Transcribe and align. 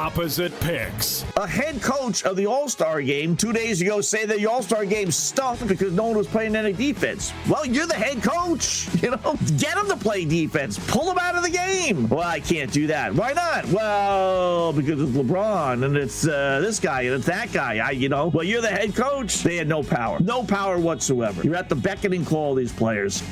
Opposite 0.00 0.58
picks. 0.60 1.26
A 1.36 1.46
head 1.46 1.82
coach 1.82 2.24
of 2.24 2.34
the 2.34 2.46
All 2.46 2.70
Star 2.70 3.02
game 3.02 3.36
two 3.36 3.52
days 3.52 3.82
ago 3.82 4.00
said 4.00 4.30
that 4.30 4.38
the 4.38 4.46
All 4.46 4.62
Star 4.62 4.86
game 4.86 5.10
stunk 5.10 5.68
because 5.68 5.92
no 5.92 6.04
one 6.06 6.16
was 6.16 6.26
playing 6.26 6.56
any 6.56 6.72
defense. 6.72 7.34
Well, 7.46 7.66
you're 7.66 7.86
the 7.86 7.94
head 7.94 8.22
coach. 8.22 8.88
You 9.00 9.12
know, 9.12 9.36
get 9.56 9.76
them 9.76 9.88
to 9.88 9.96
play 9.96 10.26
defense. 10.26 10.78
Pull 10.90 11.06
them 11.06 11.18
out 11.18 11.34
of 11.34 11.42
the 11.42 11.48
game. 11.48 12.06
Well, 12.08 12.20
I 12.26 12.38
can't 12.40 12.70
do 12.70 12.86
that. 12.88 13.14
Why 13.14 13.32
not? 13.32 13.64
Well, 13.66 14.74
because 14.74 15.00
it's 15.00 15.12
LeBron 15.12 15.84
and 15.84 15.96
it's 15.96 16.26
uh, 16.26 16.60
this 16.60 16.78
guy 16.78 17.02
and 17.02 17.14
it's 17.14 17.26
that 17.26 17.50
guy. 17.50 17.78
I, 17.78 17.92
you 17.92 18.10
know, 18.10 18.28
well, 18.28 18.44
you're 18.44 18.60
the 18.60 18.68
head 18.68 18.94
coach. 18.94 19.42
They 19.42 19.56
had 19.56 19.68
no 19.68 19.82
power, 19.82 20.20
no 20.20 20.42
power 20.42 20.78
whatsoever. 20.78 21.42
You're 21.42 21.56
at 21.56 21.70
the 21.70 21.76
beckoning 21.76 22.26
call 22.26 22.52
of 22.52 22.58
these 22.58 22.72
players. 22.72 23.22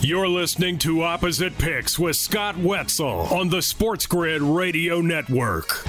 You're 0.00 0.28
listening 0.28 0.78
to 0.78 1.02
Opposite 1.02 1.58
Picks 1.58 1.98
with 1.98 2.16
Scott 2.16 2.56
Wetzel 2.56 3.28
on 3.30 3.50
the 3.50 3.60
Sports 3.60 4.06
Grid 4.06 4.40
Radio 4.40 5.00
Network. 5.02 5.84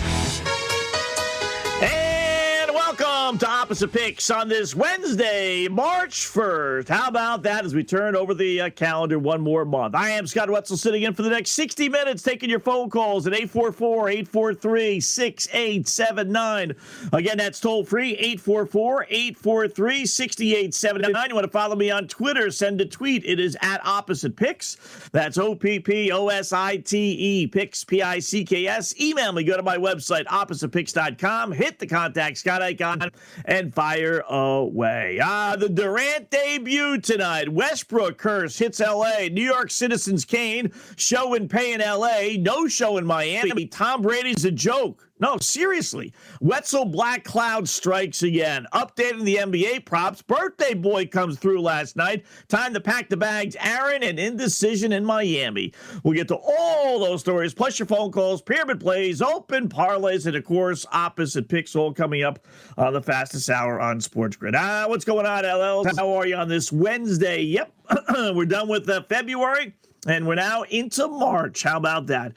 Welcome 3.30 3.48
to 3.48 3.48
Opposite 3.48 3.94
Picks 3.94 4.32
on 4.32 4.50
this 4.50 4.74
Wednesday, 4.74 5.68
March 5.68 6.26
1st. 6.26 6.88
How 6.90 7.10
about 7.10 7.44
that 7.44 7.64
as 7.64 7.76
we 7.76 7.84
turn 7.84 8.16
over 8.16 8.34
the 8.34 8.60
uh, 8.60 8.70
calendar 8.72 9.20
one 9.20 9.40
more 9.40 9.66
month? 9.66 9.94
I 9.94 10.10
am 10.10 10.26
Scott 10.26 10.50
Wetzel 10.50 10.78
sitting 10.78 11.04
in 11.04 11.14
for 11.14 11.22
the 11.22 11.30
next 11.30 11.52
60 11.52 11.90
minutes, 11.90 12.23
taking 12.23 12.50
your 12.50 12.60
phone 12.60 12.90
calls 12.90 13.28
at 13.28 13.34
844 13.34 14.10
843 14.10 15.00
6879. 15.00 16.76
Again, 17.14 17.38
that's 17.38 17.60
toll 17.60 17.84
free 17.84 18.14
844 18.14 19.06
843 19.08 20.06
6879. 20.08 21.30
You 21.30 21.36
want 21.36 21.46
to 21.46 21.52
follow 21.52 21.75
me 21.75 21.92
on 21.92 22.08
Twitter? 22.08 22.50
Send 22.50 22.81
a 22.81 22.86
tweet. 22.88 23.23
It 23.25 23.40
is 23.40 23.56
at 23.62 23.86
Opposite 23.86 24.36
Picks. 24.36 25.09
That's 25.12 25.38
O 25.38 25.53
P 25.53 25.80
P 25.80 26.12
O 26.12 26.30
S 26.30 26.52
I 26.52 26.78
T 26.78 26.98
E, 26.98 27.46
Picks, 27.46 27.84
P 27.84 28.02
I 28.02 28.18
C 28.18 28.44
K 28.44 28.66
S. 28.66 29.00
Email 29.00 29.34
me. 29.34 29.44
Go 29.44 29.56
to 29.56 29.62
my 29.62 29.78
website, 29.78 30.25
oppositepicks.com. 30.25 31.52
Hit 31.52 31.78
the 31.78 31.86
contact 31.86 32.40
Scott 32.40 32.64
icon 32.64 33.12
and 33.45 33.73
fire 33.73 34.23
away. 34.30 35.20
Ah, 35.23 35.56
the 35.58 35.70
Durant 35.70 36.30
debut 36.30 37.00
tonight. 37.00 37.50
Westbrook 37.50 38.17
curse 38.17 38.58
hits 38.58 38.80
LA. 38.80 39.28
New 39.31 39.44
York 39.44 39.72
Citizens 39.72 40.25
Kane 40.25 40.72
show 40.95 41.34
and 41.34 41.50
pay 41.50 41.73
in 41.73 41.81
LA. 41.81 42.42
No 42.42 42.67
show 42.67 42.97
in 42.97 43.06
Miami. 43.06 43.66
Tom 43.67 44.02
Brady's 44.02 44.45
a 44.45 44.52
joke. 44.52 45.09
No, 45.20 45.38
seriously. 45.38 46.14
Wetzel 46.39 46.86
Black 46.86 47.25
Cloud 47.25 47.67
strikes 47.67 48.23
again. 48.23 48.66
Updating 48.73 49.23
the 49.23 49.36
NBA 49.36 49.86
props. 49.86 50.22
Birthday 50.22 50.73
boy 50.73 51.08
comes 51.08 51.38
through 51.38 51.62
last 51.62 51.98
night. 51.98 52.25
Time 52.48 52.73
to 52.73 52.80
pack 52.80 53.09
the 53.09 53.17
bags. 53.17 53.58
Aaron 53.59 54.02
and 54.02 54.17
indecision 54.17 54.94
in 54.94 55.03
Miami. 55.03 55.73
We'll 56.03 56.14
get 56.14 56.30
to 56.30 56.38
all 56.38 57.00
those 57.00 57.20
stories, 57.20 57.53
plus 57.53 57.78
your 57.80 57.86
phone 57.86 58.12
calls, 58.12 58.42
pyramid 58.42 58.80
plays, 58.80 59.22
open 59.22 59.67
parlays, 59.67 60.25
and 60.25 60.38
of 60.38 60.45
course, 60.45 60.86
opposite 60.92 61.50
picks 61.50 61.75
all 61.75 61.94
coming 61.94 62.23
up 62.23 62.40
on 62.78 62.94
the 62.94 63.02
fastest 63.02 63.50
hour 63.50 63.80
on 63.80 64.00
Sports 64.00 64.38
Grid. 64.38 64.56
Ah, 64.56 64.86
what's 64.88 65.03
going 65.06 65.25
on, 65.25 65.44
LL? 65.44 65.84
How 65.97 66.09
are 66.14 66.25
you 66.25 66.36
on 66.36 66.47
this 66.47 66.72
Wednesday? 66.72 67.42
Yep, 67.42 67.73
we're 68.34 68.45
done 68.45 68.70
with 68.70 68.90
uh, 68.90 69.02
February. 69.03 69.73
And 70.08 70.25
we're 70.25 70.36
now 70.36 70.64
into 70.64 71.08
March. 71.08 71.64
How 71.64 71.78
about 71.78 72.08
that? 72.08 72.33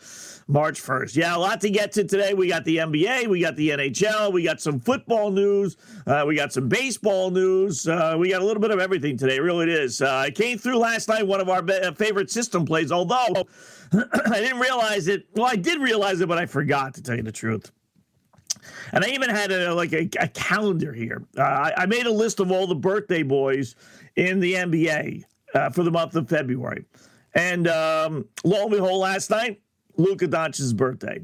March 0.48 0.82
1st. 0.82 1.16
Yeah, 1.16 1.36
a 1.36 1.38
lot 1.38 1.60
to 1.60 1.70
get 1.70 1.92
to 1.92 2.04
today. 2.04 2.34
We 2.34 2.48
got 2.48 2.64
the 2.64 2.78
NBA, 2.78 3.28
we 3.28 3.40
got 3.40 3.56
the 3.56 3.70
NHL, 3.70 4.32
we 4.32 4.42
got 4.42 4.60
some 4.60 4.80
football 4.80 5.30
news, 5.30 5.76
uh, 6.06 6.24
we 6.26 6.34
got 6.34 6.52
some 6.52 6.68
baseball 6.68 7.30
news. 7.30 7.86
Uh, 7.86 8.16
we 8.18 8.30
got 8.30 8.42
a 8.42 8.44
little 8.44 8.60
bit 8.60 8.70
of 8.70 8.80
everything 8.80 9.16
today. 9.16 9.38
Really, 9.38 9.64
it 9.64 9.70
is. 9.70 10.02
Uh, 10.02 10.10
I 10.10 10.30
came 10.30 10.58
through 10.58 10.78
last 10.78 11.08
night, 11.08 11.26
one 11.26 11.40
of 11.40 11.48
our 11.48 11.62
be- 11.62 11.74
uh, 11.74 11.92
favorite 11.92 12.30
system 12.30 12.64
plays, 12.64 12.90
although 12.90 13.46
I 13.92 14.40
didn't 14.40 14.60
realize 14.60 15.06
it. 15.08 15.26
Well, 15.34 15.46
I 15.46 15.56
did 15.56 15.80
realize 15.80 16.20
it, 16.20 16.28
but 16.28 16.38
I 16.38 16.46
forgot 16.46 16.94
to 16.94 17.02
tell 17.02 17.16
you 17.16 17.22
the 17.22 17.32
truth. 17.32 17.70
And 18.92 19.04
I 19.04 19.08
even 19.08 19.30
had 19.30 19.50
a 19.50 19.74
like 19.74 19.92
a, 19.92 20.08
a 20.20 20.28
calendar 20.28 20.92
here. 20.92 21.24
Uh, 21.36 21.42
I, 21.42 21.72
I, 21.78 21.86
made 21.86 22.06
a 22.06 22.12
list 22.12 22.38
of 22.38 22.52
all 22.52 22.66
the 22.66 22.74
birthday 22.74 23.22
boys 23.22 23.74
in 24.16 24.38
the 24.38 24.54
NBA 24.54 25.24
uh, 25.54 25.70
for 25.70 25.82
the 25.82 25.90
month 25.90 26.14
of 26.14 26.28
February. 26.28 26.84
And 27.34 27.68
um, 27.68 28.28
lo 28.44 28.62
and 28.62 28.70
behold, 28.70 29.00
last 29.00 29.30
night, 29.30 29.60
Luka 29.96 30.26
Doncic's 30.26 30.72
birthday. 30.72 31.20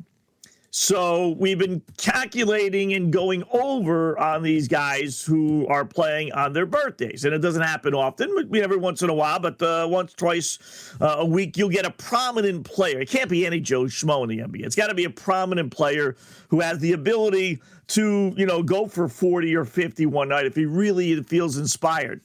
So 0.71 1.31
we've 1.39 1.59
been 1.59 1.83
calculating 1.97 2.93
and 2.93 3.11
going 3.11 3.43
over 3.51 4.19
on 4.19 4.43
these 4.43 4.69
guys 4.69 5.23
who 5.23 5.67
are 5.67 5.85
playing 5.85 6.33
on 6.33 6.53
their 6.53 6.67
birthdays, 6.67 7.25
and 7.25 7.35
it 7.35 7.39
doesn't 7.39 7.63
happen 7.63 7.95
often. 7.95 8.49
We 8.51 8.63
every 8.63 8.77
once 8.77 9.01
in 9.01 9.09
a 9.09 9.15
while, 9.15 9.41
but 9.41 9.61
uh, 9.63 9.89
once, 9.91 10.13
twice 10.13 10.59
uh, 11.01 11.17
a 11.19 11.25
week, 11.25 11.57
you'll 11.57 11.71
get 11.71 11.87
a 11.87 11.91
prominent 11.91 12.65
player. 12.65 13.01
It 13.01 13.09
can't 13.09 13.31
be 13.31 13.47
any 13.47 13.61
Joe 13.61 13.85
Schmo 13.85 14.23
in 14.23 14.29
the 14.29 14.39
NBA. 14.45 14.67
It's 14.67 14.77
got 14.77 14.89
to 14.89 14.95
be 14.95 15.05
a 15.05 15.11
prominent 15.11 15.73
player 15.73 16.17
who 16.49 16.61
has 16.61 16.79
the 16.81 16.93
ability 16.93 17.63
to, 17.89 18.35
you 18.37 18.45
know, 18.45 18.63
go 18.63 18.87
for 18.87 19.09
forty 19.09 19.57
or 19.57 19.65
fifty 19.65 20.05
one 20.05 20.29
night 20.29 20.45
if 20.45 20.55
he 20.55 20.67
really 20.67 21.23
feels 21.23 21.57
inspired. 21.57 22.21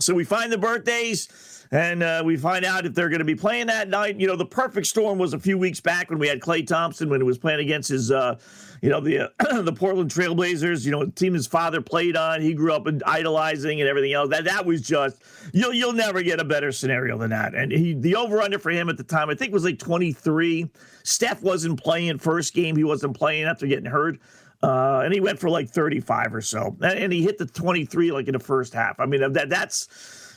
So 0.00 0.14
we 0.14 0.22
find 0.22 0.52
the 0.52 0.58
birthdays 0.58 1.66
and 1.72 2.04
uh, 2.04 2.22
we 2.24 2.36
find 2.36 2.64
out 2.64 2.86
if 2.86 2.94
they're 2.94 3.08
going 3.08 3.18
to 3.18 3.24
be 3.24 3.34
playing 3.34 3.66
that 3.66 3.88
night. 3.88 4.20
You 4.20 4.28
know, 4.28 4.36
the 4.36 4.46
perfect 4.46 4.86
storm 4.86 5.18
was 5.18 5.34
a 5.34 5.40
few 5.40 5.58
weeks 5.58 5.80
back 5.80 6.08
when 6.08 6.20
we 6.20 6.28
had 6.28 6.38
Klay 6.38 6.64
Thompson 6.64 7.08
when 7.08 7.20
he 7.20 7.24
was 7.24 7.36
playing 7.36 7.58
against 7.58 7.88
his, 7.88 8.12
uh, 8.12 8.38
you 8.80 8.90
know, 8.90 9.00
the 9.00 9.32
uh, 9.40 9.62
the 9.62 9.72
Portland 9.72 10.08
Trailblazers. 10.08 10.84
You 10.84 10.92
know, 10.92 11.06
team 11.06 11.34
his 11.34 11.48
father 11.48 11.80
played 11.80 12.16
on. 12.16 12.40
He 12.40 12.54
grew 12.54 12.72
up 12.72 12.86
idolizing 13.06 13.80
and 13.80 13.90
everything 13.90 14.12
else. 14.12 14.30
That 14.30 14.44
that 14.44 14.64
was 14.64 14.82
just 14.82 15.20
you'll 15.52 15.74
you'll 15.74 15.92
never 15.92 16.22
get 16.22 16.38
a 16.38 16.44
better 16.44 16.70
scenario 16.70 17.18
than 17.18 17.30
that. 17.30 17.56
And 17.56 17.72
he 17.72 17.94
the 17.94 18.14
over 18.14 18.40
under 18.40 18.60
for 18.60 18.70
him 18.70 18.88
at 18.88 18.98
the 18.98 19.02
time 19.02 19.30
I 19.30 19.34
think 19.34 19.52
was 19.52 19.64
like 19.64 19.80
23. 19.80 20.70
Steph 21.02 21.42
wasn't 21.42 21.82
playing 21.82 22.18
first 22.18 22.54
game. 22.54 22.76
He 22.76 22.84
wasn't 22.84 23.16
playing 23.16 23.46
after 23.46 23.66
getting 23.66 23.90
hurt. 23.90 24.20
Uh, 24.62 25.02
and 25.04 25.14
he 25.14 25.20
went 25.20 25.38
for 25.38 25.48
like 25.48 25.70
35 25.70 26.34
or 26.34 26.40
so, 26.40 26.76
and, 26.82 27.12
he 27.12 27.22
hit 27.22 27.38
the 27.38 27.46
23 27.46 28.10
like 28.10 28.26
in 28.26 28.32
the 28.32 28.40
first 28.40 28.74
half. 28.74 28.98
I 28.98 29.06
mean, 29.06 29.32
that 29.32 29.48
that's 29.48 29.88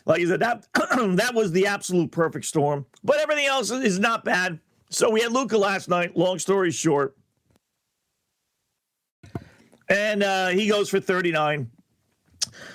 like 0.05 0.21
I 0.21 0.25
said, 0.25 0.39
that 0.41 0.67
that 0.73 1.31
was 1.33 1.51
the 1.51 1.65
absolute 1.65 2.11
perfect 2.11 2.45
storm. 2.45 2.85
But 3.03 3.19
everything 3.19 3.47
else 3.47 3.71
is 3.71 3.99
not 3.99 4.23
bad. 4.23 4.59
So 4.89 5.09
we 5.09 5.21
had 5.21 5.31
Luka 5.31 5.57
last 5.57 5.89
night. 5.89 6.15
Long 6.15 6.37
story 6.37 6.69
short, 6.69 7.17
and 9.89 10.21
uh, 10.21 10.47
he 10.49 10.67
goes 10.67 10.89
for 10.89 10.99
39. 10.99 11.69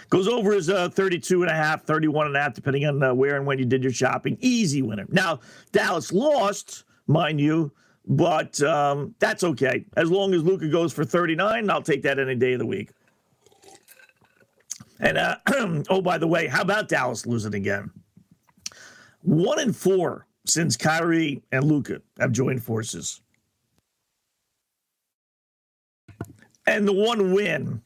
Goes 0.09 0.29
over 0.29 0.53
his 0.53 0.71
uh, 0.71 0.89
32 0.89 1.43
and 1.43 1.51
a 1.51 1.55
half, 1.55 1.85
31 1.85 2.29
and 2.29 2.37
a 2.37 2.41
half, 2.41 2.55
depending 2.55 2.87
on 2.87 3.03
uh, 3.03 3.13
where 3.13 3.37
and 3.37 3.47
when 3.47 3.59
you 3.59 3.65
did 3.65 3.83
your 3.83 3.93
shopping. 3.93 4.37
Easy 4.41 4.81
winner. 4.81 5.07
Now, 5.11 5.41
Dallas 5.73 6.13
lost, 6.13 6.85
mind 7.07 7.41
you, 7.41 7.73
but 8.07 8.61
um, 8.63 9.15
that's 9.19 9.43
okay. 9.43 9.85
As 9.97 10.11
long 10.11 10.33
as 10.35 10.43
Luka 10.43 10.69
goes 10.69 10.93
for 10.93 11.05
39, 11.05 11.71
I'll 11.71 11.83
take 11.83 12.03
that 12.03 12.19
any 12.19 12.35
day 12.35 12.53
of 12.53 12.61
the 12.61 12.67
week. 12.67 12.91
And 15.01 15.19
uh, 15.19 15.37
oh, 15.91 16.01
by 16.01 16.19
the 16.19 16.27
way, 16.27 16.47
how 16.47 16.63
about 16.63 16.89
Dallas 16.89 17.27
losing 17.27 17.55
again? 17.55 17.91
One 19.23 19.59
in 19.59 19.73
four 19.73 20.27
since 20.47 20.77
Kyrie 20.77 21.43
and 21.51 21.65
Luka 21.65 22.01
have 22.19 22.33
joined 22.33 22.63
forces. 22.63 23.21
And 26.67 26.87
the 26.87 26.93
one 26.93 27.33
win 27.33 27.83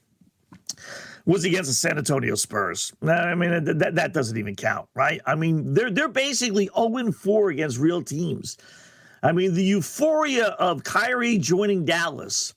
was 1.26 1.44
against 1.44 1.68
the 1.68 1.74
San 1.74 1.98
Antonio 1.98 2.34
Spurs. 2.34 2.92
I 3.06 3.34
mean, 3.34 3.64
that, 3.64 3.94
that 3.94 4.12
doesn't 4.12 4.36
even 4.36 4.56
count, 4.56 4.88
right? 4.94 5.20
I 5.26 5.34
mean, 5.34 5.74
they're 5.74 5.90
they're 5.90 6.08
basically 6.08 6.70
0 6.76 7.12
4 7.12 7.50
against 7.50 7.78
real 7.78 8.02
teams. 8.02 8.56
I 9.22 9.32
mean, 9.32 9.54
the 9.54 9.64
euphoria 9.64 10.48
of 10.58 10.84
Kyrie 10.84 11.38
joining 11.38 11.84
Dallas 11.84 12.54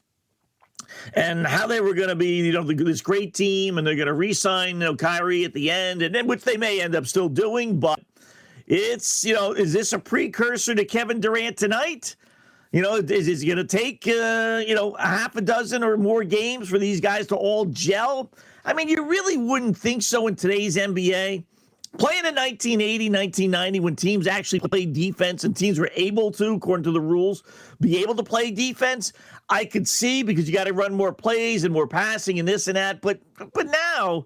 and 1.13 1.45
how 1.45 1.67
they 1.67 1.81
were 1.81 1.93
going 1.93 2.09
to 2.09 2.15
be, 2.15 2.37
you 2.37 2.53
know, 2.53 2.63
this 2.63 3.01
great 3.01 3.33
team, 3.33 3.77
and 3.77 3.85
they're 3.85 3.95
going 3.95 4.07
to 4.07 4.13
re-sign, 4.13 4.75
you 4.75 4.79
know, 4.79 4.95
Kyrie 4.95 5.43
at 5.43 5.53
the 5.53 5.69
end, 5.69 6.01
and 6.01 6.13
then 6.13 6.27
which 6.27 6.43
they 6.43 6.57
may 6.57 6.81
end 6.81 6.95
up 6.95 7.05
still 7.05 7.29
doing. 7.29 7.79
But 7.79 7.99
it's, 8.67 9.25
you 9.25 9.33
know, 9.33 9.51
is 9.51 9.73
this 9.73 9.93
a 9.93 9.99
precursor 9.99 10.75
to 10.75 10.85
Kevin 10.85 11.19
Durant 11.19 11.57
tonight? 11.57 12.15
You 12.71 12.81
know, 12.81 12.95
is, 12.95 13.27
is 13.27 13.43
it 13.43 13.45
going 13.45 13.57
to 13.57 13.65
take, 13.65 14.07
uh, 14.07 14.63
you 14.65 14.73
know, 14.73 14.95
a 14.95 15.05
half 15.05 15.35
a 15.35 15.41
dozen 15.41 15.83
or 15.83 15.97
more 15.97 16.23
games 16.23 16.69
for 16.69 16.79
these 16.79 16.99
guys 17.01 17.27
to 17.27 17.35
all 17.35 17.65
gel? 17.65 18.31
I 18.65 18.73
mean, 18.73 18.87
you 18.87 19.05
really 19.05 19.37
wouldn't 19.37 19.77
think 19.77 20.01
so 20.01 20.27
in 20.27 20.35
today's 20.35 20.77
NBA. 20.77 21.43
Playing 21.99 22.25
in 22.25 22.33
1980, 22.33 23.09
1990, 23.11 23.79
when 23.79 23.95
teams 23.95 24.25
actually 24.25 24.61
played 24.61 24.93
defense 24.93 25.43
and 25.43 25.55
teams 25.55 25.77
were 25.77 25.91
able 25.95 26.31
to, 26.31 26.55
according 26.55 26.85
to 26.85 26.91
the 26.91 26.99
rules, 26.99 27.43
be 27.79 28.01
able 28.01 28.15
to 28.15 28.23
play 28.23 28.49
defense, 28.49 29.13
I 29.47 29.65
could 29.65 29.87
see 29.87 30.23
because 30.23 30.49
you 30.49 30.55
got 30.55 30.63
to 30.63 30.73
run 30.73 30.95
more 30.95 31.13
plays 31.13 31.63
and 31.63 31.71
more 31.71 31.87
passing 31.87 32.39
and 32.39 32.47
this 32.47 32.67
and 32.67 32.77
that. 32.77 32.99
But 33.01 33.19
but 33.53 33.67
now, 33.67 34.25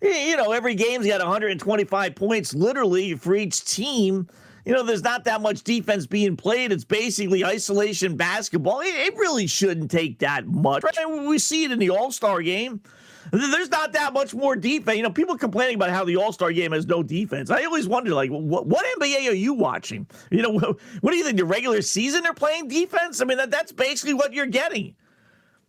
you 0.00 0.38
know, 0.38 0.52
every 0.52 0.74
game's 0.74 1.06
got 1.06 1.20
125 1.20 2.14
points 2.14 2.54
literally 2.54 3.14
for 3.14 3.34
each 3.34 3.62
team. 3.66 4.26
you 4.64 4.72
know, 4.72 4.82
there's 4.82 5.02
not 5.02 5.24
that 5.24 5.42
much 5.42 5.64
defense 5.64 6.06
being 6.06 6.34
played. 6.34 6.72
It's 6.72 6.84
basically 6.84 7.44
isolation 7.44 8.16
basketball. 8.16 8.80
It, 8.80 9.14
really 9.16 9.46
shouldn't 9.46 9.90
take 9.90 10.20
that 10.20 10.46
much. 10.46 10.82
Right? 10.82 11.26
We 11.26 11.38
see 11.38 11.64
it 11.64 11.72
in 11.72 11.78
the 11.78 11.90
All 11.90 12.10
Star 12.10 12.40
game. 12.40 12.80
There's 13.30 13.70
not 13.70 13.92
that 13.92 14.12
much 14.12 14.34
more 14.34 14.56
defense. 14.56 14.96
You 14.96 15.02
know, 15.02 15.10
people 15.10 15.36
complaining 15.36 15.76
about 15.76 15.90
how 15.90 16.04
the 16.04 16.16
All 16.16 16.32
Star 16.32 16.52
game 16.52 16.72
has 16.72 16.86
no 16.86 17.02
defense. 17.02 17.50
I 17.50 17.64
always 17.64 17.86
wonder, 17.86 18.14
like, 18.14 18.30
what, 18.30 18.66
what 18.66 18.84
NBA 18.98 19.28
are 19.28 19.34
you 19.34 19.54
watching? 19.54 20.06
You 20.30 20.42
know, 20.42 20.50
what, 20.50 20.80
what 21.00 21.10
do 21.10 21.16
you 21.16 21.24
think? 21.24 21.38
The 21.38 21.44
regular 21.44 21.82
season 21.82 22.22
they're 22.22 22.34
playing 22.34 22.68
defense? 22.68 23.20
I 23.20 23.24
mean, 23.24 23.38
that, 23.38 23.50
that's 23.50 23.72
basically 23.72 24.14
what 24.14 24.32
you're 24.32 24.46
getting. 24.46 24.94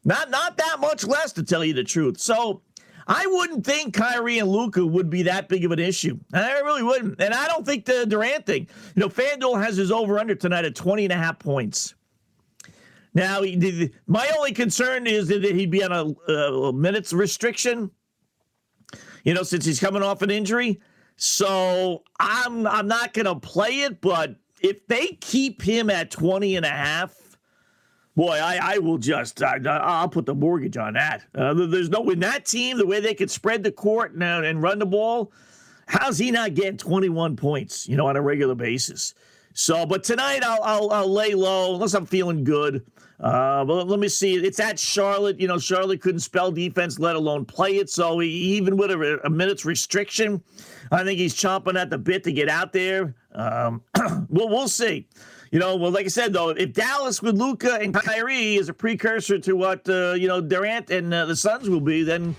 Not 0.06 0.30
not 0.30 0.58
that 0.58 0.78
much 0.80 1.06
less, 1.06 1.34
to 1.34 1.44
tell 1.44 1.64
you 1.64 1.74
the 1.74 1.84
truth. 1.84 2.20
So 2.20 2.62
I 3.08 3.26
wouldn't 3.28 3.66
think 3.66 3.94
Kyrie 3.94 4.40
and 4.40 4.50
Luka 4.50 4.86
would 4.86 5.10
be 5.10 5.24
that 5.24 5.48
big 5.48 5.66
of 5.66 5.72
an 5.72 5.80
issue. 5.80 6.20
I 6.34 6.60
really 6.60 6.84
wouldn't. 6.84 7.22
And 7.22 7.34
I 7.34 7.48
don't 7.48 7.66
think 7.66 7.86
the 7.86 8.06
Durant 8.06 8.46
thing. 8.46 8.68
You 8.96 9.02
know, 9.02 9.10
FanDuel 9.10 9.64
has 9.64 9.78
his 9.78 9.92
over 9.92 10.20
under 10.20 10.36
tonight 10.36 10.66
at 10.66 10.76
20 10.76 11.06
and 11.06 11.14
a 11.14 11.18
half 11.18 11.40
points. 11.40 11.96
Now, 13.14 13.42
my 14.08 14.30
only 14.38 14.54
concern 14.54 15.06
is 15.06 15.28
that 15.28 15.44
he'd 15.44 15.70
be 15.70 15.84
on 15.84 15.92
a, 15.92 16.32
a 16.32 16.74
minutes 16.74 17.14
restriction, 17.14 17.92
you 19.24 19.34
know, 19.34 19.44
since 19.44 19.66
he's 19.66 19.80
coming 19.80 20.02
off 20.02 20.22
an 20.24 20.32
injury. 20.32 20.82
So 21.16 22.04
I'm 22.20 22.66
I'm 22.66 22.88
not 22.88 23.14
going 23.14 23.26
to 23.26 23.36
play 23.36 23.82
it, 23.82 24.02
but 24.02 24.36
if 24.62 24.88
they 24.88 25.08
keep 25.22 25.62
him 25.62 25.90
at 25.90 26.10
20 26.10 26.56
and 26.56 26.66
a 26.66 26.70
half, 26.70 27.14
boy, 28.16 28.32
I, 28.32 28.76
I 28.76 28.78
will 28.80 28.98
just 28.98 29.44
I, 29.44 29.58
will 29.58 30.10
put 30.10 30.26
the 30.26 30.34
mortgage 30.34 30.78
on 30.78 30.94
that. 30.94 31.24
Uh, 31.36 31.54
there's 31.54 31.90
no 31.90 32.10
in 32.10 32.20
that 32.22 32.46
team 32.46 32.78
the 32.78 32.88
way 32.88 33.00
they 33.00 33.14
could 33.14 33.30
spread 33.30 33.64
the 33.64 33.72
court 33.72 34.14
and, 34.14 34.24
and 34.24 34.62
run 34.62 34.80
the 34.80 34.86
ball. 34.86 35.32
How's 35.86 36.18
he 36.18 36.32
not 36.32 36.56
getting 36.56 36.78
21 36.78 37.36
points? 37.36 37.88
You 37.88 37.98
know, 37.98 38.08
on 38.08 38.16
a 38.16 38.22
regular 38.22 38.56
basis. 38.56 39.14
So, 39.54 39.86
but 39.86 40.04
tonight 40.04 40.44
I'll, 40.44 40.62
I'll, 40.64 40.92
I'll 40.92 41.12
lay 41.12 41.34
low 41.34 41.76
unless 41.76 41.94
I'm 41.94 42.06
feeling 42.06 42.44
good. 42.44 42.86
Uh, 43.20 43.64
but 43.64 43.88
let 43.88 44.00
me 44.00 44.10
see. 44.10 44.36
It's 44.36 44.60
at 44.60 44.78
Charlotte. 44.78 45.40
You 45.40 45.48
know, 45.48 45.58
Charlotte 45.58 46.02
couldn't 46.02 46.20
spell 46.20 46.52
defense, 46.52 47.00
let 47.00 47.16
alone 47.16 47.46
play 47.46 47.78
it. 47.78 47.90
So 47.90 48.20
he, 48.20 48.30
even 48.30 48.76
with 48.76 48.92
a, 48.92 49.20
a 49.24 49.30
minute's 49.30 49.64
restriction, 49.64 50.44
I 50.92 51.04
think 51.04 51.20
he's 51.20 51.36
chomping 51.36 51.80
at 51.80 51.90
the 51.90 51.98
bit 51.98 52.24
to 52.26 52.34
get 52.34 52.50
out 52.50 52.74
there. 52.74 53.16
Um, 53.34 53.82
well, 54.30 54.50
we'll 54.50 54.68
see. 54.68 55.08
You 55.52 55.60
know, 55.60 55.76
well, 55.76 55.92
like 55.92 56.06
I 56.06 56.10
said 56.10 56.34
though, 56.34 56.50
if 56.50 56.74
Dallas 56.74 57.22
with 57.22 57.38
Luka 57.38 57.76
and 57.76 57.94
Kyrie 57.94 58.56
is 58.56 58.70
a 58.70 58.74
precursor 58.74 59.38
to 59.38 59.54
what 59.54 59.88
uh, 59.88 60.14
you 60.14 60.28
know 60.28 60.42
Durant 60.42 60.90
and 60.90 61.14
uh, 61.14 61.26
the 61.28 61.36
Suns 61.36 61.70
will 61.70 61.80
be, 61.80 62.02
then 62.02 62.36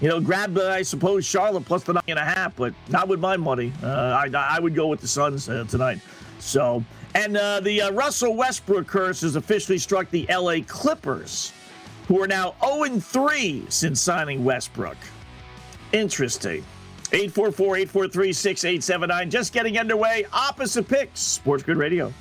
you 0.00 0.08
know, 0.08 0.20
grab 0.20 0.56
uh, 0.56 0.68
I 0.68 0.82
suppose 0.82 1.26
Charlotte 1.26 1.64
plus 1.64 1.82
the 1.82 1.94
nine 1.94 2.02
and 2.06 2.20
a 2.20 2.24
half, 2.24 2.54
but 2.54 2.72
not 2.88 3.08
with 3.08 3.18
my 3.18 3.36
money. 3.36 3.72
Uh, 3.82 3.88
I 3.88 4.30
I 4.32 4.60
would 4.60 4.76
go 4.76 4.86
with 4.86 5.00
the 5.00 5.08
Suns 5.08 5.48
uh, 5.48 5.64
tonight. 5.68 5.98
So, 6.42 6.84
and 7.14 7.36
uh, 7.36 7.60
the 7.60 7.82
uh, 7.82 7.92
Russell 7.92 8.34
Westbrook 8.34 8.88
curse 8.88 9.20
has 9.20 9.36
officially 9.36 9.78
struck 9.78 10.10
the 10.10 10.26
LA 10.28 10.56
Clippers, 10.66 11.52
who 12.08 12.20
are 12.20 12.26
now 12.26 12.54
0 12.64 12.98
3 12.98 13.66
since 13.68 14.00
signing 14.00 14.44
Westbrook. 14.44 14.96
Interesting. 15.92 16.64
844 17.12 17.76
843 17.76 18.32
6879. 18.32 19.30
Just 19.30 19.52
getting 19.52 19.78
underway. 19.78 20.26
Opposite 20.32 20.88
picks. 20.88 21.20
Sports 21.20 21.62
Grid 21.62 21.76
Radio. 21.76 22.12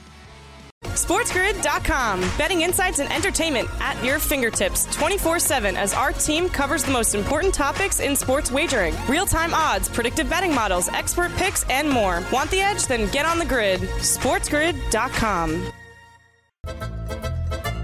SportsGrid.com. 0.91 2.19
Betting 2.37 2.61
insights 2.61 2.99
and 2.99 3.11
entertainment 3.11 3.69
at 3.79 4.03
your 4.03 4.19
fingertips 4.19 4.85
24 4.95 5.39
7 5.39 5.77
as 5.77 5.93
our 5.93 6.11
team 6.11 6.49
covers 6.49 6.83
the 6.83 6.91
most 6.91 7.15
important 7.15 7.53
topics 7.53 7.99
in 7.99 8.15
sports 8.15 8.51
wagering 8.51 8.95
real 9.07 9.25
time 9.25 9.53
odds, 9.53 9.87
predictive 9.87 10.29
betting 10.29 10.53
models, 10.53 10.89
expert 10.89 11.31
picks, 11.35 11.63
and 11.69 11.89
more. 11.89 12.23
Want 12.31 12.49
the 12.51 12.61
edge? 12.61 12.87
Then 12.87 13.09
get 13.11 13.25
on 13.25 13.39
the 13.39 13.45
grid. 13.45 13.81
SportsGrid.com. 13.81 15.71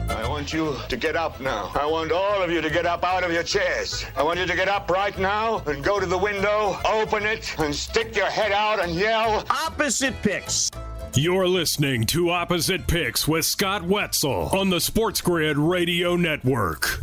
I 0.10 0.28
want 0.28 0.52
you 0.54 0.76
to 0.90 0.98
get 0.98 1.16
up 1.16 1.40
now. 1.40 1.72
I 1.76 1.86
want 1.86 2.12
all 2.12 2.42
of 2.42 2.52
you 2.52 2.62
to 2.62 2.70
get 2.70 2.86
up 2.86 3.04
out 3.04 3.24
of 3.24 3.32
your 3.32 3.44
chairs. 3.44 4.06
I 4.16 4.24
want 4.24 4.40
you 4.40 4.46
to 4.46 4.56
get 4.56 4.68
up 4.68 4.90
right 4.90 5.18
now 5.18 5.60
and 5.66 5.84
go 5.84 6.00
to 6.00 6.06
the 6.06 6.18
window, 6.18 6.78
open 6.86 7.26
it, 7.26 7.56
and 7.60 7.76
stick 7.76 8.16
your 8.16 8.28
head 8.30 8.52
out 8.52 8.84
and 8.84 8.94
yell. 8.94 9.44
Opposite 9.50 10.20
picks. 10.22 10.72
You're 11.18 11.48
listening 11.48 12.06
to 12.08 12.30
Opposite 12.30 12.86
Picks 12.86 13.28
with 13.28 13.44
Scott 13.44 13.82
Wetzel 13.82 14.56
on 14.56 14.70
the 14.70 14.80
Sports 14.80 15.20
Grid 15.20 15.58
Radio 15.58 16.16
Network. 16.16 17.02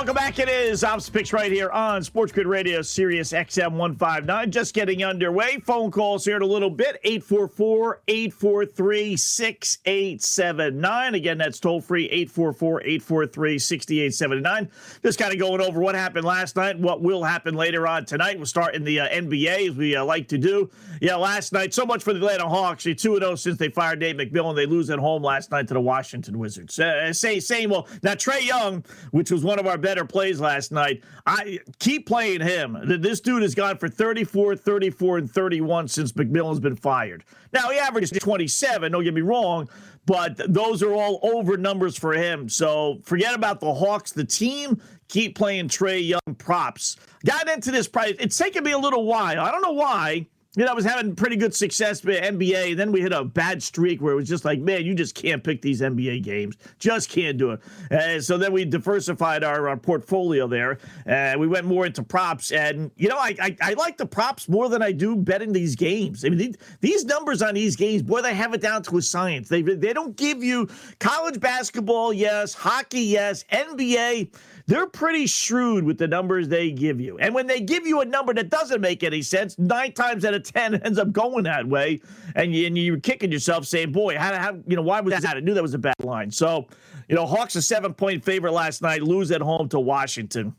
Welcome 0.00 0.16
back. 0.16 0.38
It 0.38 0.48
is 0.48 0.82
Opposite 0.82 1.12
Picks 1.12 1.30
right 1.30 1.52
here 1.52 1.68
on 1.68 2.02
Sports 2.02 2.32
Grid 2.32 2.46
Radio, 2.46 2.80
Sirius 2.80 3.34
XM 3.34 3.72
159. 3.72 4.50
Just 4.50 4.72
getting 4.72 5.04
underway. 5.04 5.58
Phone 5.58 5.90
calls 5.90 6.24
here 6.24 6.36
in 6.36 6.42
a 6.42 6.46
little 6.46 6.70
bit 6.70 6.98
844 7.04 8.00
843 8.08 9.16
6879. 9.18 11.14
Again, 11.14 11.36
that's 11.36 11.60
toll 11.60 11.82
free 11.82 12.06
844 12.06 12.80
843 12.80 13.58
6879. 13.58 14.70
Just 15.02 15.18
kind 15.18 15.34
of 15.34 15.38
going 15.38 15.60
over 15.60 15.80
what 15.80 15.94
happened 15.94 16.24
last 16.24 16.56
night, 16.56 16.78
what 16.78 17.02
will 17.02 17.22
happen 17.22 17.54
later 17.54 17.86
on 17.86 18.06
tonight. 18.06 18.38
We'll 18.38 18.46
start 18.46 18.74
in 18.74 18.84
the 18.84 19.00
uh, 19.00 19.08
NBA 19.08 19.68
as 19.68 19.76
we 19.76 19.96
uh, 19.96 20.04
like 20.06 20.28
to 20.28 20.38
do. 20.38 20.70
Yeah, 21.02 21.16
last 21.16 21.52
night, 21.52 21.74
so 21.74 21.84
much 21.84 22.02
for 22.02 22.14
the 22.14 22.20
Atlanta 22.20 22.48
Hawks. 22.48 22.84
2 22.84 22.94
0 22.96 23.34
since 23.34 23.58
they 23.58 23.68
fired 23.68 24.00
Dave 24.00 24.16
McMillan. 24.16 24.56
They 24.56 24.64
lose 24.64 24.88
at 24.88 24.98
home 24.98 25.22
last 25.22 25.50
night 25.50 25.68
to 25.68 25.74
the 25.74 25.80
Washington 25.82 26.38
Wizards. 26.38 26.78
Uh, 26.78 27.12
say, 27.12 27.38
same. 27.38 27.68
Well, 27.68 27.86
now 28.02 28.14
Trae 28.14 28.46
Young, 28.46 28.82
which 29.10 29.30
was 29.30 29.44
one 29.44 29.58
of 29.58 29.66
our 29.66 29.76
better 29.90 30.04
plays 30.04 30.40
last 30.40 30.70
night. 30.70 31.02
I 31.26 31.58
keep 31.80 32.06
playing 32.06 32.42
him. 32.42 32.78
This 33.00 33.20
dude 33.20 33.42
has 33.42 33.56
gone 33.56 33.76
for 33.76 33.88
34, 33.88 34.54
34, 34.54 35.18
and 35.18 35.28
31 35.28 35.88
since 35.88 36.12
McMillan's 36.12 36.60
been 36.60 36.76
fired. 36.76 37.24
Now 37.52 37.70
he 37.70 37.78
averages 37.80 38.12
27. 38.12 38.92
Don't 38.92 39.02
get 39.02 39.12
me 39.12 39.20
wrong, 39.20 39.68
but 40.06 40.40
those 40.48 40.84
are 40.84 40.92
all 40.92 41.18
over 41.24 41.56
numbers 41.56 41.96
for 41.98 42.12
him. 42.12 42.48
So 42.48 43.00
forget 43.02 43.34
about 43.34 43.58
the 43.58 43.74
Hawks, 43.74 44.12
the 44.12 44.24
team. 44.24 44.80
Keep 45.08 45.36
playing 45.36 45.66
Trae 45.66 46.06
Young 46.06 46.36
props. 46.38 46.96
Got 47.26 47.48
into 47.48 47.72
this 47.72 47.88
price. 47.88 48.14
It's 48.20 48.38
taken 48.38 48.62
me 48.62 48.70
a 48.70 48.78
little 48.78 49.06
while. 49.06 49.40
I 49.40 49.50
don't 49.50 49.62
know 49.62 49.72
why 49.72 50.28
you 50.56 50.64
know, 50.64 50.72
I 50.72 50.74
was 50.74 50.84
having 50.84 51.14
pretty 51.14 51.36
good 51.36 51.54
success 51.54 52.02
with 52.02 52.20
NBA. 52.20 52.76
Then 52.76 52.90
we 52.90 53.00
hit 53.00 53.12
a 53.12 53.24
bad 53.24 53.62
streak 53.62 54.02
where 54.02 54.14
it 54.14 54.16
was 54.16 54.28
just 54.28 54.44
like, 54.44 54.58
man, 54.58 54.84
you 54.84 54.94
just 54.94 55.14
can't 55.14 55.44
pick 55.44 55.62
these 55.62 55.80
NBA 55.80 56.24
games. 56.24 56.56
Just 56.80 57.08
can't 57.08 57.38
do 57.38 57.52
it. 57.52 57.60
Uh, 57.92 58.20
so 58.20 58.36
then 58.36 58.52
we 58.52 58.64
diversified 58.64 59.44
our, 59.44 59.68
our 59.68 59.76
portfolio 59.76 60.48
there. 60.48 60.78
And 61.06 61.36
uh, 61.36 61.38
we 61.38 61.46
went 61.46 61.66
more 61.66 61.86
into 61.86 62.02
props. 62.02 62.50
And, 62.50 62.90
you 62.96 63.08
know, 63.08 63.16
I, 63.16 63.36
I, 63.40 63.56
I, 63.62 63.72
like 63.74 63.96
the 63.96 64.06
props 64.06 64.48
more 64.48 64.68
than 64.68 64.82
I 64.82 64.90
do 64.90 65.14
betting 65.14 65.52
these 65.52 65.76
games. 65.76 66.24
I 66.24 66.30
mean, 66.30 66.38
these, 66.38 66.56
these 66.80 67.04
numbers 67.04 67.42
on 67.42 67.54
these 67.54 67.76
games, 67.76 68.02
boy, 68.02 68.20
they 68.20 68.34
have 68.34 68.52
it 68.52 68.60
down 68.60 68.82
to 68.84 68.98
a 68.98 69.02
science. 69.02 69.48
They, 69.48 69.62
they 69.62 69.92
don't 69.92 70.16
give 70.16 70.42
you 70.42 70.68
college 70.98 71.38
basketball, 71.38 72.12
yes, 72.12 72.54
hockey, 72.54 73.02
yes, 73.02 73.44
NBA 73.52 74.34
they're 74.70 74.86
pretty 74.86 75.26
shrewd 75.26 75.82
with 75.82 75.98
the 75.98 76.06
numbers 76.06 76.46
they 76.46 76.70
give 76.70 77.00
you. 77.00 77.18
And 77.18 77.34
when 77.34 77.48
they 77.48 77.58
give 77.58 77.88
you 77.88 78.02
a 78.02 78.04
number 78.04 78.32
that 78.34 78.50
doesn't 78.50 78.80
make 78.80 79.02
any 79.02 79.20
sense, 79.20 79.58
nine 79.58 79.92
times 79.92 80.24
out 80.24 80.32
of 80.32 80.44
10 80.44 80.74
ends 80.84 80.96
up 80.96 81.10
going 81.10 81.42
that 81.42 81.66
way. 81.66 82.00
And, 82.36 82.54
you, 82.54 82.68
and 82.68 82.78
you're 82.78 83.00
kicking 83.00 83.32
yourself 83.32 83.66
saying, 83.66 83.90
boy, 83.90 84.16
how, 84.16 84.32
how, 84.36 84.58
you 84.68 84.76
know, 84.76 84.82
why 84.82 85.00
was 85.00 85.12
that? 85.22 85.36
I 85.36 85.40
knew 85.40 85.54
that 85.54 85.62
was 85.62 85.74
a 85.74 85.78
bad 85.78 85.96
line. 86.04 86.30
So, 86.30 86.68
you 87.08 87.16
know, 87.16 87.26
Hawks 87.26 87.56
a 87.56 87.62
seven 87.62 87.92
point 87.94 88.24
favorite 88.24 88.52
last 88.52 88.80
night, 88.80 89.02
lose 89.02 89.32
at 89.32 89.40
home 89.40 89.68
to 89.70 89.80
Washington. 89.80 90.54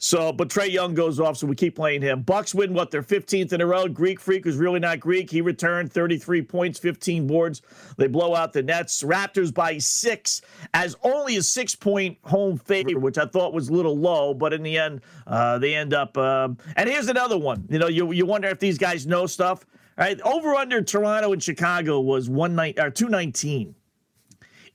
So, 0.00 0.32
but 0.32 0.48
Trae 0.48 0.70
Young 0.70 0.94
goes 0.94 1.18
off, 1.18 1.36
so 1.36 1.46
we 1.48 1.56
keep 1.56 1.74
playing 1.74 2.02
him. 2.02 2.22
Bucks 2.22 2.54
win 2.54 2.72
what 2.72 2.92
their 2.92 3.02
15th 3.02 3.52
in 3.52 3.60
a 3.60 3.66
row. 3.66 3.88
Greek 3.88 4.20
Freak 4.20 4.44
was 4.44 4.56
really 4.56 4.78
not 4.78 5.00
Greek. 5.00 5.28
He 5.28 5.40
returned 5.40 5.92
33 5.92 6.42
points, 6.42 6.78
15 6.78 7.26
boards. 7.26 7.62
They 7.96 8.06
blow 8.06 8.32
out 8.36 8.52
the 8.52 8.62
Nets. 8.62 9.02
Raptors 9.02 9.52
by 9.52 9.78
six 9.78 10.40
as 10.72 10.94
only 11.02 11.36
a 11.36 11.42
six 11.42 11.74
point 11.74 12.16
home 12.22 12.56
favorite, 12.58 13.00
which 13.00 13.18
I 13.18 13.26
thought 13.26 13.52
was 13.52 13.70
a 13.70 13.72
little 13.72 13.96
low, 13.96 14.34
but 14.34 14.52
in 14.52 14.62
the 14.62 14.78
end, 14.78 15.00
uh, 15.26 15.58
they 15.58 15.74
end 15.74 15.92
up. 15.92 16.16
Um, 16.16 16.58
and 16.76 16.88
here's 16.88 17.08
another 17.08 17.36
one. 17.36 17.66
You 17.68 17.80
know, 17.80 17.88
you 17.88 18.12
you 18.12 18.24
wonder 18.24 18.46
if 18.48 18.60
these 18.60 18.78
guys 18.78 19.04
know 19.04 19.26
stuff. 19.26 19.66
All 19.98 20.04
right, 20.04 20.20
over 20.20 20.54
under 20.54 20.80
Toronto 20.80 21.32
and 21.32 21.42
Chicago 21.42 22.00
was 22.00 22.30
one 22.30 22.54
night 22.54 22.78
or 22.78 22.90
two 22.90 23.08
nineteen. 23.08 23.74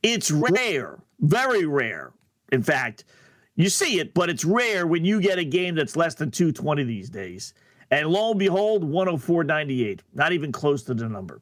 It's 0.02 0.30
rare, 0.32 1.00
very 1.22 1.66
rare, 1.66 2.12
in 2.52 2.62
fact 2.62 3.06
you 3.56 3.70
see 3.70 4.00
it, 4.00 4.14
but 4.14 4.30
it's 4.30 4.46
rare 4.46 4.88
when 4.88 5.06
you 5.06 5.22
get 5.22 5.38
a 5.38 5.44
game 5.44 5.76
that's 5.76 5.96
less 5.96 6.16
than 6.16 6.32
220 6.32 6.84
these 6.84 7.10
days. 7.10 7.54
And 7.92 8.08
lo 8.08 8.32
and 8.32 8.40
behold, 8.40 8.84
104.98, 8.84 10.00
not 10.14 10.32
even 10.32 10.52
close 10.52 10.84
to 10.84 10.94
the 10.94 11.08
number. 11.08 11.42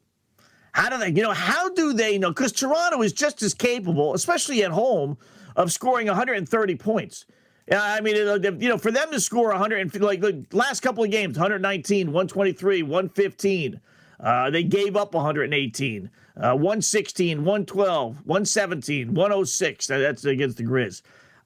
How 0.72 0.88
do 0.88 0.98
they, 0.98 1.10
you 1.10 1.22
know, 1.22 1.32
how 1.32 1.68
do 1.70 1.92
they 1.92 2.18
know? 2.18 2.30
Because 2.30 2.52
Toronto 2.52 3.02
is 3.02 3.12
just 3.12 3.42
as 3.42 3.54
capable, 3.54 4.14
especially 4.14 4.62
at 4.62 4.70
home, 4.70 5.16
of 5.56 5.72
scoring 5.72 6.06
130 6.06 6.76
points. 6.76 7.26
I 7.70 8.00
mean, 8.00 8.16
you 8.16 8.68
know, 8.68 8.78
for 8.78 8.90
them 8.90 9.10
to 9.12 9.20
score 9.20 9.48
100, 9.48 10.00
like 10.00 10.20
the 10.20 10.44
last 10.52 10.80
couple 10.80 11.04
of 11.04 11.10
games, 11.10 11.38
119, 11.38 12.08
123, 12.08 12.82
115. 12.82 13.80
Uh, 14.18 14.50
they 14.50 14.62
gave 14.62 14.96
up 14.96 15.14
118, 15.14 16.10
uh, 16.36 16.52
116, 16.52 17.38
112, 17.38 18.16
117, 18.24 19.14
106. 19.14 19.86
That's 19.86 20.24
against 20.24 20.56
the 20.56 20.64
Grizz. 20.64 21.02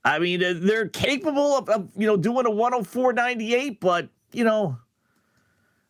I 0.06 0.20
mean, 0.20 0.40
they're 0.64 0.88
capable 0.88 1.58
of, 1.58 1.68
of 1.68 1.90
you 1.96 2.06
know 2.06 2.16
doing 2.16 2.46
a 2.46 2.50
104.98, 2.50 3.80
but 3.80 4.08
you 4.32 4.44
know, 4.44 4.78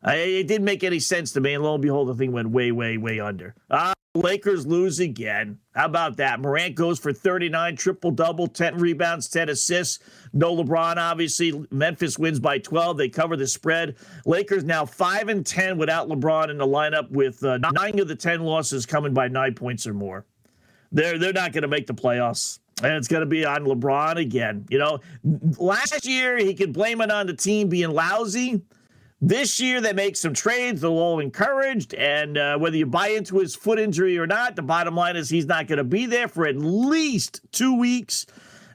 I, 0.02 0.14
it 0.14 0.48
didn't 0.48 0.64
make 0.64 0.82
any 0.82 1.00
sense 1.00 1.32
to 1.32 1.40
me. 1.40 1.52
And 1.52 1.62
lo 1.62 1.74
and 1.74 1.82
behold, 1.82 2.08
the 2.08 2.14
thing 2.14 2.32
went 2.32 2.48
way, 2.48 2.72
way, 2.72 2.96
way 2.96 3.20
under. 3.20 3.54
Uh, 3.70 3.92
Lakers 4.14 4.66
lose 4.66 5.00
again. 5.00 5.58
How 5.74 5.84
about 5.84 6.16
that? 6.16 6.40
Morant 6.40 6.74
goes 6.74 6.98
for 6.98 7.12
39, 7.12 7.76
triple 7.76 8.10
double, 8.10 8.46
10 8.46 8.78
rebounds, 8.78 9.28
10 9.28 9.50
assists. 9.50 10.02
No 10.32 10.56
LeBron, 10.56 10.96
obviously. 10.96 11.66
Memphis 11.70 12.18
wins 12.18 12.40
by 12.40 12.56
12. 12.56 12.96
They 12.96 13.10
cover 13.10 13.36
the 13.36 13.46
spread. 13.46 13.96
Lakers 14.24 14.64
now 14.64 14.86
5 14.86 15.28
and 15.28 15.44
10 15.44 15.76
without 15.76 16.08
LeBron 16.08 16.48
in 16.48 16.56
the 16.56 16.66
lineup, 16.66 17.10
with 17.10 17.44
uh, 17.44 17.58
nine 17.58 17.98
of 17.98 18.08
the 18.08 18.16
10 18.16 18.40
losses 18.40 18.86
coming 18.86 19.12
by 19.12 19.28
nine 19.28 19.52
points 19.52 19.86
or 19.86 19.92
more. 19.92 20.24
They're, 20.90 21.18
they're 21.18 21.34
not 21.34 21.52
going 21.52 21.62
to 21.62 21.68
make 21.68 21.86
the 21.86 21.94
playoffs. 21.94 22.60
And 22.82 22.92
it's 22.92 23.08
going 23.08 23.20
to 23.20 23.26
be 23.26 23.44
on 23.44 23.64
LeBron 23.64 24.16
again. 24.16 24.66
You 24.68 24.78
know, 24.78 25.00
last 25.58 26.06
year 26.06 26.36
he 26.36 26.54
could 26.54 26.72
blame 26.72 27.00
it 27.00 27.10
on 27.10 27.26
the 27.26 27.34
team 27.34 27.68
being 27.68 27.90
lousy. 27.90 28.62
This 29.22 29.58
year, 29.60 29.80
they 29.80 29.94
make 29.94 30.14
some 30.14 30.34
trades. 30.34 30.82
They're 30.82 30.90
all 30.90 31.20
encouraged. 31.20 31.94
And 31.94 32.36
uh, 32.36 32.58
whether 32.58 32.76
you 32.76 32.84
buy 32.84 33.08
into 33.08 33.38
his 33.38 33.56
foot 33.56 33.78
injury 33.78 34.18
or 34.18 34.26
not, 34.26 34.56
the 34.56 34.62
bottom 34.62 34.94
line 34.94 35.16
is 35.16 35.30
he's 35.30 35.46
not 35.46 35.68
going 35.68 35.78
to 35.78 35.84
be 35.84 36.04
there 36.04 36.28
for 36.28 36.46
at 36.46 36.56
least 36.56 37.40
two 37.50 37.78
weeks. 37.78 38.26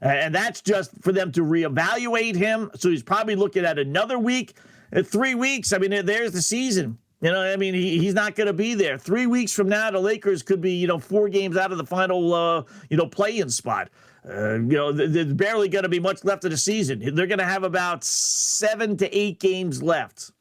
And 0.01 0.33
that's 0.33 0.61
just 0.61 0.89
for 1.03 1.11
them 1.11 1.31
to 1.33 1.41
reevaluate 1.41 2.35
him. 2.35 2.71
So 2.75 2.89
he's 2.89 3.03
probably 3.03 3.35
looking 3.35 3.65
at 3.65 3.77
another 3.77 4.17
week, 4.17 4.55
three 5.03 5.35
weeks. 5.35 5.73
I 5.73 5.77
mean, 5.77 6.07
there's 6.07 6.31
the 6.31 6.41
season. 6.41 6.97
You 7.21 7.31
know, 7.31 7.41
I 7.41 7.55
mean, 7.55 7.73
he, 7.75 7.99
he's 7.99 8.15
not 8.15 8.35
going 8.35 8.47
to 8.47 8.53
be 8.53 8.73
there. 8.73 8.97
Three 8.97 9.27
weeks 9.27 9.53
from 9.53 9.69
now, 9.69 9.91
the 9.91 9.99
Lakers 9.99 10.41
could 10.41 10.59
be, 10.59 10.73
you 10.73 10.87
know, 10.87 10.97
four 10.97 11.29
games 11.29 11.55
out 11.55 11.71
of 11.71 11.77
the 11.77 11.85
final, 11.85 12.33
uh, 12.33 12.63
you 12.89 12.97
know, 12.97 13.05
play-in 13.05 13.49
spot. 13.49 13.89
Uh, 14.27 14.53
you 14.55 14.77
know, 14.77 14.91
there's 14.91 15.33
barely 15.33 15.69
going 15.69 15.83
to 15.83 15.89
be 15.89 15.99
much 15.99 16.23
left 16.23 16.43
of 16.45 16.51
the 16.51 16.57
season. 16.57 16.99
They're 17.15 17.27
going 17.27 17.39
to 17.39 17.45
have 17.45 17.63
about 17.63 18.03
seven 18.03 18.97
to 18.97 19.17
eight 19.17 19.39
games 19.39 19.81
left. 19.81 20.31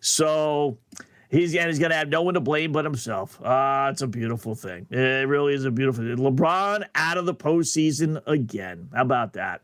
So 0.00 0.78
he's 1.30 1.54
and 1.54 1.68
he's 1.68 1.78
going 1.78 1.90
to 1.90 1.96
have 1.96 2.08
no 2.08 2.22
one 2.22 2.34
to 2.34 2.40
blame 2.40 2.72
but 2.72 2.84
himself. 2.84 3.40
Uh, 3.42 3.88
it's 3.90 4.02
a 4.02 4.06
beautiful 4.06 4.54
thing. 4.54 4.86
It 4.90 5.28
really 5.28 5.54
is 5.54 5.64
a 5.64 5.70
beautiful 5.70 6.04
thing. 6.04 6.16
LeBron 6.16 6.84
out 6.94 7.18
of 7.18 7.26
the 7.26 7.34
postseason 7.34 8.22
again. 8.26 8.88
How 8.94 9.02
about 9.02 9.32
that? 9.34 9.62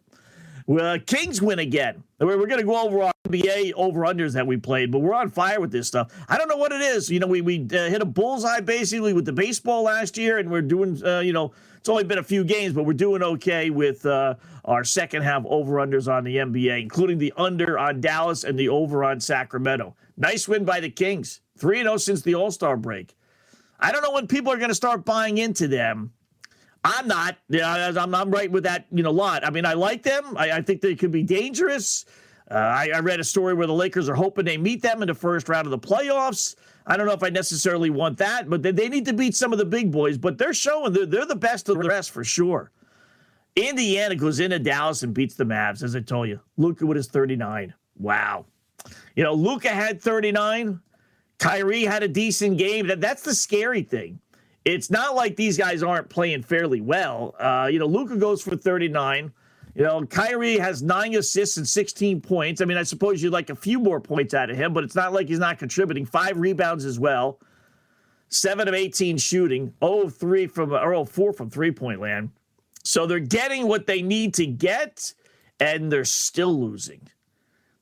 Well, 0.67 0.99
Kings 0.99 1.41
win 1.41 1.61
again. 1.61 2.03
We're, 2.19 2.39
we're 2.39 2.49
going 2.49 2.61
to 2.61 2.67
go 2.67 2.85
over 2.85 3.03
our 3.05 3.13
NBA 3.29 3.75
over 3.75 4.01
unders 4.01 4.33
that 4.33 4.47
we 4.47 4.57
played, 4.57 4.91
but 4.91 4.99
we're 4.99 5.15
on 5.15 5.31
fire 5.31 5.61
with 5.61 5.71
this 5.71 5.87
stuff. 5.87 6.13
I 6.29 6.37
don't 6.37 6.49
know 6.49 6.57
what 6.57 6.73
it 6.73 6.81
is. 6.81 7.09
You 7.09 7.21
know, 7.21 7.29
we 7.29 7.41
we 7.41 7.65
uh, 7.73 7.89
hit 7.89 8.03
a 8.03 8.05
bullseye 8.05 8.61
basically 8.61 9.13
with 9.13 9.25
the 9.25 9.33
baseball 9.33 9.85
last 9.85 10.19
year, 10.19 10.39
and 10.39 10.51
we're 10.51 10.63
doing, 10.63 11.01
uh, 11.05 11.21
you 11.21 11.33
know, 11.33 11.53
it's 11.77 11.89
only 11.89 12.03
been 12.03 12.19
a 12.19 12.25
few 12.25 12.43
games, 12.43 12.75
but 12.75 12.83
we're 12.83 12.95
doing 12.95 13.23
okay 13.23 13.71
with 13.71 14.05
uh, 14.07 14.35
our 14.65 14.83
second 14.83 15.23
half 15.23 15.45
over 15.47 15.75
unders 15.75 16.13
on 16.13 16.25
the 16.25 16.37
NBA, 16.37 16.83
including 16.83 17.19
the 17.19 17.33
under 17.37 17.79
on 17.79 18.01
Dallas 18.01 18.43
and 18.43 18.59
the 18.59 18.69
over 18.69 19.05
on 19.05 19.21
Sacramento. 19.21 19.95
Nice 20.17 20.49
win 20.49 20.65
by 20.65 20.81
the 20.81 20.91
Kings. 20.91 21.43
3 21.59 21.83
0 21.83 21.97
since 21.99 22.23
the 22.23 22.35
All 22.35 22.51
Star 22.51 22.77
break. 22.77 23.17
I 23.79 23.93
don't 23.93 24.03
know 24.03 24.13
when 24.13 24.27
people 24.27 24.53
are 24.53 24.57
going 24.57 24.71
to 24.71 24.75
start 24.75 25.05
buying 25.05 25.39
into 25.39 25.69
them. 25.69 26.13
I'm 26.87 27.09
not. 27.09 27.37
Yeah, 27.49 27.93
I'm, 27.99 28.15
I'm 28.15 28.31
right 28.31 28.51
with 28.51 28.63
that, 28.63 28.87
you 28.93 29.03
know, 29.03 29.11
lot. 29.11 29.45
I 29.45 29.51
mean, 29.51 29.67
I 29.67 29.73
like 29.73 30.05
them. 30.05 30.37
I, 30.37 30.53
I 30.53 30.63
think 30.63 30.81
they 30.81 30.95
could 30.95 31.11
be 31.11 31.25
dangerous. 31.25 32.05
Uh, 32.49 32.55
I, 32.55 32.91
I, 32.95 33.01
read 33.01 33.19
a 33.19 33.25
story 33.25 33.55
where 33.55 33.67
the 33.67 33.75
Lakers 33.75 34.09
are 34.09 34.15
hoping 34.15 34.45
they 34.45 34.57
meet 34.57 34.83
them 34.83 35.03
in 35.03 35.09
the 35.09 35.15
first 35.15 35.49
round 35.49 35.67
of 35.67 35.73
the 35.73 35.79
playoffs. 35.81 36.55
I 36.87 36.97
don't 36.97 37.07
know 37.07 37.13
if 37.13 37.25
I 37.25 37.29
necessarily 37.29 37.91
want 37.91 38.19
that, 38.19 38.49
but 38.49 38.63
they, 38.63 38.71
they 38.71 38.89
need 38.89 39.05
to 39.07 39.13
beat 39.13 39.35
some 39.35 39.53
of 39.53 39.59
the 39.59 39.65
big 39.65 39.91
boys. 39.91 40.17
But 40.17 40.39
they're 40.39 40.55
showing 40.55 40.93
they're, 40.93 41.07
they're 41.07 41.27
the 41.27 41.35
best 41.35 41.69
of 41.69 41.77
the 41.77 41.89
rest 41.89 42.13
for 42.13 42.23
sure. 42.23 42.71
Indiana 43.57 44.15
goes 44.15 44.39
into 44.39 44.61
Dallas 44.61 45.03
and 45.03 45.13
beats 45.13 45.35
the 45.35 45.43
Mavs, 45.43 45.83
as 45.83 45.97
I 45.97 46.01
told 46.01 46.29
you. 46.29 46.39
Luka 46.57 46.87
with 46.87 46.99
his 46.99 47.09
39. 47.09 47.75
Wow. 47.99 48.47
You 49.17 49.25
know, 49.25 49.35
Luka 49.35 49.71
had 49.71 50.01
39. 50.01 50.79
Kyrie 51.39 51.83
had 51.83 52.05
a 52.05 52.09
decent 52.09 52.59
game. 52.59 52.87
That, 52.87 53.01
that's 53.01 53.23
the 53.23 53.35
scary 53.35 53.83
thing. 53.83 54.21
It's 54.67 54.91
not 54.91 55.15
like 55.15 55.37
these 55.37 55.57
guys 55.57 55.85
aren't 55.85 56.09
playing 56.09 56.43
fairly 56.43 56.81
well. 56.81 57.37
Uh, 57.39 57.69
you 57.71 57.79
know, 57.79 57.87
Luka 57.87 58.17
goes 58.17 58.43
for 58.43 58.57
39. 58.57 59.33
You 59.77 59.83
know, 59.85 60.05
Kyrie 60.07 60.59
has 60.59 60.83
nine 60.83 61.15
assists 61.15 61.57
and 61.57 61.69
16 61.69 62.21
points. 62.21 62.61
I 62.61 62.65
mean, 62.65 62.77
I 62.77 62.83
suppose 62.83 63.23
you'd 63.23 63.33
like 63.33 63.49
a 63.49 63.55
few 63.55 63.79
more 63.79 64.01
points 64.01 64.35
out 64.35 64.51
of 64.51 64.57
him, 64.57 64.75
but 64.75 64.83
it's 64.83 64.97
not 64.97 65.13
like 65.13 65.29
he's 65.29 65.39
not 65.39 65.61
contributing. 65.61 66.05
Five 66.05 66.37
rebounds 66.37 66.85
as 66.85 66.99
well. 66.99 67.39
Seven 68.29 68.67
of 68.67 68.75
18 68.75 69.19
shooting. 69.19 69.73
0 69.85 70.09
3 70.09 70.49
from, 70.49 70.73
or 70.73 70.81
0 70.81 71.05
4 71.05 71.33
from 71.33 71.49
three 71.49 71.71
point 71.71 72.01
land. 72.01 72.31
So 72.83 73.07
they're 73.07 73.21
getting 73.21 73.69
what 73.69 73.87
they 73.87 74.03
need 74.03 74.35
to 74.35 74.47
get, 74.47 75.15
and 75.61 75.93
they're 75.93 76.05
still 76.05 76.59
losing. 76.59 77.03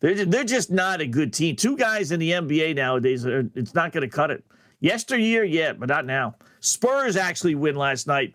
They're, 0.01 0.27
they're 0.27 0.45
just 0.45 0.71
not 0.71 1.01
a 1.01 1.07
good 1.07 1.33
team. 1.33 1.57
Two 1.57 1.79
guys 1.79 2.13
in 2.13 2.21
the 2.21 2.33
NBA 2.33 2.77
nowadays, 2.77 3.25
are, 3.25 3.49
it's 3.55 3.73
not 3.73 3.93
going 3.93 4.03
to 4.03 4.15
cut 4.15 4.31
it. 4.31 4.45
Yesteryear, 4.81 5.45
yeah, 5.45 5.73
but 5.73 5.89
not 5.89 6.07
now. 6.07 6.35
Spurs 6.61 7.17
actually 7.17 7.55
win 7.55 7.77
last 7.77 8.07
night. 8.07 8.35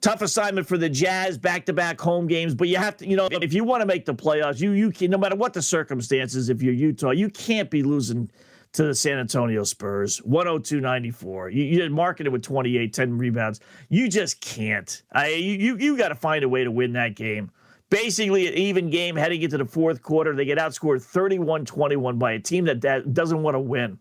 Tough 0.00 0.22
assignment 0.22 0.66
for 0.66 0.78
the 0.78 0.88
Jazz, 0.88 1.36
back-to-back 1.36 2.00
home 2.00 2.28
games, 2.28 2.54
but 2.54 2.68
you 2.68 2.76
have 2.76 2.96
to, 2.98 3.08
you 3.08 3.16
know, 3.16 3.28
if 3.32 3.52
you 3.52 3.64
want 3.64 3.80
to 3.80 3.86
make 3.86 4.04
the 4.04 4.14
playoffs, 4.14 4.60
you 4.60 4.70
you 4.70 4.92
can, 4.92 5.10
no 5.10 5.18
matter 5.18 5.34
what 5.34 5.52
the 5.52 5.62
circumstances. 5.62 6.48
If 6.48 6.62
you're 6.62 6.74
Utah, 6.74 7.10
you 7.10 7.28
can't 7.28 7.68
be 7.68 7.82
losing 7.82 8.30
to 8.72 8.84
the 8.84 8.94
San 8.94 9.18
Antonio 9.18 9.64
Spurs, 9.64 10.20
102-94. 10.20 11.52
You, 11.52 11.64
you 11.64 11.80
Markkanen 11.90 12.30
with 12.30 12.42
28, 12.42 12.92
10 12.92 13.18
rebounds. 13.18 13.60
You 13.88 14.08
just 14.08 14.40
can't. 14.40 15.02
I 15.12 15.30
you 15.30 15.54
you, 15.54 15.76
you 15.78 15.96
got 15.96 16.08
to 16.08 16.14
find 16.14 16.44
a 16.44 16.48
way 16.48 16.64
to 16.64 16.70
win 16.70 16.92
that 16.92 17.16
game. 17.16 17.50
Basically, 17.90 18.46
an 18.46 18.54
even 18.54 18.90
game 18.90 19.16
heading 19.16 19.40
into 19.40 19.56
the 19.56 19.64
fourth 19.64 20.02
quarter. 20.02 20.34
They 20.36 20.44
get 20.44 20.58
outscored 20.58 20.98
31-21 20.98 22.18
by 22.18 22.32
a 22.32 22.38
team 22.38 22.66
that, 22.66 22.82
that 22.82 23.14
doesn't 23.14 23.42
want 23.42 23.54
to 23.54 23.60
win. 23.60 23.98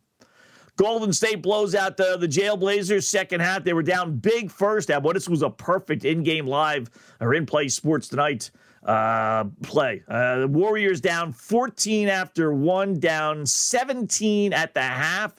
Golden 0.78 1.12
State 1.12 1.42
blows 1.42 1.76
out 1.76 1.98
the, 1.98 2.18
the 2.18 2.28
Jailblazers 2.28 3.04
second 3.04 3.42
half. 3.42 3.64
They 3.64 3.74
were 3.74 3.84
down 3.84 4.16
big 4.18 4.52
first 4.52 4.90
half. 4.90 5.04
Well, 5.04 5.14
this 5.14 5.28
was 5.28 5.42
a 5.42 5.50
perfect 5.50 6.06
in-game 6.06 6.46
live 6.46 6.90
or 7.20 7.34
in-play 7.34 7.68
sports 7.68 8.08
tonight 8.08 8.52
uh, 8.86 9.46
play. 9.64 10.04
Uh, 10.08 10.42
the 10.42 10.48
Warriors 10.48 11.02
down 11.02 11.34
14 11.34 12.08
after 12.08 12.54
one, 12.54 13.00
down 13.00 13.46
17 13.46 14.54
at 14.54 14.74
the 14.76 14.82
half. 14.82 15.34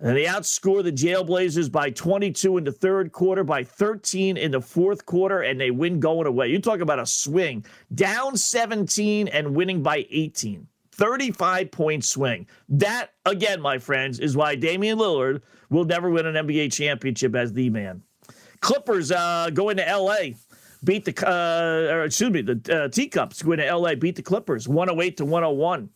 And 0.00 0.16
they 0.16 0.26
outscore 0.26 0.84
the 0.84 0.92
Jailblazers 0.92 1.72
by 1.72 1.90
22 1.90 2.58
in 2.58 2.64
the 2.64 2.70
third 2.70 3.10
quarter, 3.10 3.42
by 3.42 3.64
13 3.64 4.36
in 4.36 4.52
the 4.52 4.60
fourth 4.60 5.04
quarter, 5.06 5.42
and 5.42 5.60
they 5.60 5.72
win 5.72 5.98
going 5.98 6.28
away. 6.28 6.48
You 6.48 6.60
talk 6.60 6.78
about 6.78 7.00
a 7.00 7.06
swing. 7.06 7.64
Down 7.92 8.36
17 8.36 9.26
and 9.26 9.56
winning 9.56 9.82
by 9.82 10.06
18. 10.10 10.68
35 10.98 11.70
point 11.70 12.04
swing. 12.04 12.46
That, 12.68 13.12
again, 13.24 13.60
my 13.60 13.78
friends, 13.78 14.18
is 14.18 14.36
why 14.36 14.56
Damian 14.56 14.98
Lillard 14.98 15.42
will 15.70 15.84
never 15.84 16.10
win 16.10 16.26
an 16.26 16.46
NBA 16.46 16.72
championship 16.72 17.34
as 17.34 17.52
the 17.52 17.70
man. 17.70 18.02
Clippers 18.60 19.12
uh, 19.12 19.50
go 19.54 19.68
into 19.70 19.84
LA, 19.84 20.34
beat 20.84 21.04
the, 21.04 21.26
uh, 21.26 21.94
or 21.94 22.04
excuse 22.04 22.30
me, 22.30 22.42
the 22.42 22.84
uh, 22.84 22.88
Teacups 22.88 23.42
go 23.42 23.52
into 23.52 23.76
LA, 23.76 23.94
beat 23.94 24.16
the 24.16 24.22
Clippers 24.22 24.68
108 24.68 25.16
to 25.18 25.24
101. 25.24 25.88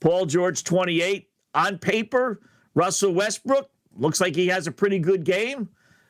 Paul 0.00 0.26
George 0.26 0.64
28. 0.64 1.28
On 1.54 1.78
paper, 1.78 2.40
Russell 2.74 3.12
Westbrook 3.12 3.68
looks 3.96 4.20
like 4.20 4.36
he 4.36 4.46
has 4.48 4.66
a 4.66 4.72
pretty 4.72 4.98
good 4.98 5.24
game. 5.24 5.68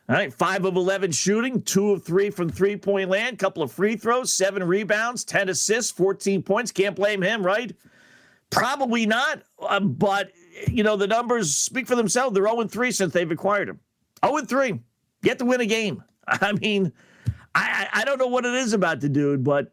All 0.08 0.14
right, 0.14 0.32
five 0.32 0.64
of 0.64 0.74
11 0.74 1.12
shooting, 1.12 1.60
two 1.60 1.90
of 1.90 2.02
three 2.02 2.30
from 2.30 2.48
three 2.48 2.76
point 2.76 3.10
land, 3.10 3.38
couple 3.38 3.62
of 3.62 3.70
free 3.70 3.94
throws, 3.94 4.32
seven 4.32 4.64
rebounds, 4.64 5.22
10 5.24 5.50
assists, 5.50 5.90
14 5.92 6.42
points. 6.42 6.72
Can't 6.72 6.96
blame 6.96 7.20
him, 7.20 7.44
right? 7.44 7.76
Probably 8.48 9.04
not, 9.04 9.42
uh, 9.60 9.80
but 9.80 10.32
you 10.66 10.82
know, 10.82 10.96
the 10.96 11.06
numbers 11.06 11.54
speak 11.54 11.86
for 11.86 11.94
themselves. 11.94 12.34
They're 12.34 12.48
0 12.48 12.64
3 12.68 12.90
since 12.90 13.12
they've 13.12 13.30
acquired 13.30 13.68
him. 13.68 13.80
0 14.24 14.44
3. 14.46 14.80
Get 15.22 15.38
to 15.40 15.44
win 15.44 15.60
a 15.60 15.66
game. 15.66 16.02
I 16.26 16.52
mean, 16.52 16.90
I, 17.54 17.88
I 17.92 18.04
don't 18.04 18.18
know 18.18 18.28
what 18.28 18.46
it 18.46 18.54
is 18.54 18.72
about 18.72 19.00
the 19.00 19.10
dude, 19.10 19.44
but 19.44 19.72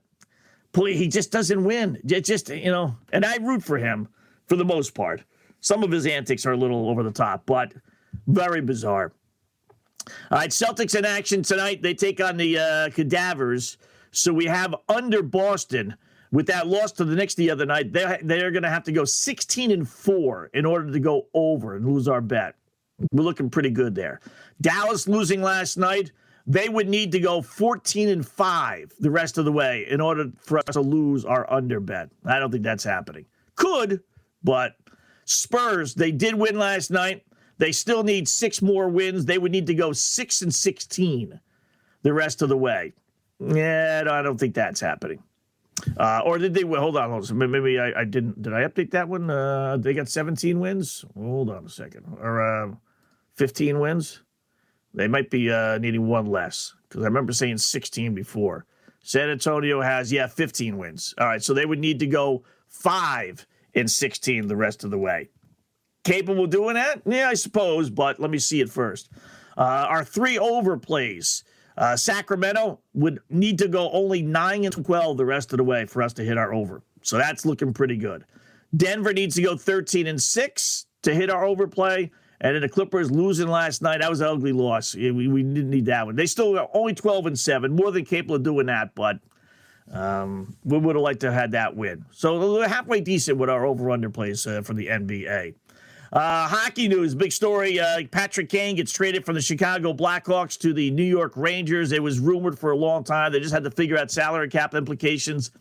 he 0.76 1.08
just 1.08 1.32
doesn't 1.32 1.64
win. 1.64 1.98
It 2.04 2.26
just, 2.26 2.50
you 2.50 2.72
know, 2.72 2.98
and 3.14 3.24
I 3.24 3.38
root 3.38 3.64
for 3.64 3.78
him 3.78 4.10
for 4.48 4.58
the 4.58 4.66
most 4.66 4.94
part. 4.94 5.24
Some 5.62 5.82
of 5.82 5.92
his 5.92 6.06
antics 6.06 6.46
are 6.46 6.52
a 6.52 6.58
little 6.58 6.90
over 6.90 7.04
the 7.04 7.12
top, 7.12 7.46
but 7.46 7.72
very 8.28 8.60
bizarre. 8.60 9.14
All 10.32 10.38
right, 10.38 10.50
Celtics 10.50 10.98
in 10.98 11.06
action 11.06 11.42
tonight. 11.42 11.82
They 11.82 11.94
take 11.94 12.22
on 12.22 12.38
the 12.38 12.58
uh, 12.60 12.90
Cadavers. 12.92 13.78
So 14.12 14.34
we 14.34 14.46
have 14.46 14.76
under 14.88 15.22
Boston 15.22 15.96
with 16.32 16.48
that 16.48 16.68
loss 16.68 16.92
to 16.94 17.06
the 17.06 17.16
Knicks 17.16 17.36
the 17.36 17.50
other 17.50 17.66
night. 17.66 17.92
They're, 17.92 18.20
they're 18.24 18.52
going 18.52 18.64
to 18.64 18.70
have 18.70 18.84
to 18.84 18.92
go 18.92 19.06
16 19.06 19.72
and 19.72 19.88
4 19.88 20.52
in 20.54 20.66
order 20.66 20.92
to 20.92 21.00
go 21.00 21.28
over 21.34 21.76
and 21.76 21.86
lose 21.86 22.08
our 22.08 22.22
bet. 22.22 22.56
We're 23.12 23.24
looking 23.24 23.50
pretty 23.50 23.70
good 23.70 23.96
there. 23.96 24.22
Dallas 24.62 25.08
losing 25.08 25.42
last 25.42 25.78
night. 25.78 26.12
They 26.48 26.70
would 26.70 26.88
need 26.88 27.12
to 27.14 27.20
go 27.20 27.42
14 27.42 28.08
and 28.08 28.26
5 28.26 28.94
the 29.00 29.10
rest 29.10 29.38
of 29.38 29.46
the 29.46 29.52
way 29.52 29.88
in 29.90 30.00
order 30.00 30.26
for 30.38 30.60
us 30.60 30.74
to 30.74 30.82
lose 30.82 31.26
our 31.26 31.52
under 31.52 31.80
bet. 31.80 32.10
I 32.24 32.38
don't 32.38 32.52
think 32.52 32.64
that's 32.64 32.84
happening. 32.84 33.26
Could, 33.56 34.02
but 34.44 34.76
Spurs, 35.26 35.96
they 35.96 36.12
did 36.12 36.36
win 36.36 36.60
last 36.60 36.92
night. 36.92 37.26
They 37.58 37.72
still 37.72 38.04
need 38.04 38.28
six 38.28 38.62
more 38.62 38.90
wins. 38.90 39.26
They 39.26 39.38
would 39.38 39.52
need 39.52 39.68
to 39.68 39.76
go 39.76 39.94
six 39.94 40.42
and 40.42 40.54
16 40.54 41.40
the 42.02 42.14
rest 42.14 42.42
of 42.42 42.50
the 42.50 42.58
way. 42.58 42.94
Yeah, 43.40 44.04
I 44.10 44.22
don't 44.22 44.40
think 44.40 44.56
that's 44.56 44.80
happening. 44.80 45.24
Uh, 45.98 46.22
or 46.26 46.38
did 46.38 46.54
they? 46.54 46.62
Hold 46.62 46.98
on, 46.98 47.10
hold 47.10 47.30
on. 47.30 47.52
Maybe 47.52 47.80
I, 47.80 48.02
I 48.02 48.06
didn't. 48.06 48.42
Did 48.42 48.54
I 48.54 48.62
update 48.62 48.92
that 48.92 49.10
one? 49.10 49.30
Uh, 49.30 49.78
they 49.78 49.94
got 49.94 50.08
17 50.08 50.60
wins. 50.60 51.04
Hold 51.16 51.50
on 51.50 51.66
a 51.66 51.70
second. 51.70 52.06
Or 52.22 52.42
uh, 52.42 52.76
15 53.36 53.80
wins. 53.80 54.22
They 54.94 55.08
might 55.10 55.30
be 55.30 55.52
uh, 55.52 55.78
needing 55.78 56.08
one 56.08 56.28
less 56.28 56.74
because 56.88 57.04
I 57.04 57.08
remember 57.08 57.34
saying 57.34 57.58
16 57.58 58.16
before. 58.16 58.66
San 59.02 59.30
Antonio 59.30 59.82
has 59.82 60.12
yeah 60.12 60.28
15 60.28 60.78
wins. 60.78 61.14
All 61.18 61.28
right, 61.28 61.44
so 61.44 61.54
they 61.54 61.66
would 61.66 61.80
need 61.80 62.00
to 62.00 62.08
go 62.08 62.44
five 62.68 63.46
and 63.76 63.92
16 63.92 64.48
the 64.48 64.56
rest 64.56 64.84
of 64.84 64.92
the 64.92 64.98
way. 64.98 65.30
Capable 66.06 66.46
of 66.46 66.52
doing 66.52 66.76
that? 66.76 67.02
Yeah, 67.06 67.28
I 67.28 67.34
suppose. 67.34 67.90
But 67.90 68.20
let 68.20 68.32
me 68.32 68.38
see 68.38 68.62
it 68.62 68.70
first. 68.70 69.10
Uh, 69.58 69.62
our 69.90 70.06
three 70.06 70.38
overplays. 70.38 71.44
Uh, 71.78 71.98
Sacramento 71.98 72.80
would 72.94 73.20
need 73.30 73.58
to 73.60 73.68
go 73.68 73.92
only 73.92 74.22
9 74.22 74.64
and 74.64 74.86
12 74.86 75.18
the 75.18 75.26
rest 75.26 75.52
of 75.52 75.58
the 75.58 75.64
way 75.64 75.86
for 75.86 76.02
us 76.02 76.14
to 76.14 76.24
hit 76.24 76.38
our 76.38 76.54
over. 76.54 76.82
So 77.02 77.18
that's 77.18 77.46
looking 77.46 77.74
pretty 77.74 77.98
good. 77.98 78.24
Denver 78.78 79.12
needs 79.12 79.36
to 79.36 79.42
go 79.42 79.58
13 79.58 80.08
and 80.08 80.22
6 80.22 80.86
to 81.02 81.14
hit 81.14 81.30
our 81.30 81.44
overplay. 81.44 82.12
And 82.40 82.56
then 82.56 82.62
the 82.62 82.70
Clippers 82.70 83.12
losing 83.12 83.48
last 83.48 83.82
night, 83.82 84.00
that 84.00 84.10
was 84.10 84.22
an 84.22 84.28
ugly 84.28 84.52
loss. 84.54 84.96
We, 84.96 85.28
we 85.28 85.44
didn't 85.44 85.70
need 85.70 85.86
that 85.86 86.06
one. 86.06 86.16
They 86.16 86.26
still 86.28 86.58
are 86.58 86.70
only 86.74 86.94
12 86.94 87.26
and 87.26 87.40
7, 87.40 87.76
more 87.76 87.92
than 87.92 88.06
capable 88.06 88.36
of 88.36 88.44
doing 88.44 88.68
that, 88.68 88.94
but 88.96 89.20
um, 89.92 90.56
we 90.64 90.78
would 90.78 90.96
have 90.96 91.04
liked 91.04 91.22
to 91.22 91.28
have 91.28 91.42
had 91.42 91.52
that 91.52 91.76
win. 91.76 92.06
So 92.12 92.62
halfway 92.62 93.02
decent 93.02 93.38
with 93.38 93.50
our 93.50 93.66
over 93.66 93.90
under 93.92 94.10
plays 94.10 94.46
uh, 94.46 94.62
for 94.62 94.74
the 94.74 94.88
NBA. 94.88 95.56
Uh, 96.16 96.48
hockey 96.48 96.88
news, 96.88 97.14
big 97.14 97.30
story. 97.30 97.78
Uh, 97.78 98.02
Patrick 98.10 98.48
Kane 98.48 98.78
gets 98.78 98.94
traded 98.94 99.26
from 99.26 99.36
the 99.36 99.42
Chicago 99.42 99.92
Blackhawks 99.92 100.58
to 100.60 100.72
the 100.72 100.90
New 100.92 101.04
York 101.04 101.34
Rangers. 101.36 101.92
It 101.92 102.02
was 102.02 102.22
rumored 102.22 102.58
for 102.58 102.72
a 102.72 102.78
long 102.78 103.04
time. 103.04 103.34
They 103.34 103.42
just 103.42 103.54
had 103.54 103.66
to 103.66 103.72
figure 103.72 103.98
out 103.98 104.10
salary 104.10 104.48
cap 104.48 104.74
implications. 104.76 105.52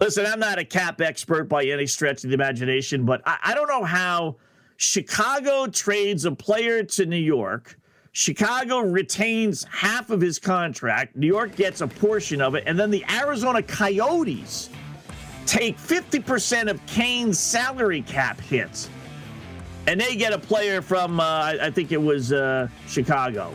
Listen, 0.00 0.24
I'm 0.24 0.40
not 0.40 0.58
a 0.58 0.64
cap 0.64 1.02
expert 1.02 1.44
by 1.44 1.64
any 1.64 1.86
stretch 1.86 2.24
of 2.24 2.30
the 2.30 2.34
imagination, 2.34 3.04
but 3.04 3.20
I, 3.26 3.36
I 3.42 3.54
don't 3.54 3.68
know 3.68 3.84
how 3.84 4.36
Chicago 4.78 5.66
trades 5.66 6.24
a 6.24 6.32
player 6.32 6.82
to 6.82 7.04
New 7.04 7.16
York. 7.16 7.78
Chicago 8.12 8.78
retains 8.78 9.64
half 9.64 10.08
of 10.08 10.22
his 10.22 10.38
contract. 10.38 11.16
New 11.16 11.26
York 11.26 11.54
gets 11.54 11.82
a 11.82 11.86
portion 11.86 12.40
of 12.40 12.54
it. 12.54 12.64
And 12.66 12.78
then 12.78 12.90
the 12.90 13.04
Arizona 13.10 13.62
Coyotes 13.62 14.70
take 15.44 15.76
50% 15.76 16.70
of 16.70 16.84
Kane's 16.86 17.38
salary 17.38 18.00
cap 18.00 18.40
hits 18.40 18.88
and 19.86 20.00
they 20.00 20.16
get 20.16 20.32
a 20.32 20.38
player 20.38 20.82
from 20.82 21.20
uh, 21.20 21.54
I 21.60 21.70
think 21.70 21.92
it 21.92 22.00
was 22.00 22.32
uh, 22.32 22.68
Chicago. 22.86 23.54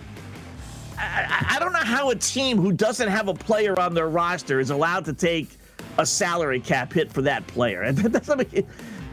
I, 0.98 1.56
I, 1.56 1.60
don't 1.60 1.74
know 1.74 1.80
how 1.80 2.12
a 2.12 2.16
team 2.16 2.58
who 2.58 2.72
doesn't 2.72 3.08
have 3.08 3.28
a 3.28 3.34
player 3.34 3.80
on 3.80 3.94
their 3.96 4.08
roster 4.08 4.60
is 4.60 4.70
allowed 4.70 5.06
to 5.06 5.14
take 5.14 5.50
a 5.98 6.06
salary 6.06 6.60
cap 6.60 6.94
hit 6.94 7.12
for 7.12 7.22
that 7.24 7.46
player. 7.48 7.84
And 7.94 8.66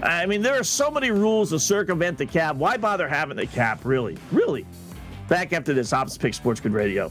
I 0.03 0.27
mean, 0.27 0.43
there 0.43 0.59
are 0.59 0.65
so 0.65 0.93
many 0.93 1.11
rules 1.11 1.51
to 1.51 1.59
circumvent 1.59 2.19
the 2.19 2.27
cap. 2.27 2.55
Why 2.55 2.77
bother 2.77 3.09
having 3.09 3.37
the 3.37 3.47
cap? 3.47 3.85
Really, 3.85 4.17
really. 4.31 4.65
Back 5.29 5.53
after 5.53 5.75
this, 5.75 5.93
Opposite 5.93 6.23
Pick 6.23 6.35
Sports 6.35 6.61
Grid 6.61 6.73
Radio. 6.73 7.11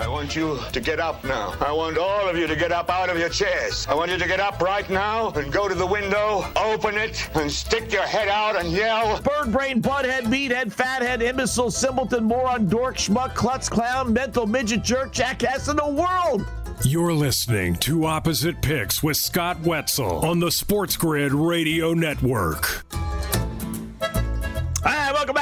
I 0.00 0.08
want 0.08 0.34
you 0.34 0.58
to 0.72 0.80
get 0.80 0.98
up 0.98 1.22
now. 1.24 1.54
I 1.60 1.72
want 1.72 1.98
all 1.98 2.26
of 2.26 2.34
you 2.34 2.46
to 2.46 2.56
get 2.56 2.72
up 2.72 2.88
out 2.88 3.10
of 3.10 3.18
your 3.18 3.28
chairs. 3.28 3.86
I 3.86 3.94
want 3.94 4.10
you 4.10 4.16
to 4.16 4.26
get 4.26 4.40
up 4.40 4.58
right 4.62 4.88
now 4.88 5.30
and 5.32 5.52
go 5.52 5.68
to 5.68 5.74
the 5.74 5.86
window, 5.86 6.42
open 6.56 6.96
it, 6.96 7.28
and 7.34 7.52
stick 7.52 7.92
your 7.92 8.04
head 8.04 8.26
out 8.26 8.58
and 8.58 8.72
yell. 8.72 9.20
Bird 9.20 9.52
brain, 9.52 9.82
butthead, 9.82 10.22
meathead, 10.22 10.72
fathead, 10.72 11.20
imbecile, 11.20 11.70
simpleton, 11.70 12.24
moron, 12.24 12.66
dork, 12.66 12.96
schmuck, 12.96 13.34
klutz, 13.34 13.68
clown, 13.68 14.10
mental 14.14 14.46
midget, 14.46 14.82
jerk, 14.82 15.12
jackass 15.12 15.68
in 15.68 15.76
the 15.76 15.86
world. 15.86 16.46
You're 16.82 17.12
listening 17.12 17.74
to 17.80 18.06
Opposite 18.06 18.62
Picks 18.62 19.02
with 19.02 19.18
Scott 19.18 19.60
Wetzel 19.60 20.24
on 20.24 20.40
the 20.40 20.50
Sports 20.50 20.96
Grid 20.96 21.34
Radio 21.34 21.92
Network. 21.92 22.86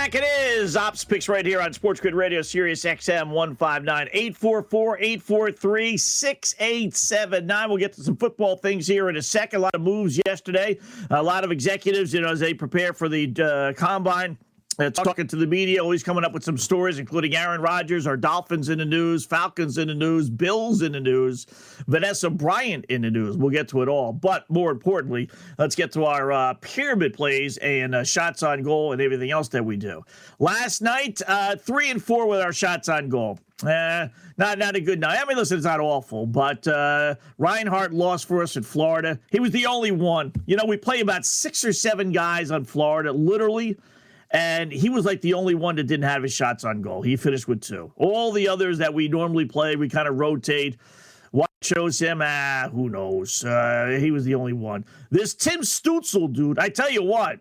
Back. 0.09 0.23
It 0.23 0.25
is 0.25 0.75
Ops 0.75 1.05
Picks 1.05 1.29
right 1.29 1.45
here 1.45 1.61
on 1.61 1.75
Sports 1.75 2.01
Grid 2.01 2.15
Radio, 2.15 2.41
Sirius 2.41 2.83
XM 2.83 3.29
159 3.29 4.09
844 4.11 4.99
843 4.99 5.97
6879. 5.99 7.69
We'll 7.69 7.77
get 7.77 7.93
to 7.93 8.03
some 8.03 8.17
football 8.17 8.57
things 8.57 8.87
here 8.87 9.11
in 9.11 9.19
a 9.19 9.23
second. 9.23 9.59
A 9.59 9.63
lot 9.65 9.75
of 9.75 9.83
moves 9.83 10.19
yesterday, 10.25 10.79
a 11.11 11.23
lot 11.23 11.45
of 11.45 11.53
executives, 11.53 12.15
you 12.15 12.23
know, 12.23 12.31
as 12.31 12.41
they 12.41 12.55
prepare 12.55 12.95
for 12.95 13.11
the 13.11 13.35
uh, 13.39 13.79
combine 13.79 14.39
talking 14.79 15.27
to 15.27 15.37
the 15.37 15.47
media, 15.47 15.83
always 15.83 16.05
coming 16.05 16.25
up 16.25 16.33
with 16.33 16.45
some 16.45 16.57
stories, 16.57 16.99
including 16.99 17.35
Aaron 17.35 17.61
Rodgers, 17.61 18.07
our 18.07 18.17
Dolphins 18.17 18.69
in 18.69 18.79
the 18.79 18.85
news, 18.85 19.27
Falcons 19.27 19.77
in 19.77 19.89
the 19.89 19.95
news, 19.95 20.31
Bills 20.31 20.83
in 20.83 20.93
the 20.93 21.01
news, 21.01 21.47
Vanessa 21.89 22.31
Bryant 22.31 22.85
in 22.87 23.03
the 23.03 23.11
news. 23.11 23.37
We'll 23.37 23.51
get 23.51 23.69
to 23.69 23.83
it 23.83 23.89
all. 23.89 24.13
But 24.13 24.49
more 24.49 24.71
importantly, 24.71 25.31
let's 25.59 25.75
get 25.75 25.91
to 25.93 26.05
our 26.05 26.31
uh, 26.31 26.55
pyramid 26.55 27.13
plays 27.15 27.57
and 27.57 27.95
uh, 27.95 28.05
shots 28.05 28.45
on 28.45 28.63
goal 28.63 28.93
and 28.93 29.03
everything 29.03 29.33
else 29.33 29.49
that 29.49 29.65
we 29.65 29.77
do. 29.77 30.05
Last 30.39 30.81
night, 30.81 31.21
uh, 31.27 31.57
three 31.57 31.91
and 31.91 32.03
four 32.03 32.29
with 32.29 32.41
our 32.41 32.53
shots 32.53 32.89
on 32.89 33.09
goal. 33.09 33.41
Uh, 33.65 34.07
not 34.37 34.57
not 34.59 34.77
a 34.77 34.81
good 34.81 35.01
night. 35.01 35.19
I 35.21 35.25
mean, 35.25 35.37
listen, 35.37 35.57
it's 35.57 35.67
not 35.67 35.81
awful, 35.81 36.25
but 36.25 36.65
uh, 36.69 37.17
Reinhart 37.39 37.93
lost 37.93 38.29
for 38.29 38.41
us 38.41 38.57
in 38.57 38.63
Florida. 38.63 39.19
He 39.33 39.41
was 39.41 39.51
the 39.51 39.67
only 39.67 39.91
one. 39.91 40.33
You 40.47 40.55
know, 40.55 40.65
we 40.65 40.77
play 40.77 41.01
about 41.01 41.27
six 41.27 41.65
or 41.65 41.73
seven 41.73 42.13
guys 42.13 42.53
on 42.53 42.65
Florida, 42.65 43.11
literally 43.13 43.77
and 44.31 44.71
he 44.71 44.89
was 44.89 45.05
like 45.05 45.21
the 45.21 45.35
only 45.35 45.55
one 45.55 45.77
that 45.77 45.85
didn't 45.85 46.09
have 46.09 46.23
his 46.23 46.33
shots 46.33 46.65
on 46.65 46.83
goal. 46.83 47.03
He 47.03 47.17
finished 47.17 47.49
with 47.49 47.63
two. 47.63 47.93
All 47.97 48.33
the 48.33 48.49
others 48.49 48.79
that 48.79 48.93
we 48.93 49.09
normally 49.09 49.47
play, 49.47 49.77
we 49.77 49.89
kind 49.89 50.09
of 50.09 50.19
rotate. 50.19 50.77
What 51.31 51.51
chose 51.63 51.99
him? 51.99 52.21
Ah, 52.23 52.69
who 52.73 52.89
knows? 52.89 53.45
Uh, 53.45 53.99
he 54.01 54.11
was 54.11 54.25
the 54.25 54.35
only 54.35 54.53
one. 54.53 54.85
This 55.11 55.35
Tim 55.35 55.61
Stützle 55.61 56.33
dude, 56.33 56.59
I 56.59 56.69
tell 56.69 56.91
you 56.91 57.03
what, 57.03 57.41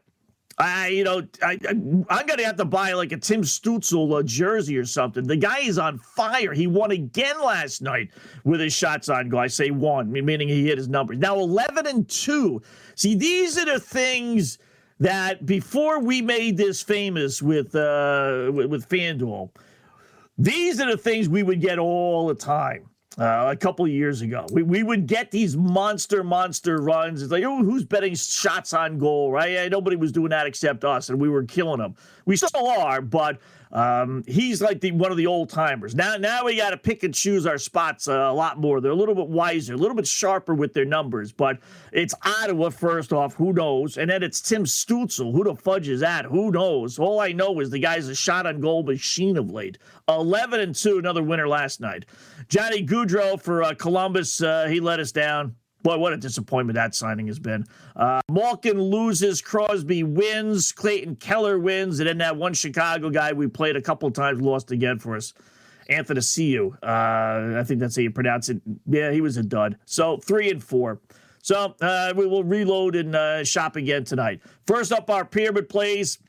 I 0.57 0.87
you 0.87 1.03
know 1.03 1.21
I, 1.43 1.59
I 1.65 1.69
am 1.69 2.05
gonna 2.25 2.43
have 2.43 2.55
to 2.57 2.65
buy 2.65 2.93
like 2.93 3.11
a 3.11 3.17
Tim 3.17 3.43
Stützle 3.43 4.25
jersey 4.25 4.77
or 4.77 4.85
something. 4.85 5.27
The 5.27 5.35
guy 5.35 5.59
is 5.59 5.77
on 5.77 5.99
fire. 5.99 6.53
He 6.53 6.67
won 6.67 6.91
again 6.91 7.39
last 7.41 7.81
night 7.81 8.09
with 8.43 8.59
his 8.59 8.73
shots 8.73 9.07
on 9.07 9.29
goal. 9.29 9.39
I 9.39 9.47
say 9.47 9.69
one, 9.69 10.11
meaning 10.11 10.47
he 10.49 10.65
hit 10.65 10.77
his 10.77 10.87
numbers. 10.87 11.19
Now 11.19 11.39
eleven 11.39 11.85
and 11.85 12.09
two. 12.09 12.61
See, 12.95 13.13
these 13.13 13.57
are 13.57 13.65
the 13.65 13.79
things 13.79 14.57
that 14.99 15.45
before 15.45 15.99
we 15.99 16.21
made 16.21 16.57
this 16.57 16.81
famous 16.81 17.41
with 17.41 17.75
uh, 17.75 18.49
with, 18.53 18.87
FanDuel, 18.89 19.49
these 20.37 20.79
are 20.81 20.91
the 20.91 20.97
things 20.97 21.29
we 21.29 21.43
would 21.43 21.61
get 21.61 21.79
all 21.79 22.27
the 22.27 22.35
time. 22.35 22.89
Uh, 23.19 23.47
a 23.49 23.55
couple 23.55 23.87
years 23.87 24.21
ago, 24.21 24.45
we, 24.51 24.61
we 24.61 24.83
would 24.83 25.07
get 25.07 25.31
these 25.31 25.57
monster, 25.57 26.23
monster 26.23 26.77
runs. 26.77 27.23
It's 27.23 27.31
like, 27.31 27.43
oh, 27.43 27.63
who's 27.63 27.83
betting 27.83 28.13
shots 28.13 28.73
on 28.73 28.99
goal, 28.99 29.31
right? 29.31 29.71
Nobody 29.71 29.95
was 29.95 30.11
doing 30.11 30.29
that 30.29 30.45
except 30.45 30.85
us, 30.85 31.09
and 31.09 31.19
we 31.19 31.27
were 31.27 31.43
killing 31.43 31.79
them. 31.79 31.95
We 32.25 32.35
still 32.35 32.67
are, 32.67 33.01
but 33.01 33.39
um, 33.71 34.23
he's 34.27 34.61
like 34.61 34.81
the 34.81 34.91
one 34.91 35.11
of 35.11 35.17
the 35.17 35.27
old 35.27 35.49
timers. 35.49 35.95
Now, 35.95 36.17
now 36.17 36.45
we 36.45 36.55
got 36.57 36.71
to 36.71 36.77
pick 36.77 37.03
and 37.03 37.13
choose 37.13 37.45
our 37.45 37.57
spots 37.57 38.07
uh, 38.07 38.13
a 38.13 38.33
lot 38.33 38.59
more. 38.59 38.81
They're 38.81 38.91
a 38.91 38.95
little 38.95 39.15
bit 39.15 39.27
wiser, 39.27 39.73
a 39.73 39.77
little 39.77 39.95
bit 39.95 40.07
sharper 40.07 40.53
with 40.53 40.73
their 40.73 40.85
numbers. 40.85 41.31
But 41.31 41.59
it's 41.91 42.13
Ottawa 42.23 42.69
first 42.69 43.13
off. 43.13 43.35
Who 43.35 43.53
knows? 43.53 43.97
And 43.97 44.09
then 44.09 44.23
it's 44.23 44.41
Tim 44.41 44.63
Stützle. 44.63 45.31
Who 45.31 45.43
the 45.43 45.55
fudge 45.55 45.89
is 45.89 45.99
that? 46.01 46.25
Who 46.25 46.51
knows? 46.51 46.99
All 46.99 47.19
I 47.19 47.31
know 47.31 47.59
is 47.59 47.69
the 47.69 47.79
guy's 47.79 48.07
a 48.07 48.15
shot 48.15 48.45
on 48.45 48.61
goal 48.61 48.83
machine 48.83 49.37
of 49.37 49.51
late. 49.51 49.77
Eleven 50.07 50.59
and 50.59 50.73
two, 50.73 50.97
another 50.97 51.23
winner 51.23 51.47
last 51.47 51.81
night. 51.81 52.05
Johnny 52.47 52.85
Gaudreau 52.85 53.41
for 53.41 53.63
uh, 53.63 53.73
Columbus. 53.73 54.41
Uh, 54.41 54.67
he 54.67 54.79
let 54.79 54.99
us 54.99 55.11
down. 55.11 55.55
Boy, 55.87 55.97
what 55.97 56.11
a 56.11 56.17
disappointment 56.17 56.75
that 56.75 56.93
signing 56.95 57.27
has 57.27 57.39
been. 57.39 57.65
Uh, 57.95 58.19
Malkin 58.29 58.77
loses, 58.77 59.41
Crosby 59.41 60.03
wins, 60.03 60.73
Clayton 60.73 61.15
Keller 61.15 61.59
wins, 61.59 62.01
and 62.01 62.09
then 62.09 62.17
that 62.17 62.35
one 62.35 62.53
Chicago 62.53 63.09
guy 63.09 63.31
we 63.31 63.47
played 63.47 63.77
a 63.77 63.81
couple 63.81 64.11
times 64.11 64.41
lost 64.41 64.71
again 64.71 64.99
for 64.99 65.15
us. 65.15 65.33
Athanasiou. 65.89 66.73
Uh, 66.83 67.57
I 67.57 67.63
think 67.63 67.79
that's 67.79 67.95
how 67.95 68.01
you 68.01 68.11
pronounce 68.11 68.49
it. 68.49 68.59
Yeah, 68.85 69.11
he 69.11 69.21
was 69.21 69.37
a 69.37 69.43
dud. 69.43 69.77
So 69.85 70.17
three 70.17 70.51
and 70.51 70.61
four. 70.61 70.99
So 71.41 71.73
uh, 71.79 72.13
we 72.17 72.27
will 72.27 72.43
reload 72.43 72.97
and 72.97 73.15
uh, 73.15 73.45
shop 73.45 73.77
again 73.77 74.03
tonight. 74.03 74.41
First 74.65 74.91
up, 74.91 75.09
our 75.09 75.23
pyramid 75.23 75.69
plays. 75.69 76.19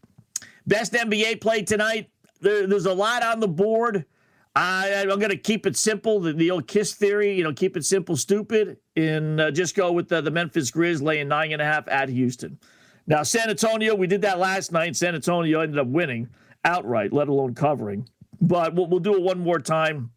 Best 0.68 0.92
NBA 0.92 1.40
play 1.40 1.62
tonight. 1.62 2.11
There, 2.40 2.68
there's 2.68 2.87
a 2.87 2.94
lot 2.94 3.25
on 3.25 3.40
the 3.40 3.49
board. 3.49 4.05
I, 4.54 4.88
am 4.88 5.08
going 5.08 5.30
to 5.30 5.37
keep 5.37 5.66
it 5.66 5.76
simple. 5.76 6.20
The, 6.20 6.32
the, 6.32 6.50
old 6.50 6.66
Kiss 6.66 6.94
theory, 6.94 7.34
you 7.34 7.44
know, 7.44 7.52
keep 7.52 7.76
it 7.76 7.84
simple, 7.84 8.16
stupid, 8.16 8.78
and 8.96 9.40
uh, 9.40 9.50
just 9.50 9.76
go 9.76 9.92
with 9.92 10.08
the, 10.08 10.20
the 10.20 10.30
Memphis 10.30 10.70
Grizz 10.70 11.00
laying 11.00 11.28
nine 11.28 11.52
and 11.52 11.62
a 11.62 11.64
half 11.64 11.87
at 11.88 12.08
Houston. 12.08 12.58
Now, 13.06 13.22
San 13.22 13.48
Antonio, 13.48 13.94
we 13.94 14.06
did 14.06 14.22
that 14.22 14.38
last 14.38 14.72
night. 14.72 14.96
San 14.96 15.14
Antonio 15.14 15.61
ended 15.61 15.78
up 15.78 15.87
winning 15.87 16.28
outright, 16.64 17.12
let 17.12 17.28
alone 17.28 17.54
covering. 17.54 18.08
But 18.40 18.74
we'll, 18.74 18.87
we'll 18.87 19.00
do 19.00 19.14
it 19.14 19.22
one 19.22 19.38
more 19.38 19.58
time. 19.58 20.11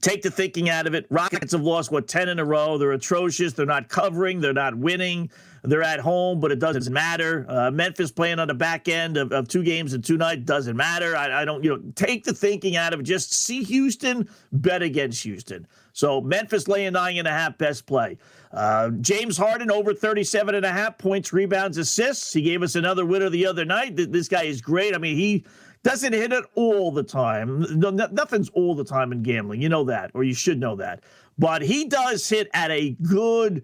Take 0.00 0.22
the 0.22 0.30
thinking 0.30 0.68
out 0.68 0.86
of 0.86 0.94
it. 0.94 1.06
Rockets 1.10 1.52
have 1.52 1.62
lost, 1.62 1.90
what, 1.90 2.08
10 2.08 2.28
in 2.28 2.38
a 2.38 2.44
row. 2.44 2.78
They're 2.78 2.92
atrocious. 2.92 3.52
They're 3.52 3.66
not 3.66 3.88
covering. 3.88 4.40
They're 4.40 4.52
not 4.52 4.74
winning. 4.76 5.30
They're 5.62 5.82
at 5.82 5.98
home, 5.98 6.38
but 6.38 6.52
it 6.52 6.60
doesn't 6.60 6.92
matter. 6.92 7.44
Uh, 7.48 7.70
Memphis 7.72 8.12
playing 8.12 8.38
on 8.38 8.46
the 8.48 8.54
back 8.54 8.88
end 8.88 9.16
of, 9.16 9.32
of 9.32 9.48
two 9.48 9.64
games 9.64 9.94
in 9.94 10.02
two 10.02 10.16
nights 10.16 10.44
doesn't 10.44 10.76
matter. 10.76 11.16
I, 11.16 11.42
I, 11.42 11.44
don't, 11.44 11.64
you 11.64 11.70
know, 11.70 11.82
take 11.96 12.24
the 12.24 12.32
thinking 12.32 12.76
out 12.76 12.94
of 12.94 13.00
it. 13.00 13.02
Just 13.02 13.32
see 13.32 13.64
Houston, 13.64 14.28
bet 14.52 14.82
against 14.82 15.24
Houston. 15.24 15.66
So 15.92 16.20
Memphis 16.20 16.68
laying 16.68 16.92
nine 16.92 17.16
and 17.16 17.26
a 17.26 17.32
half, 17.32 17.58
best 17.58 17.86
play. 17.86 18.18
Uh, 18.52 18.90
James 19.00 19.36
Harden 19.36 19.70
over 19.70 19.92
37 19.92 20.54
and 20.54 20.64
a 20.64 20.70
half 20.70 20.98
points, 20.98 21.32
rebounds, 21.32 21.78
assists. 21.78 22.32
He 22.32 22.42
gave 22.42 22.62
us 22.62 22.76
another 22.76 23.04
winner 23.04 23.28
the 23.28 23.46
other 23.46 23.64
night. 23.64 23.96
This 23.96 24.28
guy 24.28 24.44
is 24.44 24.60
great. 24.60 24.94
I 24.94 24.98
mean, 24.98 25.16
he 25.16 25.44
doesn't 25.86 26.14
hit 26.14 26.32
it 26.32 26.44
all 26.56 26.90
the 26.90 27.04
time. 27.04 27.64
No, 27.78 27.90
nothing's 27.90 28.48
all 28.50 28.74
the 28.74 28.84
time 28.84 29.12
in 29.12 29.22
gambling. 29.22 29.62
You 29.62 29.68
know 29.68 29.84
that, 29.84 30.10
or 30.14 30.24
you 30.24 30.34
should 30.34 30.58
know 30.58 30.74
that. 30.76 31.04
But 31.38 31.62
he 31.62 31.84
does 31.84 32.28
hit 32.28 32.48
at 32.52 32.72
a 32.72 32.96
good 33.02 33.62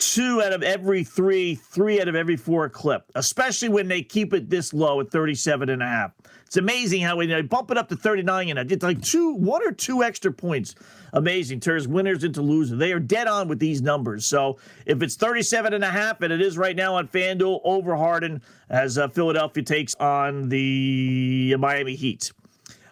two 0.00 0.42
out 0.42 0.52
of 0.52 0.62
every 0.62 1.04
three, 1.04 1.54
three 1.54 2.00
out 2.00 2.08
of 2.08 2.16
every 2.16 2.36
four 2.36 2.68
clip, 2.68 3.04
especially 3.14 3.68
when 3.68 3.86
they 3.86 4.02
keep 4.02 4.34
it 4.34 4.50
this 4.50 4.72
low 4.72 5.00
at 5.00 5.10
37 5.10 5.68
and 5.68 5.82
a 5.82 5.86
half. 5.86 6.12
It's 6.46 6.56
amazing 6.56 7.02
how 7.02 7.16
when 7.16 7.28
they 7.28 7.42
bump 7.42 7.70
it 7.70 7.78
up 7.78 7.88
to 7.90 7.96
39 7.96 8.48
and 8.48 8.58
I 8.58 8.64
did 8.64 8.82
like 8.82 9.00
two, 9.00 9.34
one 9.34 9.64
or 9.64 9.70
two 9.70 10.02
extra 10.02 10.32
points. 10.32 10.74
Amazing. 11.12 11.60
Turns 11.60 11.86
winners 11.86 12.24
into 12.24 12.42
losers. 12.42 12.76
They 12.76 12.92
are 12.92 12.98
dead 12.98 13.28
on 13.28 13.46
with 13.46 13.60
these 13.60 13.82
numbers. 13.82 14.26
So 14.26 14.58
if 14.86 15.00
it's 15.00 15.14
37 15.14 15.74
and 15.74 15.84
a 15.84 15.90
half, 15.90 16.20
and 16.22 16.32
it 16.32 16.40
is 16.40 16.58
right 16.58 16.74
now 16.74 16.96
on 16.96 17.06
FanDuel 17.06 17.60
over 17.62 17.94
Harden 17.94 18.42
as 18.68 18.98
uh, 18.98 19.06
Philadelphia 19.08 19.62
takes 19.62 19.94
on 19.96 20.48
the 20.48 21.54
Miami 21.56 21.94
Heat. 21.94 22.32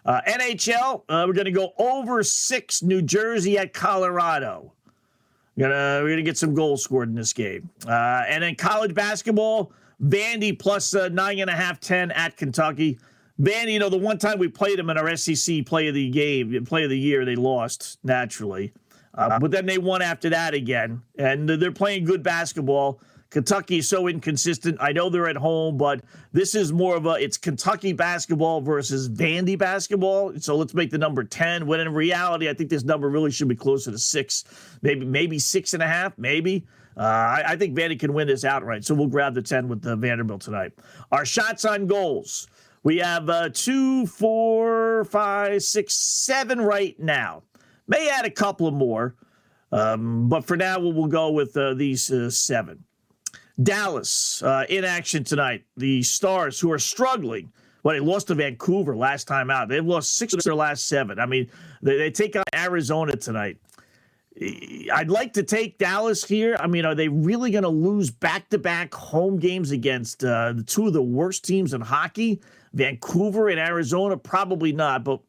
Uh, 0.05 0.21
NHL, 0.25 1.03
uh, 1.09 1.25
we're 1.27 1.33
going 1.33 1.45
to 1.45 1.51
go 1.51 1.73
over 1.77 2.23
six 2.23 2.81
New 2.81 3.01
Jersey 3.01 3.57
at 3.57 3.73
Colorado. 3.73 4.73
Gonna 5.59 5.99
we're 6.01 6.09
gonna 6.09 6.21
get 6.21 6.37
some 6.37 6.53
goals 6.53 6.83
scored 6.83 7.09
in 7.09 7.15
this 7.15 7.33
game. 7.33 7.69
Uh, 7.85 8.23
and 8.27 8.43
then 8.43 8.55
college 8.55 8.93
basketball, 8.93 9.73
Vandy 10.01 10.57
plus 10.57 10.95
uh, 10.95 11.09
nine 11.09 11.39
and 11.39 11.49
a 11.49 11.55
half, 11.55 11.79
ten 11.81 12.11
at 12.11 12.37
Kentucky. 12.37 12.97
Vandy, 13.41 13.73
you 13.73 13.79
know, 13.79 13.89
the 13.89 13.97
one 13.97 14.17
time 14.17 14.39
we 14.39 14.47
played 14.47 14.79
them 14.79 14.89
in 14.89 14.97
our 14.97 15.15
SEC 15.17 15.65
play 15.65 15.87
of 15.87 15.95
the 15.95 16.09
game, 16.09 16.65
play 16.65 16.83
of 16.83 16.89
the 16.89 16.97
year, 16.97 17.25
they 17.25 17.35
lost 17.35 17.99
naturally. 18.03 18.73
Uh, 19.13 19.39
but 19.39 19.51
then 19.51 19.65
they 19.65 19.77
won 19.77 20.01
after 20.01 20.29
that 20.29 20.53
again, 20.53 21.01
and 21.17 21.49
they're 21.49 21.71
playing 21.71 22.05
good 22.05 22.23
basketball. 22.23 23.01
Kentucky 23.29 23.77
is 23.77 23.87
so 23.87 24.07
inconsistent. 24.07 24.77
I 24.79 24.91
know 24.91 25.09
they're 25.09 25.27
at 25.29 25.35
home, 25.35 25.77
but 25.77 26.01
this 26.31 26.55
is 26.55 26.73
more 26.73 26.95
of 26.95 27.05
a 27.05 27.13
it's 27.13 27.37
Kentucky 27.37 27.93
basketball 27.93 28.61
versus 28.61 29.07
Vandy 29.07 29.57
basketball. 29.57 30.33
So 30.39 30.55
let's 30.55 30.73
make 30.73 30.89
the 30.89 30.97
number 30.97 31.23
10. 31.23 31.67
When 31.67 31.79
in 31.79 31.93
reality, 31.93 32.49
I 32.49 32.53
think 32.53 32.69
this 32.69 32.83
number 32.83 33.09
really 33.09 33.31
should 33.31 33.47
be 33.47 33.55
closer 33.55 33.91
to 33.91 33.99
six, 33.99 34.43
maybe 34.81 35.05
maybe 35.05 35.37
six 35.37 35.73
and 35.73 35.83
a 35.83 35.87
half, 35.87 36.17
maybe. 36.17 36.65
Uh, 36.97 37.01
I, 37.01 37.43
I, 37.49 37.55
think 37.55 37.77
Vandy 37.77 37.97
can 37.97 38.13
win 38.13 38.27
this 38.27 38.43
outright. 38.43 38.83
So 38.83 38.93
we'll 38.93 39.07
grab 39.07 39.33
the 39.33 39.41
10 39.41 39.69
with 39.69 39.81
the 39.81 39.95
Vanderbilt 39.95 40.41
tonight. 40.41 40.73
Our 41.13 41.23
shots 41.23 41.63
on 41.63 41.87
goals. 41.87 42.47
We 42.83 42.97
have 42.97 43.29
uh, 43.29 43.49
two, 43.53 44.05
four, 44.05 45.05
five, 45.05 45.63
six, 45.63 45.93
seven 45.93 46.59
right 46.59 46.99
now. 46.99 47.43
May 47.87 48.09
add 48.09 48.25
a 48.25 48.29
couple 48.29 48.69
more. 48.71 49.15
Um, 49.71 50.27
but 50.27 50.45
for 50.45 50.57
now, 50.57 50.79
we'll, 50.79 50.93
we'll 50.93 51.07
go 51.07 51.31
with 51.31 51.55
uh, 51.55 51.73
these 51.73 52.11
uh, 52.11 52.29
seven. 52.29 52.83
Dallas 53.61 54.41
uh, 54.43 54.65
in 54.69 54.85
action 54.85 55.23
tonight. 55.23 55.63
The 55.77 56.01
Stars, 56.03 56.59
who 56.59 56.71
are 56.71 56.79
struggling. 56.79 57.51
Well, 57.83 57.95
they 57.95 57.99
lost 57.99 58.27
to 58.27 58.35
Vancouver 58.35 58.95
last 58.95 59.27
time 59.27 59.49
out. 59.49 59.69
They've 59.69 59.85
lost 59.85 60.17
six 60.17 60.33
of 60.33 60.43
their 60.43 60.55
last 60.55 60.87
seven. 60.87 61.19
I 61.19 61.25
mean, 61.25 61.49
they, 61.81 61.97
they 61.97 62.11
take 62.11 62.35
on 62.35 62.43
Arizona 62.53 63.15
tonight. 63.15 63.57
I'd 64.93 65.09
like 65.09 65.33
to 65.33 65.43
take 65.43 65.77
Dallas 65.77 66.23
here. 66.23 66.55
I 66.59 66.67
mean, 66.67 66.85
are 66.85 66.95
they 66.95 67.09
really 67.09 67.51
going 67.51 67.63
to 67.63 67.69
lose 67.69 68.09
back 68.09 68.49
to 68.49 68.57
back 68.57 68.93
home 68.93 69.37
games 69.37 69.71
against 69.71 70.23
uh, 70.23 70.53
the 70.53 70.63
two 70.63 70.87
of 70.87 70.93
the 70.93 71.01
worst 71.01 71.43
teams 71.43 71.73
in 71.73 71.81
hockey? 71.81 72.41
Vancouver 72.73 73.49
and 73.49 73.59
Arizona? 73.59 74.15
Probably 74.15 74.71
not, 74.71 75.03
but 75.03 75.19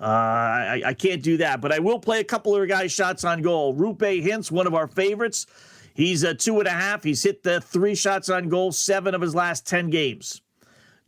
uh, 0.00 0.04
I, 0.04 0.82
I, 0.86 0.94
can't 0.94 1.22
do 1.22 1.36
that. 1.38 1.60
But 1.60 1.72
I 1.72 1.78
will 1.78 1.98
play 1.98 2.20
a 2.20 2.24
couple 2.24 2.54
of 2.54 2.68
guys' 2.68 2.92
shots 2.92 3.24
on 3.24 3.42
goal. 3.42 3.74
Roope 3.74 4.24
Hintz, 4.24 4.50
one 4.50 4.66
of 4.66 4.74
our 4.74 4.86
favorites. 4.86 5.46
He's 5.94 6.22
a 6.22 6.34
two 6.34 6.58
and 6.58 6.68
a 6.68 6.72
half. 6.72 7.02
He's 7.02 7.22
hit 7.22 7.42
the 7.42 7.60
three 7.60 7.94
shots 7.94 8.28
on 8.28 8.48
goal, 8.48 8.72
seven 8.72 9.14
of 9.14 9.20
his 9.20 9.34
last 9.34 9.66
10 9.66 9.90
games. 9.90 10.42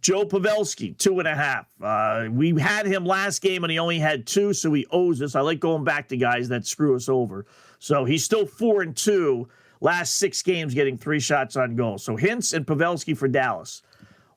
Joe 0.01 0.25
Pavelski, 0.25 0.99
two 0.99 1.21
and 1.21 1.29
a 1.29 1.35
half. 1.35 1.68
Uh, 1.81 2.29
we 2.31 2.59
had 2.61 2.87
him 2.87 3.07
last 3.07 3.40
game 3.40 3.62
and 3.62 3.71
he 3.71 3.79
only 3.79 4.01
had 4.01 4.27
two, 4.27 4.53
so 4.53 4.73
he 4.73 4.85
owes 4.90 5.23
us. 5.23 5.37
I 5.37 5.40
like 5.40 5.61
going 5.61 5.85
back 5.85 6.09
to 6.09 6.16
guys 6.16 6.49
that 6.49 6.66
screw 6.66 6.97
us 6.97 7.09
over. 7.09 7.47
So 7.79 8.05
he's 8.05 8.25
still 8.25 8.45
four 8.45 8.83
and 8.83 8.97
two, 8.97 9.49
last 9.81 10.18
six 10.18 10.42
games 10.42 10.75
getting 10.75 10.99
three 10.99 11.21
shots 11.21 11.57
on 11.57 11.77
goal. 11.77 11.99
So 11.99 12.16
Hintz 12.16 12.53
and 12.53 12.66
Pavelski 12.66 13.16
for 13.16 13.29
Dallas. 13.29 13.83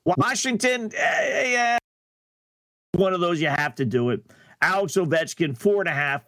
Washington, 0.04 0.92
eh, 0.96 1.78
one 2.92 3.12
of 3.12 3.20
those 3.20 3.40
you 3.40 3.48
have 3.48 3.74
to 3.74 3.84
do 3.84 4.10
it. 4.10 4.22
Alex 4.62 4.94
Ovechkin, 4.96 5.58
four 5.58 5.80
and 5.80 5.88
a 5.88 5.92
half. 5.92 6.22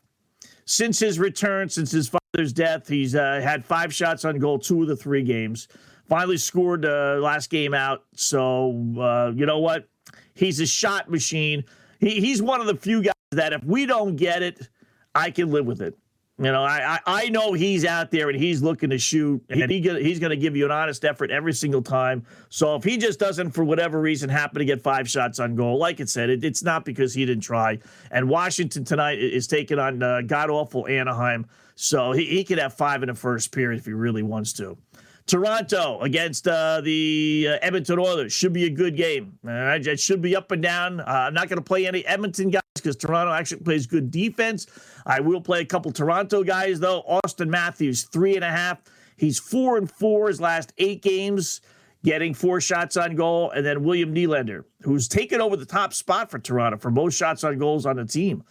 Since 0.69 0.99
his 0.99 1.19
return, 1.19 1.71
since 1.71 1.91
his 1.91 2.11
father's 2.11 2.53
death, 2.53 2.87
he's 2.89 3.15
uh, 3.15 3.41
had 3.43 3.65
five 3.65 3.93
shots 3.93 4.27
on 4.27 4.39
goal, 4.39 4.59
two 4.59 4.83
of 4.83 4.89
the 4.89 4.97
three 4.97 5.23
games. 5.23 5.67
Finally 6.11 6.37
scored 6.37 6.85
uh, 6.85 7.19
last 7.23 7.49
game 7.49 7.73
out. 7.73 8.05
So, 8.15 8.73
uh, 9.01 9.33
you 9.35 9.47
know 9.47 9.61
what? 9.61 9.89
He's 10.35 10.61
a 10.61 10.67
shot 10.67 11.11
machine. 11.11 11.65
He, 12.01 12.21
he's 12.21 12.43
one 12.43 12.61
of 12.61 12.67
the 12.67 12.77
few 12.77 13.03
guys 13.03 13.15
that 13.31 13.55
if 13.55 13.65
we 13.65 13.87
don't 13.87 14.17
get 14.17 14.43
it, 14.43 14.69
I 15.15 15.31
can 15.31 15.51
live 15.51 15.65
with 15.65 15.81
it. 15.81 15.97
You 16.41 16.53
know, 16.53 16.63
I, 16.63 17.01
I 17.05 17.29
know 17.31 17.53
he's 17.53 17.85
out 17.85 18.13
there 18.13 18.29
and 18.29 18.39
he's 18.39 18.63
looking 18.63 18.91
to 18.91 18.99
shoot, 18.99 19.43
and 19.49 19.69
he 19.69 19.81
he's 19.81 20.21
going 20.21 20.31
to 20.31 20.37
give 20.37 20.55
you 20.55 20.65
an 20.67 20.71
honest 20.71 21.05
effort 21.05 21.33
every 21.33 21.53
single 21.53 21.83
time. 21.83 22.25
So 22.49 22.77
if 22.77 22.85
he 22.85 22.97
just 22.97 23.19
doesn't, 23.19 23.51
for 23.51 23.65
whatever 23.65 24.01
reason, 24.01 24.31
happen 24.31 24.61
to 24.61 24.65
get 24.65 24.81
five 24.81 25.11
shots 25.11 25.41
on 25.41 25.57
goal, 25.57 25.79
like 25.79 25.99
it 25.99 26.09
said, 26.09 26.31
it, 26.31 26.45
it's 26.45 26.63
not 26.63 26.85
because 26.85 27.13
he 27.13 27.27
didn't 27.27 27.43
try. 27.43 27.81
And 28.13 28.29
Washington 28.29 28.85
tonight 28.85 29.19
is 29.19 29.49
taking 29.49 29.81
on 29.81 30.01
uh, 30.01 30.21
god 30.21 30.49
awful 30.49 30.87
Anaheim, 30.87 31.45
so 31.75 32.13
he, 32.13 32.27
he 32.27 32.45
could 32.45 32.59
have 32.59 32.73
five 32.73 33.03
in 33.03 33.09
the 33.09 33.17
first 33.17 33.51
period 33.51 33.81
if 33.81 33.87
he 33.87 33.93
really 33.93 34.23
wants 34.23 34.53
to. 34.55 34.79
Toronto 35.29 36.01
against 36.01 36.49
uh, 36.49 36.81
the 36.81 37.49
uh, 37.51 37.59
Edmonton 37.61 37.99
Oilers 37.99 38.33
should 38.33 38.55
be 38.55 38.65
a 38.65 38.71
good 38.71 38.97
game. 38.97 39.39
All 39.45 39.53
right, 39.53 39.87
it 39.87 40.01
should 40.01 40.23
be 40.23 40.35
up 40.35 40.51
and 40.51 40.63
down. 40.63 41.01
Uh, 41.01 41.05
I'm 41.07 41.35
not 41.35 41.49
going 41.49 41.59
to 41.59 41.65
play 41.65 41.87
any 41.87 42.05
Edmonton 42.07 42.49
guys 42.49 42.63
because 42.75 42.97
Toronto 42.97 43.33
actually 43.33 43.61
plays 43.61 43.87
good 43.87 44.11
defense. 44.11 44.67
I 45.05 45.21
will 45.21 45.43
play 45.43 45.61
a 45.61 45.65
couple 45.67 45.93
Toronto 45.93 46.43
guys 46.43 46.81
though. 46.81 47.03
Auston 47.03 47.49
Matthews 47.49 48.05
three 48.05 48.37
and 48.37 48.45
a 48.45 48.51
half. 48.51 48.81
He's 49.17 49.39
four 49.39 49.77
and 49.77 49.91
four 49.91 50.29
his 50.29 50.41
last 50.41 50.73
eight 50.79 51.03
games, 51.03 51.61
getting 52.05 52.33
four 52.33 52.61
shots 52.61 52.97
on 52.97 53.15
goal, 53.15 53.51
and 53.51 53.67
then 53.67 53.83
William 53.85 54.15
Nylander, 54.15 54.65
who's 54.83 55.09
taken 55.09 55.43
over 55.43 55.57
the 55.57 55.67
top 55.67 55.93
spot 55.93 56.31
for 56.31 56.39
Toronto 56.39 56.79
for 56.79 56.91
most 56.91 57.17
shots 57.17 57.45
on 57.45 57.59
goals 57.59 57.85
on 57.85 57.97
the 57.97 58.07
team, 58.07 58.45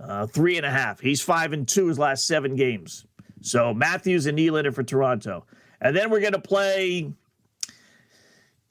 uh, 0.00 0.26
three 0.26 0.56
and 0.56 0.66
a 0.66 0.70
half. 0.70 0.98
He's 0.98 1.22
five 1.22 1.52
and 1.52 1.68
two 1.68 1.86
his 1.86 1.98
last 1.98 2.26
seven 2.26 2.56
games. 2.56 3.06
So 3.40 3.72
Matthews 3.72 4.26
and 4.26 4.36
Nylander 4.36 4.74
for 4.74 4.82
Toronto. 4.82 5.46
And 5.84 5.94
then 5.94 6.08
we're 6.08 6.20
going 6.20 6.32
to 6.32 6.40
play, 6.40 7.12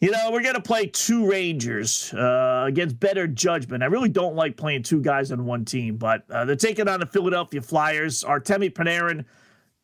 you 0.02 0.12
know, 0.12 0.32
we're 0.32 0.42
going 0.42 0.56
to 0.56 0.62
play 0.62 0.88
two 0.88 1.30
Rangers 1.30 2.12
uh, 2.12 2.66
against 2.68 3.00
better 3.00 3.28
judgment. 3.28 3.84
I 3.84 3.86
really 3.86 4.10
don't 4.10 4.36
like 4.36 4.58
playing 4.58 4.82
two 4.82 5.00
guys 5.00 5.32
on 5.32 5.46
one 5.46 5.64
team, 5.64 5.98
but 5.98 6.30
uh, 6.32 6.44
they're 6.46 6.56
taking 6.56 6.88
on 6.88 7.00
the 7.00 7.06
Philadelphia 7.06 7.62
Flyers. 7.62 8.24
Artemi 8.24 8.74
Panarin, 8.74 9.26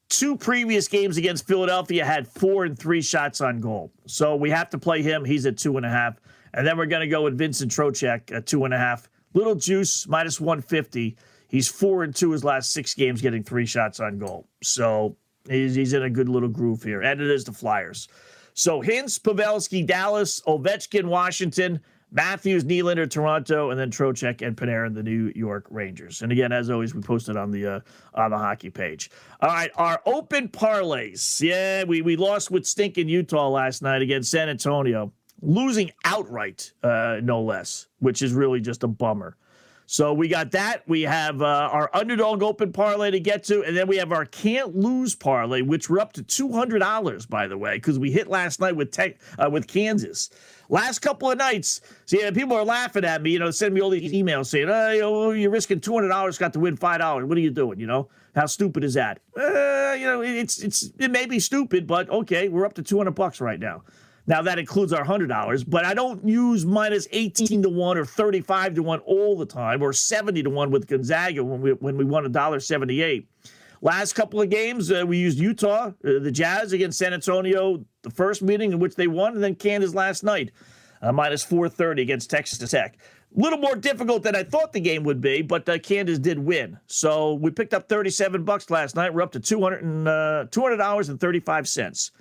two 0.10 0.36
previous 0.36 0.88
games 0.88 1.18
against 1.18 1.48
Philadelphia, 1.48 2.04
had 2.04 2.28
four 2.28 2.66
and 2.66 2.78
three 2.78 3.02
shots 3.02 3.42
on 3.42 3.62
goal. 3.62 3.92
So 4.08 4.36
we 4.36 4.50
have 4.50 4.72
to 4.72 4.80
play 4.80 5.04
him. 5.04 5.24
He's 5.24 5.46
at 5.46 5.56
two 5.56 5.78
and 5.78 5.86
a 5.86 5.90
half. 5.90 6.20
And 6.56 6.66
then 6.66 6.80
we're 6.80 6.88
going 6.88 7.02
to 7.02 7.08
go 7.08 7.22
with 7.22 7.38
Vincent 7.38 7.72
Trocheck 7.72 8.36
at 8.36 8.48
two 8.48 8.66
and 8.66 8.74
a 8.74 8.78
half. 8.80 9.08
Little 9.36 9.54
juice, 9.54 10.08
minus 10.08 10.42
150. 10.42 11.16
He's 11.48 11.68
four 11.68 12.04
and 12.04 12.16
two 12.16 12.32
his 12.32 12.44
last 12.44 12.72
six 12.72 12.96
games, 12.96 13.22
getting 13.22 13.44
three 13.44 13.68
shots 13.68 14.00
on 14.00 14.18
goal. 14.18 14.48
So 14.64 15.16
He's, 15.50 15.76
he's 15.76 15.94
in 15.94 16.04
a 16.04 16.10
good 16.10 16.30
little 16.30 16.50
groove 16.50 16.84
here. 16.84 17.02
And 17.02 17.20
it 17.20 17.30
is 17.30 17.44
the 17.44 17.52
Flyers. 17.52 18.08
So 18.54 18.82
Hintz, 18.82 19.20
Pavelski, 19.20 19.86
Dallas, 19.86 20.42
Ovechkin, 20.42 21.06
Washington, 21.06 21.80
Matthews, 22.12 22.64
Nylander, 22.64 23.10
Toronto, 23.10 23.70
and 23.70 23.80
then 23.80 23.92
Trocheck 23.92 24.46
and 24.46 24.56
Panarin, 24.56 24.96
the 24.96 25.04
New 25.04 25.32
York 25.36 25.66
Rangers. 25.70 26.22
And 26.22 26.32
again, 26.32 26.52
as 26.52 26.70
always, 26.70 26.96
we 26.96 27.02
posted 27.02 27.38
on 27.38 27.52
the 27.52 27.68
uh, 27.68 27.80
on 28.16 28.32
the 28.32 28.38
hockey 28.38 28.70
page. 28.70 29.12
All 29.42 29.50
right, 29.50 29.70
our 29.76 30.02
open 30.06 30.48
parlays. 30.48 31.40
Yeah, 31.40 31.84
we 31.84 32.02
we 32.02 32.16
lost 32.16 32.50
with 32.50 32.66
stinking 32.66 33.10
Utah 33.10 33.48
last 33.50 33.84
night 33.84 34.02
against 34.02 34.32
San 34.32 34.50
Antonio, 34.50 35.14
losing 35.42 35.92
outright, 36.04 36.74
uh, 36.82 37.18
no 37.22 37.42
less, 37.42 37.88
which 38.00 38.22
is 38.22 38.34
really 38.34 38.60
just 38.60 38.84
a 38.84 38.88
bummer. 38.88 39.38
So 39.92 40.14
we 40.14 40.28
got 40.28 40.52
that. 40.52 40.88
We 40.88 41.02
have 41.02 41.42
uh, 41.42 41.46
our 41.72 41.90
underdog 41.96 42.44
open 42.44 42.72
parlay 42.72 43.10
to 43.10 43.20
get 43.20 43.44
to, 43.46 43.64
and 43.64 43.76
then 43.76 43.88
we 43.88 43.98
have 43.98 44.12
our 44.12 44.24
can't 44.24 44.76
lose 44.76 45.16
parlay, 45.16 45.64
which 45.64 45.90
we're 45.90 45.98
up 45.98 46.14
to 46.14 46.22
two 46.22 46.52
hundred 46.52 46.78
dollars, 46.78 47.26
by 47.26 47.48
the 47.48 47.58
way, 47.58 47.78
because 47.78 47.98
we 47.98 48.12
hit 48.12 48.28
last 48.28 48.60
night 48.60 48.76
with 48.76 48.92
tech 48.92 49.18
uh, 49.40 49.50
with 49.50 49.66
Kansas. 49.66 50.30
Last 50.70 51.00
couple 51.00 51.32
of 51.32 51.40
nights, 51.40 51.82
see, 52.06 52.20
people 52.34 52.56
are 52.56 52.64
laughing 52.64 53.04
at 53.04 53.24
me, 53.24 53.32
you 53.32 53.40
know, 53.40 53.50
sending 53.50 53.74
me 53.74 53.82
all 53.82 53.90
these 53.90 54.14
emails 54.14 54.46
saying, 54.46 54.70
oh, 54.70 55.32
you're 55.32 55.50
risking 55.50 55.82
two 55.82 55.96
hundred 55.96 56.10
dollars, 56.10 56.38
got 56.38 56.54
to 56.54 56.60
win 56.60 56.78
five 56.78 57.00
dollars. 57.00 57.26
What 57.26 57.40
are 57.40 57.42
you 57.42 57.50
doing? 57.50 57.80
You 57.80 57.88
know, 57.88 58.10
how 58.36 58.46
stupid 58.46 58.84
is 58.84 58.94
that? 58.94 59.22
Uh, 59.36 59.96
you 59.98 60.06
know, 60.06 60.22
it's 60.22 60.62
it's 60.62 60.92
it 61.00 61.10
may 61.10 61.26
be 61.26 61.40
stupid, 61.40 61.88
but 61.88 62.08
okay, 62.12 62.48
we're 62.48 62.68
up 62.68 62.76
to 62.76 62.84
two 62.84 62.98
hundred 62.98 63.16
bucks 63.16 63.42
right 63.42 63.60
now. 63.60 63.82
Now 64.30 64.44
that 64.44 64.60
includes 64.60 64.94
our 64.94 65.04
hundred 65.04 65.28
dollars, 65.28 65.64
but 65.64 65.86
I 65.86 65.96
don't 65.96 66.24
use 66.24 66.64
minus 66.64 67.08
eighteen 67.12 67.64
to 67.64 67.70
one 67.70 67.98
or 67.98 68.06
thirty-five 68.06 68.76
to 68.76 68.84
one 68.84 69.00
all 69.00 69.36
the 69.36 69.46
time, 69.48 69.82
or 69.82 69.92
seventy 69.92 70.44
to 70.44 70.52
one 70.52 70.70
with 70.70 70.86
Gonzaga 70.86 71.44
when 71.44 71.62
we 71.62 71.72
when 71.74 71.98
we 71.98 72.06
won 72.06 72.28
a 72.28 72.30
dollar 72.30 72.60
seventy-eight. 72.60 73.28
Last 73.82 74.14
couple 74.14 74.40
of 74.40 74.52
games, 74.52 74.92
uh, 74.92 75.04
we 75.08 75.18
used 75.18 75.40
Utah, 75.40 75.88
uh, 75.88 75.92
the 76.04 76.32
Jazz 76.32 76.74
against 76.74 77.00
San 77.00 77.12
Antonio, 77.12 77.84
the 78.04 78.12
first 78.12 78.44
meeting 78.44 78.72
in 78.72 78.78
which 78.78 78.94
they 78.94 79.08
won, 79.08 79.34
and 79.34 79.44
then 79.44 79.56
Kansas 79.56 79.96
last 79.96 80.24
night, 80.24 80.52
uh, 81.02 81.12
minus 81.12 81.44
four 81.44 81.68
thirty 81.68 82.04
against 82.04 82.30
Texas 82.30 82.70
Tech. 82.70 83.00
A 83.36 83.42
little 83.42 83.58
more 83.58 83.76
difficult 83.76 84.22
than 84.22 84.36
I 84.36 84.44
thought 84.44 84.74
the 84.74 84.80
game 84.80 85.04
would 85.06 85.22
be, 85.22 85.42
but 85.42 85.68
uh, 85.68 85.80
Kansas 85.80 86.20
did 86.20 86.38
win. 86.38 86.78
So 86.86 87.34
we 87.34 87.50
picked 87.50 87.74
up 87.74 87.90
37 87.90 88.44
bucks 88.44 88.70
last 88.70 88.96
night. 88.96 89.12
We're 89.14 89.22
up 89.22 89.32
to 89.34 89.40
200 89.40 89.84
and, 89.84 90.08
uh, 90.08 90.46
$200 90.50 91.10
and 91.10 91.20
35 91.20 91.68
cents. 91.68 92.12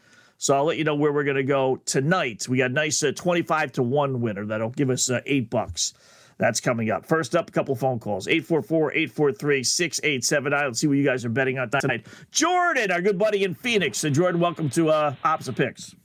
So 0.40 0.54
I'll 0.54 0.64
let 0.64 0.78
you 0.78 0.84
know 0.84 0.94
where 0.94 1.12
we're 1.12 1.24
going 1.24 1.36
to 1.36 1.42
go 1.42 1.80
tonight. 1.84 2.48
We 2.48 2.58
got 2.58 2.70
a 2.70 2.74
nice 2.74 3.02
uh, 3.02 3.10
25 3.14 3.72
to 3.72 3.82
1 3.82 4.20
winner 4.20 4.46
that'll 4.46 4.70
give 4.70 4.88
us 4.88 5.10
uh, 5.10 5.20
8 5.26 5.50
bucks. 5.50 5.94
That's 6.38 6.60
coming 6.60 6.90
up. 6.90 7.04
First 7.04 7.34
up, 7.34 7.48
a 7.48 7.52
couple 7.52 7.74
phone 7.74 7.98
calls 7.98 8.28
844 8.28 8.92
843 8.92 9.64
6879. 9.64 10.64
Let's 10.64 10.78
see 10.78 10.86
what 10.86 10.96
you 10.96 11.04
guys 11.04 11.24
are 11.24 11.28
betting 11.28 11.58
on 11.58 11.68
tonight. 11.70 12.06
Jordan, 12.30 12.92
our 12.92 13.02
good 13.02 13.18
buddy 13.18 13.42
in 13.42 13.54
Phoenix. 13.54 13.98
So, 13.98 14.08
Jordan, 14.10 14.40
welcome 14.40 14.70
to 14.70 14.90
uh, 14.90 15.16
Opposite 15.24 15.56
Picks. 15.56 15.96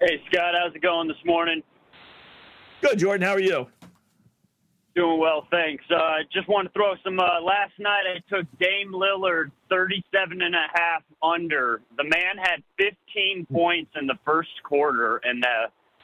Hey, 0.00 0.22
Scott, 0.30 0.54
how's 0.62 0.72
it 0.72 0.82
going 0.82 1.08
this 1.08 1.16
morning? 1.24 1.64
Good, 2.80 3.00
Jordan. 3.00 3.26
How 3.26 3.34
are 3.34 3.40
you? 3.40 3.66
Doing 4.96 5.20
well, 5.20 5.46
thanks. 5.50 5.84
Uh, 5.94 6.20
just 6.32 6.48
want 6.48 6.66
to 6.68 6.72
throw 6.72 6.94
some. 7.04 7.20
Uh, 7.20 7.38
last 7.42 7.72
night 7.78 8.04
I 8.10 8.18
took 8.34 8.46
Dame 8.58 8.92
Lillard 8.92 9.50
37 9.68 10.40
and 10.40 10.54
a 10.54 10.66
half 10.72 11.02
under. 11.22 11.82
The 11.98 12.04
man 12.04 12.38
had 12.38 12.62
15 12.78 13.46
points 13.52 13.90
in 14.00 14.06
the 14.06 14.18
first 14.24 14.48
quarter, 14.64 15.20
and 15.22 15.44
uh, 15.44 15.48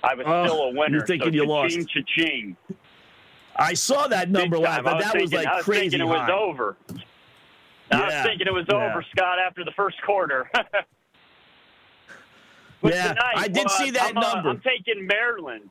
I 0.04 0.14
was 0.14 0.26
Oh, 0.28 0.44
still 0.46 0.62
a 0.64 0.68
winner. 0.74 0.98
you're 0.98 1.06
thinking 1.06 1.30
so 1.30 1.34
you 1.34 1.46
lost. 1.46 1.74
cha-ching. 1.88 2.54
I 3.56 3.72
saw 3.72 4.08
that 4.08 4.28
number 4.28 4.58
last, 4.58 4.80
I 4.80 4.82
that 4.82 4.94
was 4.96 5.06
thinking, 5.12 5.38
I 5.38 5.42
like 5.44 5.54
was 5.56 5.64
crazy 5.64 5.80
thinking 5.90 6.00
it 6.02 6.04
was 6.04 6.20
high. 6.20 6.32
over. 6.32 6.76
I 7.90 8.04
was 8.04 8.26
thinking 8.26 8.46
it 8.46 8.52
was 8.52 8.66
yeah. 8.68 8.90
over, 8.90 9.02
Scott, 9.16 9.38
after 9.38 9.64
the 9.64 9.72
first 9.72 9.96
quarter. 10.04 10.50
Yeah, 12.84 13.08
tonight, 13.10 13.34
I 13.36 13.46
did 13.46 13.66
uh, 13.66 13.68
see 13.68 13.90
that 13.92 14.10
I'm, 14.10 14.16
uh, 14.16 14.20
number. 14.34 14.48
I'm 14.50 14.60
taking 14.60 15.06
Maryland. 15.06 15.70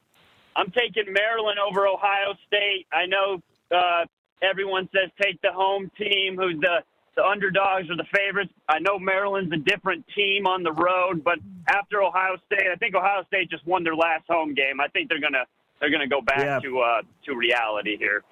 I'm 0.55 0.71
taking 0.71 1.11
Maryland 1.13 1.57
over 1.59 1.87
Ohio 1.87 2.33
State. 2.47 2.85
I 2.91 3.05
know 3.05 3.41
uh, 3.75 4.05
everyone 4.41 4.89
says 4.93 5.09
take 5.21 5.41
the 5.41 5.51
home 5.51 5.89
team, 5.97 6.35
who's 6.37 6.59
the 6.61 6.83
the 7.17 7.23
underdogs 7.25 7.89
or 7.89 7.97
the 7.97 8.05
favorites. 8.15 8.51
I 8.69 8.79
know 8.79 8.97
Maryland's 8.97 9.51
a 9.53 9.57
different 9.57 10.05
team 10.15 10.47
on 10.47 10.63
the 10.63 10.71
road, 10.71 11.23
but 11.25 11.39
after 11.67 12.01
Ohio 12.01 12.37
State, 12.45 12.67
I 12.71 12.75
think 12.77 12.95
Ohio 12.95 13.23
State 13.27 13.49
just 13.49 13.67
won 13.67 13.83
their 13.83 13.95
last 13.95 14.23
home 14.29 14.53
game. 14.53 14.79
I 14.79 14.87
think 14.87 15.09
they're 15.09 15.19
gonna 15.19 15.45
they're 15.79 15.91
gonna 15.91 16.07
go 16.07 16.21
back 16.21 16.39
Yeah. 16.39 16.59
to 16.59 16.79
uh, 16.79 17.01
to 17.25 17.35
reality 17.35 17.97
here. 17.97 18.23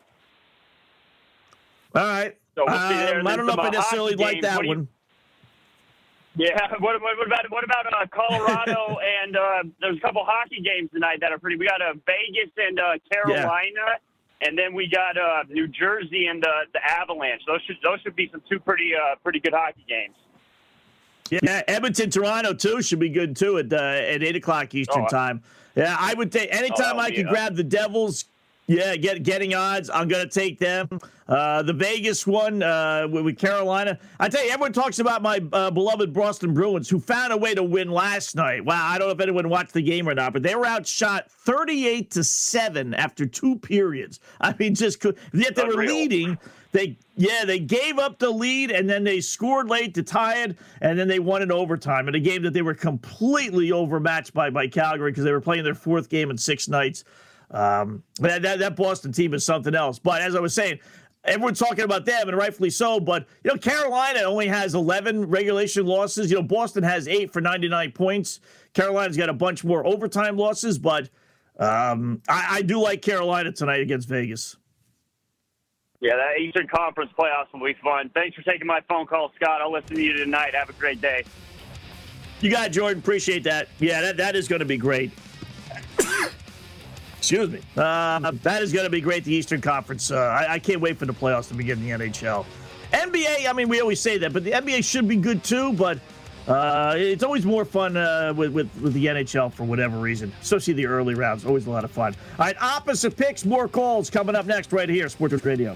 All 1.95 2.03
right. 2.03 2.38
So 2.55 2.63
we'll. 2.67 2.75
Um, 2.75 3.27
I 3.27 3.36
don't 3.36 3.45
know 3.45 3.53
if 3.53 3.60
I 3.60 3.67
uh, 3.67 3.71
necessarily 3.71 4.15
like 4.15 4.41
that 4.41 4.65
one. 4.65 4.88
Yeah. 6.36 6.68
What, 6.80 7.02
what, 7.02 7.18
what 7.18 7.28
about 7.28 7.52
what 7.52 7.63
about 7.63 7.86
uh, 7.94 8.06
Colorado 8.13 8.98
and 9.24 9.36
uh, 9.36 9.63
there's 9.82 9.98
a 9.98 10.00
couple 10.00 10.24
hockey 10.26 10.62
games 10.62 10.89
tonight 10.94 11.20
that 11.22 11.32
are 11.32 11.39
pretty. 11.39 11.58
We 11.58 11.65
got 11.68 11.82
uh, 11.82 11.94
Vegas 12.06 12.52
and 12.58 12.80
uh, 12.80 12.94
Carolina, 13.12 14.00
and 14.42 14.58
then 14.58 14.74
we 14.74 14.88
got 14.88 15.18
uh, 15.18 15.44
New 15.50 15.68
Jersey 15.68 16.28
and 16.28 16.44
uh, 16.46 16.50
the 16.74 16.80
Avalanche. 16.84 17.42
Those 17.46 17.62
should 17.68 17.78
those 17.84 18.00
should 18.02 18.15
be 18.15 18.30
some 18.32 18.42
two 18.50 18.60
pretty 18.60 18.92
uh, 18.96 19.15
pretty 19.24 19.39
good 19.39 19.54
hockey 19.54 19.84
games. 19.89 20.15
Yeah, 21.30 21.62
Edmonton, 21.68 22.10
Toronto 22.10 22.54
too 22.54 22.82
should 22.82 23.00
be 23.00 23.10
good 23.10 23.36
too 23.36 23.58
at 23.58 23.72
uh, 23.74 23.76
at 23.76 24.24
eight 24.24 24.36
o'clock 24.36 24.74
Eastern 24.74 25.04
Oh, 25.04 25.08
time. 25.08 25.44
Yeah, 25.76 25.96
I 26.00 26.13
would 26.13 26.32
take 26.32 26.54
anytime 26.56 26.96
Oh, 26.96 27.00
I 27.00 27.12
could 27.12 27.28
grab 27.28 27.56
the 27.56 27.63
Devils. 27.63 28.26
Yeah, 28.69 28.95
get 28.97 29.23
getting 29.23 29.55
odds. 29.55 29.89
I'm 29.89 30.08
gonna 30.08 30.27
take 30.27 30.60
them. 30.60 30.88
Uh, 31.27 31.63
the 31.63 31.73
Vegas 31.73 32.27
one 32.27 32.62
uh, 32.62 33.08
with, 33.10 33.25
with 33.25 33.38
Carolina. 33.39 33.97
I 34.19 34.29
tell 34.29 34.45
you, 34.45 34.51
everyone 34.51 34.73
talks 34.73 34.99
about 34.99 35.23
my 35.23 35.41
uh, 35.51 35.71
beloved 35.71 36.13
Boston 36.13 36.53
Bruins, 36.53 36.88
who 36.88 36.99
found 36.99 37.34
a 37.34 37.38
way 37.38 37.55
to 37.55 37.63
win 37.63 37.89
last 37.89 38.36
night. 38.36 38.63
Wow, 38.63 38.88
I 38.88 38.99
don't 38.99 39.08
know 39.08 39.13
if 39.13 39.19
anyone 39.21 39.49
watched 39.49 39.73
the 39.73 39.82
game 39.82 40.08
or 40.08 40.13
not, 40.13 40.34
but 40.34 40.43
they 40.43 40.53
were 40.53 40.67
outshot 40.67 41.32
38 41.32 42.12
to 42.12 42.23
seven 42.23 42.93
after 42.93 43.25
two 43.25 43.58
periods. 43.58 44.19
I 44.39 44.53
mean, 44.60 44.75
just 44.75 44.99
could, 44.99 45.17
yet 45.34 45.55
they 45.55 45.63
were 45.63 45.84
leading. 45.88 46.38
They 46.71 46.95
yeah, 47.17 47.45
they 47.45 47.58
gave 47.58 47.97
up 47.97 48.19
the 48.19 48.29
lead 48.29 48.69
and 48.69 48.88
then 48.88 49.03
they 49.03 49.19
scored 49.19 49.67
late 49.67 49.95
to 49.95 50.03
tie 50.03 50.43
it, 50.43 50.55
and 50.82 50.99
then 50.99 51.08
they 51.08 51.17
won 51.17 51.41
in 51.41 51.51
overtime 51.51 52.08
in 52.08 52.13
a 52.13 52.19
game 52.19 52.43
that 52.43 52.53
they 52.53 52.62
were 52.62 52.75
completely 52.75 53.71
overmatched 53.71 54.36
by 54.36 54.51
by 54.51 54.67
Calgary 54.67 55.10
because 55.10 55.23
they 55.23 55.32
were 55.32 55.41
playing 55.41 55.63
their 55.63 55.73
fourth 55.73 56.08
game 56.08 56.29
in 56.29 56.38
six 56.38 56.67
nights. 56.67 57.03
Um, 57.51 58.03
that, 58.19 58.41
that 58.43 58.59
that 58.59 58.75
Boston 58.75 59.12
team 59.12 59.33
is 59.33 59.43
something 59.43 59.73
else. 59.73 59.99
But 59.99 60.21
as 60.21 60.35
I 60.35 60.39
was 60.39 60.53
saying, 60.53 60.79
everyone's 61.23 61.59
talking 61.59 61.83
about 61.83 62.05
them 62.05 62.27
and 62.27 62.38
rightfully 62.38 62.69
so. 62.69 62.99
But 62.99 63.27
you 63.43 63.51
know, 63.51 63.57
Carolina 63.57 64.21
only 64.21 64.47
has 64.47 64.75
11 64.75 65.29
regulation 65.29 65.85
losses. 65.85 66.29
You 66.29 66.38
know, 66.38 66.43
Boston 66.43 66.83
has 66.83 67.07
eight 67.07 67.31
for 67.31 67.41
99 67.41 67.91
points. 67.91 68.39
Carolina's 68.73 69.17
got 69.17 69.29
a 69.29 69.33
bunch 69.33 69.63
more 69.63 69.85
overtime 69.85 70.38
losses, 70.38 70.77
but 70.77 71.09
um, 71.57 72.21
I, 72.27 72.57
I 72.57 72.62
do 72.62 72.79
like 72.79 73.01
Carolina 73.01 73.51
tonight 73.51 73.81
against 73.81 74.07
Vegas. 74.07 74.55
Yeah, 76.01 76.15
that 76.15 76.39
Eastern 76.39 76.67
Conference 76.67 77.12
playoffs 77.17 77.51
will 77.51 77.65
be 77.65 77.75
fun. 77.83 78.09
Thanks 78.13 78.35
for 78.38 78.41
taking 78.43 78.65
my 78.65 78.79
phone 78.88 79.05
call, 79.05 79.33
Scott. 79.35 79.62
I'll 79.62 79.71
listen 79.71 79.97
to 79.97 80.01
you 80.01 80.13
tonight. 80.13 80.55
Have 80.55 80.69
a 80.69 80.73
great 80.73 81.01
day. 81.01 81.25
You 82.39 82.49
got 82.49 82.67
it, 82.67 82.69
Jordan. 82.69 82.99
Appreciate 82.99 83.43
that. 83.43 83.67
Yeah, 83.79 83.99
that, 84.01 84.17
that 84.17 84.35
is 84.38 84.47
going 84.47 84.59
to 84.59 84.65
be 84.65 84.77
great. 84.77 85.12
Excuse 87.19 87.49
me. 87.49 87.60
Uh, 87.75 88.32
that 88.43 88.63
is 88.63 88.71
going 88.71 88.86
to 88.86 88.89
be 88.89 89.01
great. 89.01 89.25
The 89.25 89.34
Eastern 89.34 89.60
Conference. 89.60 90.10
Uh, 90.10 90.17
I, 90.17 90.53
I 90.53 90.60
can't 90.60 90.79
wait 90.79 90.97
for 90.97 91.05
the 91.05 91.13
playoffs 91.13 91.49
to 91.49 91.53
begin 91.53 91.77
in 91.79 91.99
the 91.99 92.05
NHL. 92.08 92.45
NBA. 92.93 93.47
I 93.47 93.53
mean, 93.53 93.67
we 93.67 93.82
always 93.82 93.99
say 93.99 94.17
that, 94.19 94.32
but 94.32 94.45
the 94.45 94.51
NBA 94.51 94.84
should 94.86 95.08
be 95.08 95.17
good 95.17 95.43
too. 95.43 95.73
But 95.73 95.99
uh, 96.47 96.95
it's 96.97 97.21
always 97.21 97.45
more 97.45 97.65
fun 97.65 97.97
uh, 97.97 98.34
with, 98.36 98.53
with 98.53 98.69
with 98.82 98.93
the 98.93 99.05
NHL 99.05 99.51
for 99.51 99.65
whatever 99.65 99.99
reason. 99.99 100.32
Especially 100.41 100.73
the 100.73 100.86
early 100.86 101.13
rounds. 101.13 101.45
Always 101.45 101.67
a 101.67 101.69
lot 101.69 101.84
of 101.84 101.91
fun. 101.91 102.15
All 102.39 102.45
right, 102.45 102.55
opposite 102.62 103.17
picks. 103.17 103.43
More 103.43 103.67
calls 103.67 104.10
coming 104.10 104.34
up 104.34 104.45
next 104.45 104.71
right 104.71 104.89
here. 104.89 105.10
Sports 105.10 105.43
Radio. 105.43 105.75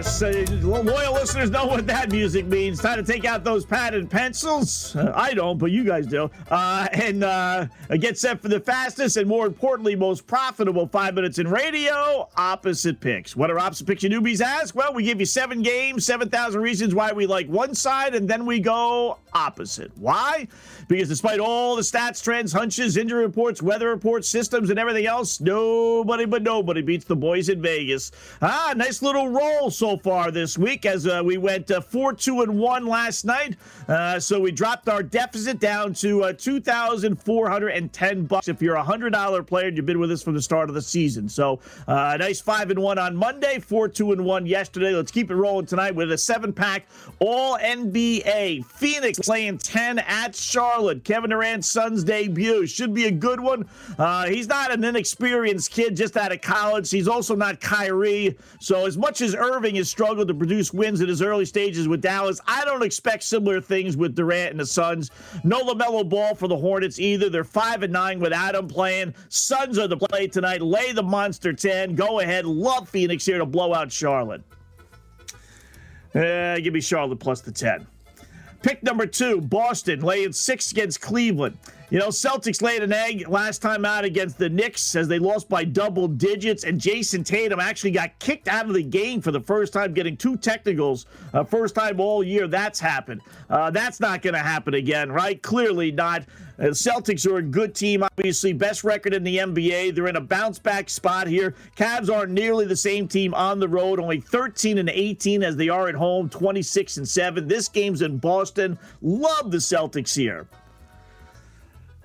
Yes, 0.00 0.22
uh, 0.22 0.46
loyal 0.62 1.12
listeners 1.12 1.50
know 1.50 1.66
what 1.66 1.86
that 1.86 2.10
music 2.10 2.46
means. 2.46 2.80
Time 2.80 2.96
to 2.96 3.12
take 3.12 3.26
out 3.26 3.44
those 3.44 3.66
pad 3.66 3.92
and 3.92 4.10
pencils. 4.10 4.96
Uh, 4.96 5.12
I 5.14 5.34
don't, 5.34 5.58
but 5.58 5.72
you 5.72 5.84
guys 5.84 6.06
do. 6.06 6.30
Uh, 6.50 6.88
and 6.94 7.22
uh, 7.22 7.66
get 7.98 8.16
set 8.16 8.40
for 8.40 8.48
the 8.48 8.60
fastest 8.60 9.18
and, 9.18 9.28
more 9.28 9.44
importantly, 9.44 9.94
most 9.94 10.26
profitable 10.26 10.86
five 10.86 11.14
minutes 11.14 11.38
in 11.38 11.46
radio 11.46 12.26
opposite 12.38 12.98
picks. 12.98 13.36
What 13.36 13.50
are 13.50 13.58
opposite 13.58 13.86
picks 13.86 14.02
you 14.02 14.08
newbies 14.08 14.40
ask? 14.40 14.74
Well, 14.74 14.94
we 14.94 15.02
give 15.02 15.20
you 15.20 15.26
seven 15.26 15.60
games, 15.60 16.06
7,000 16.06 16.62
reasons 16.62 16.94
why 16.94 17.12
we 17.12 17.26
like 17.26 17.46
one 17.48 17.74
side, 17.74 18.14
and 18.14 18.26
then 18.26 18.46
we 18.46 18.58
go 18.58 19.18
opposite. 19.34 19.92
Why? 19.98 20.48
Because 20.90 21.08
despite 21.08 21.38
all 21.38 21.76
the 21.76 21.82
stats, 21.82 22.20
trends, 22.20 22.52
hunches, 22.52 22.96
injury 22.96 23.22
reports, 23.22 23.62
weather 23.62 23.90
reports, 23.90 24.28
systems, 24.28 24.70
and 24.70 24.78
everything 24.78 25.06
else, 25.06 25.40
nobody 25.40 26.24
but 26.24 26.42
nobody 26.42 26.82
beats 26.82 27.04
the 27.04 27.14
boys 27.14 27.48
in 27.48 27.62
Vegas. 27.62 28.10
Ah, 28.42 28.74
nice 28.76 29.00
little 29.00 29.28
roll 29.28 29.70
so 29.70 29.96
far 29.96 30.32
this 30.32 30.58
week 30.58 30.84
as 30.84 31.06
uh, 31.06 31.22
we 31.24 31.38
went 31.38 31.70
uh, 31.70 31.80
4 31.80 32.14
2 32.14 32.40
and 32.40 32.58
1 32.58 32.86
last 32.88 33.24
night. 33.24 33.54
Uh, 33.86 34.18
so 34.18 34.40
we 34.40 34.50
dropped 34.50 34.88
our 34.88 35.00
deficit 35.00 35.60
down 35.60 35.94
to 35.94 36.24
uh, 36.24 36.32
2410 36.32 38.24
bucks 38.24 38.48
if 38.48 38.60
you're 38.60 38.74
a 38.74 38.82
$100 38.82 39.46
player 39.46 39.68
and 39.68 39.76
you've 39.76 39.86
been 39.86 40.00
with 40.00 40.10
us 40.10 40.24
from 40.24 40.34
the 40.34 40.42
start 40.42 40.68
of 40.68 40.74
the 40.74 40.82
season. 40.82 41.28
So 41.28 41.60
uh, 41.86 42.14
a 42.14 42.18
nice 42.18 42.40
5 42.40 42.70
and 42.70 42.80
1 42.80 42.98
on 42.98 43.14
Monday, 43.14 43.60
4 43.60 43.86
2 43.86 44.10
and 44.10 44.24
1 44.24 44.44
yesterday. 44.44 44.92
Let's 44.92 45.12
keep 45.12 45.30
it 45.30 45.36
rolling 45.36 45.66
tonight 45.66 45.94
with 45.94 46.10
a 46.10 46.18
seven 46.18 46.52
pack 46.52 46.88
All 47.20 47.56
NBA. 47.58 48.64
Phoenix 48.64 49.20
playing 49.20 49.58
10 49.58 50.00
at 50.00 50.34
Charlotte. 50.34 50.79
Kevin 51.04 51.30
Durant's 51.30 51.70
Suns 51.70 52.04
debut. 52.04 52.66
Should 52.66 52.94
be 52.94 53.06
a 53.06 53.10
good 53.10 53.40
one. 53.40 53.68
Uh, 53.98 54.26
he's 54.26 54.48
not 54.48 54.72
an 54.72 54.82
inexperienced 54.82 55.70
kid 55.70 55.96
just 55.96 56.16
out 56.16 56.32
of 56.32 56.40
college. 56.40 56.90
He's 56.90 57.08
also 57.08 57.34
not 57.34 57.60
Kyrie. 57.60 58.36
So, 58.60 58.86
as 58.86 58.96
much 58.96 59.20
as 59.20 59.34
Irving 59.34 59.76
has 59.76 59.88
struggled 59.90 60.28
to 60.28 60.34
produce 60.34 60.72
wins 60.72 61.00
in 61.00 61.08
his 61.08 61.22
early 61.22 61.44
stages 61.44 61.88
with 61.88 62.00
Dallas, 62.00 62.40
I 62.46 62.64
don't 62.64 62.82
expect 62.82 63.22
similar 63.22 63.60
things 63.60 63.96
with 63.96 64.14
Durant 64.14 64.52
and 64.52 64.60
the 64.60 64.66
Suns. 64.66 65.10
No 65.44 65.60
LaMelo 65.62 66.08
Ball 66.08 66.34
for 66.34 66.48
the 66.48 66.56
Hornets 66.56 66.98
either. 66.98 67.28
They're 67.28 67.44
5 67.44 67.82
and 67.82 67.92
9 67.92 68.20
without 68.20 68.54
him 68.54 68.68
playing. 68.68 69.14
Suns 69.28 69.78
are 69.78 69.88
the 69.88 69.96
play 69.96 70.26
tonight. 70.26 70.62
Lay 70.62 70.92
the 70.92 71.02
Monster 71.02 71.52
10. 71.52 71.94
Go 71.94 72.20
ahead. 72.20 72.46
Love 72.46 72.88
Phoenix 72.88 73.24
here 73.26 73.38
to 73.38 73.46
blow 73.46 73.74
out 73.74 73.92
Charlotte. 73.92 74.42
Uh, 76.14 76.58
give 76.58 76.74
me 76.74 76.80
Charlotte 76.80 77.20
plus 77.20 77.40
the 77.40 77.52
10. 77.52 77.86
Pick 78.62 78.82
number 78.82 79.06
two, 79.06 79.40
Boston, 79.40 80.00
laying 80.00 80.32
six 80.32 80.70
against 80.70 81.00
Cleveland. 81.00 81.56
You 81.90 81.98
know, 81.98 82.08
Celtics 82.08 82.62
laid 82.62 82.84
an 82.84 82.92
egg 82.92 83.26
last 83.26 83.60
time 83.62 83.84
out 83.84 84.04
against 84.04 84.38
the 84.38 84.48
Knicks 84.48 84.94
as 84.94 85.08
they 85.08 85.18
lost 85.18 85.48
by 85.48 85.64
double 85.64 86.06
digits, 86.06 86.62
and 86.62 86.80
Jayson 86.80 87.24
Tatum 87.24 87.58
actually 87.58 87.90
got 87.90 88.16
kicked 88.20 88.46
out 88.46 88.66
of 88.66 88.74
the 88.74 88.82
game 88.84 89.20
for 89.20 89.32
the 89.32 89.40
first 89.40 89.72
time, 89.72 89.92
getting 89.92 90.16
two 90.16 90.36
technicals. 90.36 91.06
Uh, 91.34 91.42
first 91.42 91.74
time 91.74 91.98
all 91.98 92.22
year 92.22 92.46
that's 92.46 92.78
happened. 92.78 93.22
Uh, 93.48 93.72
that's 93.72 93.98
not 93.98 94.22
going 94.22 94.34
to 94.34 94.40
happen 94.40 94.74
again, 94.74 95.10
right? 95.10 95.42
Clearly 95.42 95.90
not. 95.90 96.22
Uh, 96.60 96.66
Celtics 96.66 97.26
are 97.26 97.38
a 97.38 97.42
good 97.42 97.74
team, 97.74 98.04
obviously, 98.04 98.52
best 98.52 98.84
record 98.84 99.12
in 99.12 99.24
the 99.24 99.38
NBA. 99.38 99.92
They're 99.92 100.06
in 100.06 100.14
a 100.14 100.20
bounce 100.20 100.60
back 100.60 100.88
spot 100.88 101.26
here. 101.26 101.56
Cavs 101.76 102.08
aren't 102.08 102.30
nearly 102.30 102.66
the 102.66 102.76
same 102.76 103.08
team 103.08 103.34
on 103.34 103.58
the 103.58 103.68
road, 103.68 103.98
only 103.98 104.20
13 104.20 104.78
and 104.78 104.90
18 104.90 105.42
as 105.42 105.56
they 105.56 105.68
are 105.68 105.88
at 105.88 105.96
home, 105.96 106.28
26 106.28 106.98
and 106.98 107.08
7. 107.08 107.48
This 107.48 107.68
game's 107.68 108.02
in 108.02 108.18
Boston. 108.18 108.78
Love 109.02 109.50
the 109.50 109.58
Celtics 109.58 110.14
here. 110.14 110.46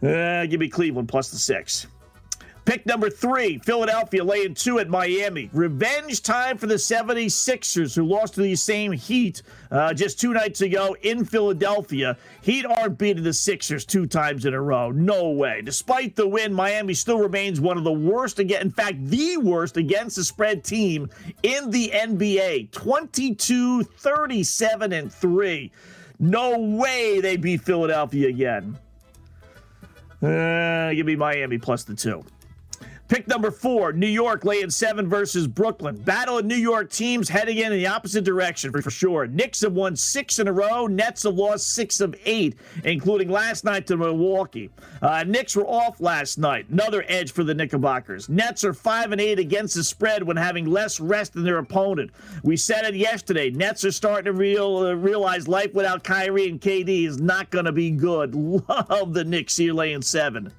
Uh, 0.05 0.45
give 0.45 0.59
me 0.59 0.69
Cleveland 0.69 1.07
plus 1.07 1.31
the 1.31 1.37
six. 1.37 1.87
Pick 2.65 2.83
number 2.87 3.11
three, 3.11 3.59
Philadelphia 3.59 4.23
laying 4.23 4.55
two 4.55 4.79
at 4.79 4.89
Miami. 4.89 5.51
Revenge 5.53 6.23
time 6.23 6.57
for 6.57 6.65
the 6.65 6.75
76ers, 6.75 7.95
who 7.95 8.03
lost 8.03 8.33
to 8.33 8.41
the 8.41 8.55
same 8.55 8.91
Heat 8.91 9.43
uh, 9.69 9.93
just 9.93 10.19
two 10.19 10.33
nights 10.33 10.61
ago 10.61 10.95
in 11.03 11.25
Philadelphia. 11.25 12.17
Heat 12.41 12.65
aren't 12.65 12.97
beating 12.97 13.23
the 13.23 13.33
Sixers 13.33 13.85
two 13.85 14.07
times 14.07 14.45
in 14.45 14.55
a 14.55 14.61
row. 14.61 14.89
No 14.89 15.29
way. 15.29 15.61
Despite 15.63 16.15
the 16.15 16.27
win, 16.27 16.53
Miami 16.53 16.95
still 16.95 17.19
remains 17.19 17.61
one 17.61 17.77
of 17.77 17.83
the 17.83 17.93
worst, 17.93 18.39
again, 18.39 18.63
in 18.63 18.71
fact, 18.71 18.97
the 19.05 19.37
worst 19.37 19.77
against 19.77 20.15
the 20.15 20.23
spread 20.23 20.63
team 20.63 21.07
in 21.43 21.69
the 21.69 21.91
NBA 21.93 22.71
22, 22.71 23.83
37, 23.83 24.91
and 24.91 25.13
3. 25.13 25.71
No 26.17 26.57
way 26.57 27.21
they 27.21 27.37
beat 27.37 27.61
Philadelphia 27.61 28.27
again. 28.29 28.79
Uh, 30.21 30.93
give 30.93 31.05
me 31.05 31.15
Miami 31.15 31.57
plus 31.57 31.83
the 31.83 31.95
two. 31.95 32.23
Pick 33.07 33.27
number 33.27 33.51
four, 33.51 33.93
New 33.93 34.07
York 34.07 34.45
laying 34.45 34.71
seven 34.71 35.07
versus 35.07 35.45
Brooklyn. 35.45 35.95
Battle 35.95 36.39
of 36.39 36.45
New 36.45 36.55
York 36.55 36.89
teams 36.89 37.29
heading 37.29 37.59
in, 37.59 37.71
in 37.71 37.77
the 37.77 37.85
opposite 37.85 38.23
direction 38.23 38.71
for, 38.71 38.89
sure. 38.89 39.27
Knicks 39.27 39.61
have 39.61 39.73
won 39.73 39.95
six 39.95 40.39
in 40.39 40.47
a 40.47 40.51
row. 40.51 40.87
Nets 40.87 41.21
have 41.21 41.35
lost 41.35 41.73
six 41.73 42.01
of 42.01 42.15
eight, 42.25 42.55
including 42.83 43.29
last 43.29 43.63
night 43.63 43.85
to 43.87 43.97
Milwaukee. 43.97 44.71
Uh, 45.03 45.23
Knicks 45.23 45.55
were 45.55 45.67
off 45.67 46.01
last 46.01 46.39
night. 46.39 46.67
Another 46.69 47.05
edge 47.07 47.31
for 47.31 47.43
the 47.43 47.53
Knickerbockers. 47.53 48.27
Nets 48.27 48.63
are 48.63 48.73
five 48.73 49.11
and 49.11 49.21
eight 49.21 49.37
against 49.37 49.75
the 49.75 49.83
spread 49.83 50.23
when 50.23 50.37
having 50.37 50.65
less 50.65 50.99
rest 50.99 51.33
than 51.33 51.43
their 51.43 51.59
opponent. 51.59 52.09
We 52.41 52.57
said 52.57 52.85
it 52.85 52.95
yesterday. 52.95 53.51
Nets 53.51 53.85
are 53.85 53.91
starting 53.91 54.25
to 54.25 54.33
real, 54.33 54.77
uh, 54.77 54.93
realize 54.93 55.47
life 55.47 55.75
without 55.75 56.03
Kyrie 56.03 56.49
and 56.49 56.59
KD 56.59 57.05
is 57.05 57.19
not 57.19 57.51
going 57.51 57.65
to 57.65 57.71
be 57.71 57.91
good. 57.91 58.33
Love 58.35 59.13
the 59.13 59.23
Knicks 59.23 59.57
here 59.57 59.73
laying 59.73 60.01
seven. 60.01 60.51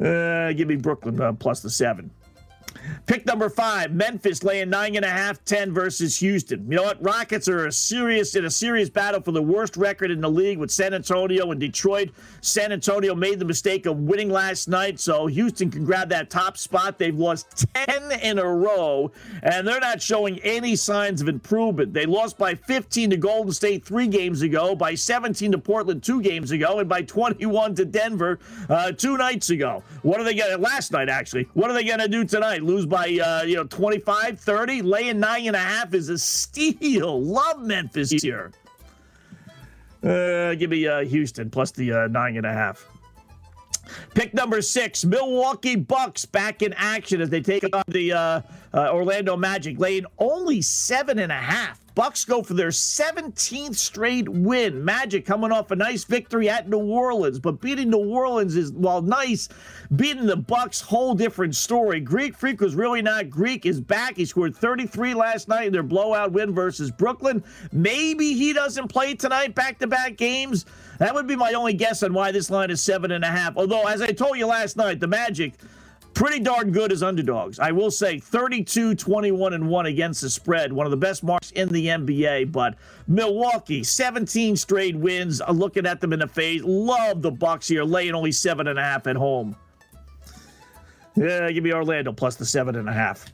Uh, 0.00 0.52
give 0.52 0.68
me 0.68 0.76
Brooklyn 0.76 1.20
uh, 1.20 1.32
plus 1.32 1.60
the 1.60 1.70
seven. 1.70 2.10
Pick 3.06 3.26
number 3.26 3.50
five, 3.50 3.92
Memphis 3.92 4.42
laying 4.42 4.70
nine 4.70 4.96
and 4.96 5.04
a 5.04 5.08
half, 5.08 5.44
10 5.44 5.72
versus 5.72 6.16
Houston. 6.18 6.70
You 6.70 6.76
know 6.76 6.84
what? 6.84 7.02
Rockets 7.02 7.48
are 7.48 7.66
a 7.66 7.72
serious 7.72 8.34
in 8.34 8.44
a 8.44 8.50
serious 8.50 8.88
battle 8.88 9.20
for 9.20 9.32
the 9.32 9.42
worst 9.42 9.76
record 9.76 10.10
in 10.10 10.20
the 10.20 10.30
league 10.30 10.58
with 10.58 10.70
San 10.70 10.94
Antonio 10.94 11.50
and 11.50 11.60
Detroit. 11.60 12.10
San 12.40 12.72
Antonio 12.72 13.14
made 13.14 13.38
the 13.38 13.44
mistake 13.44 13.86
of 13.86 13.98
winning 13.98 14.30
last 14.30 14.68
night, 14.68 14.98
so 15.00 15.26
Houston 15.26 15.70
can 15.70 15.84
grab 15.84 16.08
that 16.10 16.30
top 16.30 16.56
spot. 16.56 16.98
They've 16.98 17.14
lost 17.14 17.66
10 17.74 18.12
in 18.22 18.38
a 18.38 18.46
row, 18.46 19.10
and 19.42 19.66
they're 19.66 19.80
not 19.80 20.00
showing 20.00 20.38
any 20.40 20.76
signs 20.76 21.20
of 21.20 21.28
improvement. 21.28 21.92
They 21.92 22.06
lost 22.06 22.38
by 22.38 22.54
15 22.54 23.10
to 23.10 23.16
Golden 23.16 23.52
State 23.52 23.84
three 23.84 24.06
games 24.06 24.42
ago, 24.42 24.74
by 24.74 24.94
17 24.94 25.52
to 25.52 25.58
Portland 25.58 26.02
two 26.02 26.22
games 26.22 26.50
ago, 26.50 26.78
and 26.78 26.88
by 26.88 27.02
21 27.02 27.74
to 27.74 27.84
Denver 27.84 28.38
uh, 28.68 28.92
two 28.92 29.16
nights 29.16 29.50
ago. 29.50 29.82
What 30.02 30.20
are 30.20 30.24
they 30.24 30.34
going 30.34 30.52
to 30.52 30.58
last 30.58 30.92
night 30.92 31.08
actually? 31.08 31.48
What 31.54 31.70
are 31.70 31.74
they 31.74 31.84
going 31.84 31.98
to 32.00 32.08
do 32.08 32.24
tonight? 32.24 32.62
Lose 32.74 32.86
by 32.86 33.06
uh, 33.24 33.44
you 33.44 33.54
know 33.54 33.62
25, 33.62 34.40
30, 34.40 34.82
laying 34.82 35.20
nine 35.20 35.46
and 35.46 35.54
a 35.54 35.60
half 35.60 35.94
is 35.94 36.08
a 36.08 36.18
steal. 36.18 37.22
Love 37.22 37.60
Memphis 37.60 38.10
here. 38.10 38.50
Uh, 40.02 40.54
give 40.56 40.70
me 40.70 40.84
uh, 40.84 41.04
Houston 41.04 41.50
plus 41.50 41.70
the 41.70 41.92
uh, 41.92 42.08
nine 42.08 42.36
and 42.36 42.44
a 42.44 42.52
half. 42.52 42.84
Pick 44.14 44.34
number 44.34 44.60
six, 44.60 45.04
Milwaukee 45.04 45.76
Bucks 45.76 46.24
back 46.24 46.62
in 46.62 46.72
action 46.72 47.20
as 47.20 47.30
they 47.30 47.40
take 47.40 47.64
on 47.72 47.84
the 47.86 48.12
uh, 48.12 48.40
uh, 48.72 48.92
Orlando 48.92 49.36
Magic, 49.36 49.78
laying 49.78 50.04
only 50.18 50.60
seven 50.60 51.20
and 51.20 51.30
a 51.30 51.36
half. 51.36 51.78
Bucks 51.94 52.24
go 52.24 52.42
for 52.42 52.54
their 52.54 52.70
17th 52.70 53.76
straight 53.76 54.28
win. 54.28 54.84
Magic 54.84 55.24
coming 55.24 55.52
off 55.52 55.70
a 55.70 55.76
nice 55.76 56.02
victory 56.02 56.48
at 56.48 56.68
New 56.68 56.78
Orleans, 56.78 57.38
but 57.38 57.60
beating 57.60 57.90
New 57.90 58.08
Orleans 58.08 58.56
is 58.56 58.72
while 58.72 59.00
nice, 59.00 59.48
beating 59.94 60.26
the 60.26 60.36
Bucks 60.36 60.80
whole 60.80 61.14
different 61.14 61.54
story. 61.54 62.00
Greek 62.00 62.36
Freak 62.36 62.60
was 62.60 62.74
really 62.74 63.00
not 63.00 63.30
Greek 63.30 63.64
is 63.64 63.80
back. 63.80 64.16
He 64.16 64.24
scored 64.24 64.56
33 64.56 65.14
last 65.14 65.46
night 65.46 65.68
in 65.68 65.72
their 65.72 65.84
blowout 65.84 66.32
win 66.32 66.52
versus 66.52 66.90
Brooklyn. 66.90 67.44
Maybe 67.70 68.34
he 68.34 68.52
doesn't 68.52 68.88
play 68.88 69.14
tonight, 69.14 69.54
back-to-back 69.54 70.16
games. 70.16 70.66
That 70.98 71.14
would 71.14 71.28
be 71.28 71.36
my 71.36 71.52
only 71.52 71.74
guess 71.74 72.02
on 72.02 72.12
why 72.12 72.32
this 72.32 72.50
line 72.50 72.70
is 72.70 72.80
seven 72.80 73.12
and 73.12 73.24
a 73.24 73.28
half. 73.28 73.56
Although, 73.56 73.86
as 73.86 74.02
I 74.02 74.10
told 74.10 74.36
you 74.36 74.46
last 74.46 74.76
night, 74.76 74.98
the 74.98 75.06
Magic 75.06 75.54
pretty 76.14 76.40
darn 76.40 76.70
good 76.70 76.92
as 76.92 77.02
underdogs. 77.02 77.58
I 77.58 77.72
will 77.72 77.90
say 77.90 78.18
32 78.18 78.94
21 78.94 79.52
and 79.52 79.68
1 79.68 79.86
against 79.86 80.20
the 80.20 80.30
spread, 80.30 80.72
one 80.72 80.86
of 80.86 80.90
the 80.90 80.96
best 80.96 81.22
marks 81.22 81.50
in 81.50 81.68
the 81.68 81.86
NBA. 81.86 82.52
But 82.52 82.76
Milwaukee, 83.06 83.82
17 83.82 84.56
straight 84.56 84.96
wins. 84.96 85.40
I'm 85.46 85.58
looking 85.58 85.86
at 85.86 86.00
them 86.00 86.12
in 86.12 86.20
the 86.20 86.28
face. 86.28 86.62
Love 86.64 87.22
the 87.22 87.30
Bucks 87.30 87.68
here, 87.68 87.84
laying 87.84 88.14
only 88.14 88.32
seven 88.32 88.68
and 88.68 88.78
a 88.78 88.82
half 88.82 89.06
at 89.06 89.16
home. 89.16 89.56
Yeah, 91.16 91.50
give 91.50 91.62
me 91.62 91.72
Orlando 91.72 92.12
plus 92.12 92.36
the 92.36 92.46
seven 92.46 92.76
and 92.76 92.88
a 92.88 92.92
half. 92.92 93.26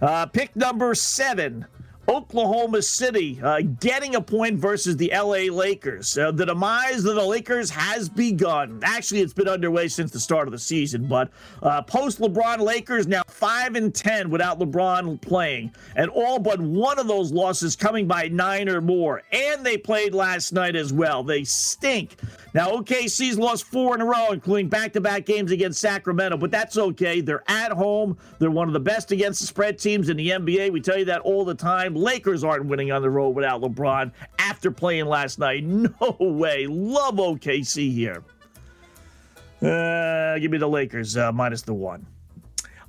Uh, 0.00 0.26
pick 0.26 0.54
number 0.56 0.94
seven. 0.94 1.66
Oklahoma 2.08 2.82
City 2.82 3.40
uh, 3.42 3.60
getting 3.78 4.16
a 4.16 4.20
point 4.20 4.58
versus 4.58 4.96
the 4.96 5.12
LA 5.14 5.54
Lakers. 5.54 6.18
Uh, 6.18 6.32
the 6.32 6.44
demise 6.44 7.04
of 7.04 7.14
the 7.14 7.24
Lakers 7.24 7.70
has 7.70 8.08
begun. 8.08 8.80
Actually, 8.82 9.20
it's 9.20 9.32
been 9.32 9.48
underway 9.48 9.86
since 9.86 10.10
the 10.10 10.18
start 10.18 10.48
of 10.48 10.52
the 10.52 10.58
season, 10.58 11.06
but 11.06 11.30
uh, 11.62 11.80
post 11.82 12.18
LeBron 12.18 12.58
Lakers 12.58 13.06
now 13.06 13.22
5 13.28 13.76
and 13.76 13.94
10 13.94 14.30
without 14.30 14.58
LeBron 14.58 15.20
playing, 15.20 15.72
and 15.94 16.10
all 16.10 16.38
but 16.38 16.60
one 16.60 16.98
of 16.98 17.06
those 17.06 17.30
losses 17.30 17.76
coming 17.76 18.08
by 18.08 18.28
nine 18.28 18.68
or 18.68 18.80
more. 18.80 19.22
And 19.30 19.64
they 19.64 19.76
played 19.76 20.12
last 20.12 20.52
night 20.52 20.74
as 20.74 20.92
well. 20.92 21.22
They 21.22 21.44
stink. 21.44 22.16
Now, 22.54 22.70
OKC's 22.72 23.38
lost 23.38 23.64
four 23.64 23.94
in 23.94 24.02
a 24.02 24.04
row, 24.04 24.30
including 24.30 24.68
back 24.68 24.92
to 24.92 25.00
back 25.00 25.24
games 25.24 25.52
against 25.52 25.80
Sacramento, 25.80 26.36
but 26.36 26.50
that's 26.50 26.76
okay. 26.76 27.20
They're 27.20 27.48
at 27.48 27.72
home. 27.72 28.18
They're 28.38 28.50
one 28.50 28.68
of 28.68 28.74
the 28.74 28.80
best 28.80 29.10
against 29.10 29.40
the 29.40 29.46
spread 29.46 29.78
teams 29.78 30.08
in 30.08 30.16
the 30.18 30.30
NBA. 30.30 30.70
We 30.70 30.80
tell 30.80 30.98
you 30.98 31.06
that 31.06 31.22
all 31.22 31.44
the 31.44 31.54
time. 31.54 31.91
Lakers 31.94 32.44
aren't 32.44 32.66
winning 32.66 32.92
on 32.92 33.02
the 33.02 33.10
road 33.10 33.30
without 33.30 33.60
LeBron 33.60 34.12
after 34.38 34.70
playing 34.70 35.06
last 35.06 35.38
night. 35.38 35.64
No 36.00 36.16
way. 36.20 36.66
Love 36.66 37.16
OKC 37.16 37.92
here. 37.92 38.22
Uh, 39.60 40.38
give 40.38 40.50
me 40.50 40.58
the 40.58 40.68
Lakers 40.68 41.16
uh, 41.16 41.30
minus 41.32 41.62
the 41.62 41.74
one. 41.74 42.06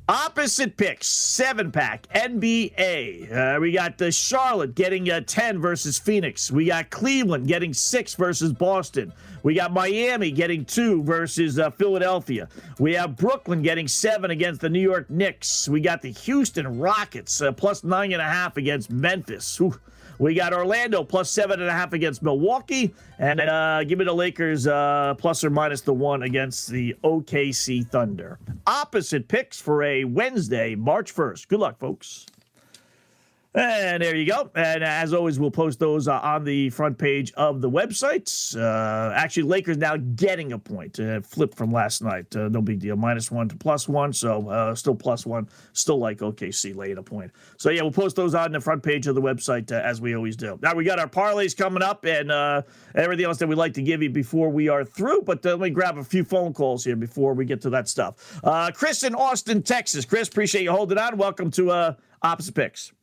Opposite 0.09 0.75
picks, 0.75 1.07
seven 1.07 1.71
pack, 1.71 2.07
NBA. 2.13 3.31
Uh, 3.31 3.59
we 3.61 3.71
got 3.71 3.97
the 3.97 4.11
Charlotte 4.11 4.75
getting 4.75 5.09
uh, 5.09 5.21
10 5.25 5.59
versus 5.59 5.97
Phoenix. 5.97 6.51
We 6.51 6.65
got 6.65 6.89
Cleveland 6.89 7.47
getting 7.47 7.73
six 7.73 8.13
versus 8.13 8.51
Boston. 8.51 9.13
We 9.43 9.53
got 9.53 9.71
Miami 9.71 10.31
getting 10.31 10.65
two 10.65 11.03
versus 11.03 11.57
uh, 11.57 11.69
Philadelphia. 11.69 12.49
We 12.79 12.93
have 12.95 13.15
Brooklyn 13.15 13.61
getting 13.61 13.87
seven 13.87 14.31
against 14.31 14.59
the 14.59 14.69
New 14.69 14.81
York 14.81 15.09
Knicks. 15.09 15.69
We 15.69 15.79
got 15.79 16.01
the 16.01 16.11
Houston 16.11 16.79
Rockets 16.79 17.41
uh, 17.41 17.53
plus 17.53 17.85
nine 17.85 18.11
and 18.11 18.21
a 18.21 18.25
half 18.25 18.57
against 18.57 18.91
Memphis. 18.91 19.59
Ooh. 19.61 19.79
We 20.19 20.33
got 20.33 20.53
Orlando 20.53 21.03
plus 21.03 21.29
seven 21.29 21.59
and 21.59 21.69
a 21.69 21.73
half 21.73 21.93
against 21.93 22.21
Milwaukee, 22.23 22.93
and 23.19 23.39
uh, 23.39 23.83
give 23.83 23.99
me 23.99 24.05
the 24.05 24.13
Lakers 24.13 24.67
uh, 24.67 25.15
plus 25.17 25.43
or 25.43 25.49
minus 25.49 25.81
the 25.81 25.93
one 25.93 26.23
against 26.23 26.69
the 26.69 26.95
OKC 27.03 27.87
Thunder. 27.87 28.39
Opposite 28.67 29.27
picks 29.27 29.59
for 29.59 29.83
a 29.83 30.03
Wednesday, 30.03 30.75
March 30.75 31.13
1st. 31.13 31.47
Good 31.47 31.59
luck, 31.59 31.79
folks. 31.79 32.25
And 33.55 34.01
there 34.01 34.15
you 34.15 34.25
go. 34.25 34.49
And 34.55 34.83
as 34.83 35.13
always, 35.13 35.39
we'll 35.39 35.51
post 35.51 35.77
those 35.77 36.07
uh, 36.07 36.19
on 36.19 36.43
the 36.43 36.71
front 36.71 36.97
page 36.97 37.31
of 37.33 37.61
the 37.61 37.69
websites. 37.69 38.57
Uh, 38.57 39.13
actually, 39.13 39.43
Lakers 39.43 39.77
now 39.77 39.95
getting 39.95 40.53
a 40.53 40.59
point. 40.59 40.99
Uh, 40.99 41.21
flip 41.21 41.53
from 41.53 41.71
last 41.71 42.01
night. 42.01 42.35
Uh, 42.35 42.49
no 42.49 42.61
big 42.61 42.79
deal. 42.79 42.95
Minus 42.95 43.29
one 43.29 43.47
to 43.49 43.55
plus 43.55 43.87
one. 43.87 44.11
So 44.11 44.49
uh, 44.49 44.73
still 44.73 44.95
plus 44.95 45.27
one. 45.27 45.47
Still 45.73 45.99
like 45.99 46.17
OKC 46.17 46.75
laying 46.75 46.97
a 46.97 47.03
point. 47.03 47.31
So 47.57 47.69
yeah, 47.69 47.83
we'll 47.83 47.91
post 47.91 48.15
those 48.15 48.33
on 48.33 48.51
the 48.53 48.59
front 48.59 48.81
page 48.81 49.05
of 49.05 49.13
the 49.13 49.21
website 49.21 49.71
uh, 49.71 49.75
as 49.75 50.01
we 50.01 50.15
always 50.15 50.35
do. 50.35 50.57
Now 50.63 50.73
we 50.73 50.83
got 50.83 50.97
our 50.97 51.07
parlays 51.07 51.55
coming 51.55 51.83
up 51.83 52.05
and 52.05 52.31
everything 52.95 53.25
else 53.25 53.37
that 53.37 53.47
we'd 53.47 53.57
like 53.57 53.73
to 53.75 53.83
give 53.83 54.01
you 54.01 54.09
before 54.09 54.49
we 54.49 54.67
are 54.67 54.83
through. 54.83 55.21
But 55.21 55.45
let 55.45 55.59
me 55.59 55.69
grab 55.69 55.99
a 55.99 56.03
few 56.03 56.23
phone 56.23 56.53
calls 56.53 56.83
here 56.83 56.95
before 56.95 57.35
we 57.35 57.45
get 57.45 57.61
to 57.61 57.69
that 57.69 57.87
stuff. 57.87 58.41
Chris 58.73 59.03
in 59.03 59.13
Austin, 59.13 59.61
Texas. 59.61 60.05
Chris, 60.05 60.27
appreciate 60.27 60.63
you 60.63 60.71
holding 60.71 60.97
on. 60.97 61.17
Welcome 61.17 61.51
to 61.51 61.95
Opposite 62.23 62.55
Picks. 62.55 62.93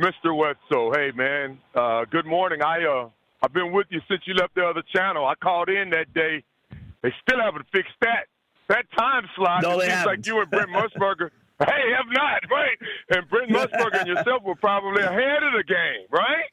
Mr. 0.00 0.34
Wetzel, 0.34 0.92
hey 0.94 1.10
man, 1.14 1.58
uh, 1.74 2.04
good 2.10 2.24
morning. 2.24 2.62
I 2.62 2.78
uh, 2.84 3.08
I've 3.42 3.52
been 3.52 3.70
with 3.70 3.86
you 3.90 4.00
since 4.08 4.22
you 4.26 4.32
left 4.34 4.54
the 4.54 4.62
other 4.64 4.82
channel. 4.94 5.26
I 5.26 5.34
called 5.34 5.68
in 5.68 5.90
that 5.90 6.12
day. 6.14 6.42
They 7.02 7.12
still 7.26 7.38
haven't 7.40 7.66
fixed 7.70 7.92
that 8.00 8.24
that 8.68 8.86
time 8.96 9.24
slot. 9.36 9.62
No, 9.62 9.78
it 9.80 9.90
seems 9.90 10.06
like 10.06 10.26
you 10.26 10.40
and 10.40 10.50
Brent 10.50 10.70
Musburger. 10.74 11.28
hey, 11.58 11.92
have 11.96 12.06
not 12.12 12.40
right? 12.50 12.78
And 13.10 13.28
Brent 13.28 13.50
Musburger 13.54 13.98
and 14.00 14.08
yourself 14.08 14.42
were 14.42 14.54
probably 14.54 15.02
ahead 15.02 15.42
of 15.42 15.52
the 15.56 15.64
game, 15.66 16.06
right? 16.10 16.48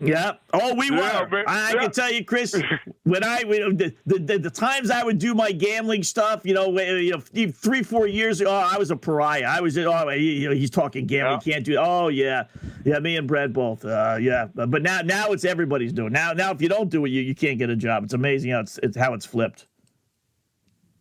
Yeah. 0.00 0.32
Oh, 0.52 0.74
we 0.74 0.90
Yeah, 0.90 1.22
were. 1.22 1.28
man. 1.28 1.44
I, 1.46 1.68
I 1.70 1.72
Yeah. 1.74 1.80
can 1.82 1.90
tell 1.92 2.12
you, 2.12 2.24
Chris, 2.24 2.54
when 3.04 3.24
I 3.24 3.42
when, 3.44 3.76
the, 3.76 3.94
the 4.06 4.38
the 4.38 4.50
times 4.50 4.90
I 4.90 5.02
would 5.02 5.18
do 5.18 5.34
my 5.34 5.50
gambling 5.50 6.02
stuff, 6.04 6.42
you 6.44 6.54
know, 6.54 6.78
you 6.78 7.10
know, 7.10 7.20
three 7.50 7.82
four 7.82 8.06
years 8.06 8.40
ago, 8.40 8.50
oh, 8.50 8.68
I 8.72 8.78
was 8.78 8.90
a 8.92 8.96
pariah. 8.96 9.44
I 9.48 9.60
was, 9.60 9.76
oh, 9.76 10.08
you 10.10 10.48
know, 10.48 10.54
he's 10.54 10.70
talking 10.70 11.06
gambling, 11.06 11.40
Yeah. 11.44 11.52
can't 11.52 11.64
do. 11.64 11.76
Oh 11.78 12.08
yeah, 12.08 12.44
yeah, 12.84 13.00
me 13.00 13.16
and 13.16 13.26
Brad 13.26 13.52
both. 13.52 13.84
Uh, 13.84 14.18
yeah, 14.20 14.46
but 14.54 14.70
but 14.70 14.82
now 14.82 15.00
now 15.02 15.32
it's 15.32 15.44
everybody's 15.44 15.92
doing. 15.92 16.12
Now 16.12 16.32
now 16.32 16.52
if 16.52 16.62
you 16.62 16.68
don't 16.68 16.90
do 16.90 17.04
it, 17.04 17.08
you, 17.10 17.22
you 17.22 17.34
can't 17.34 17.58
get 17.58 17.70
a 17.70 17.76
job. 17.76 18.04
It's 18.04 18.14
amazing 18.14 18.52
how 18.52 18.60
it's, 18.60 18.78
it's 18.82 18.96
how 18.96 19.14
it's 19.14 19.26
flipped. 19.26 19.66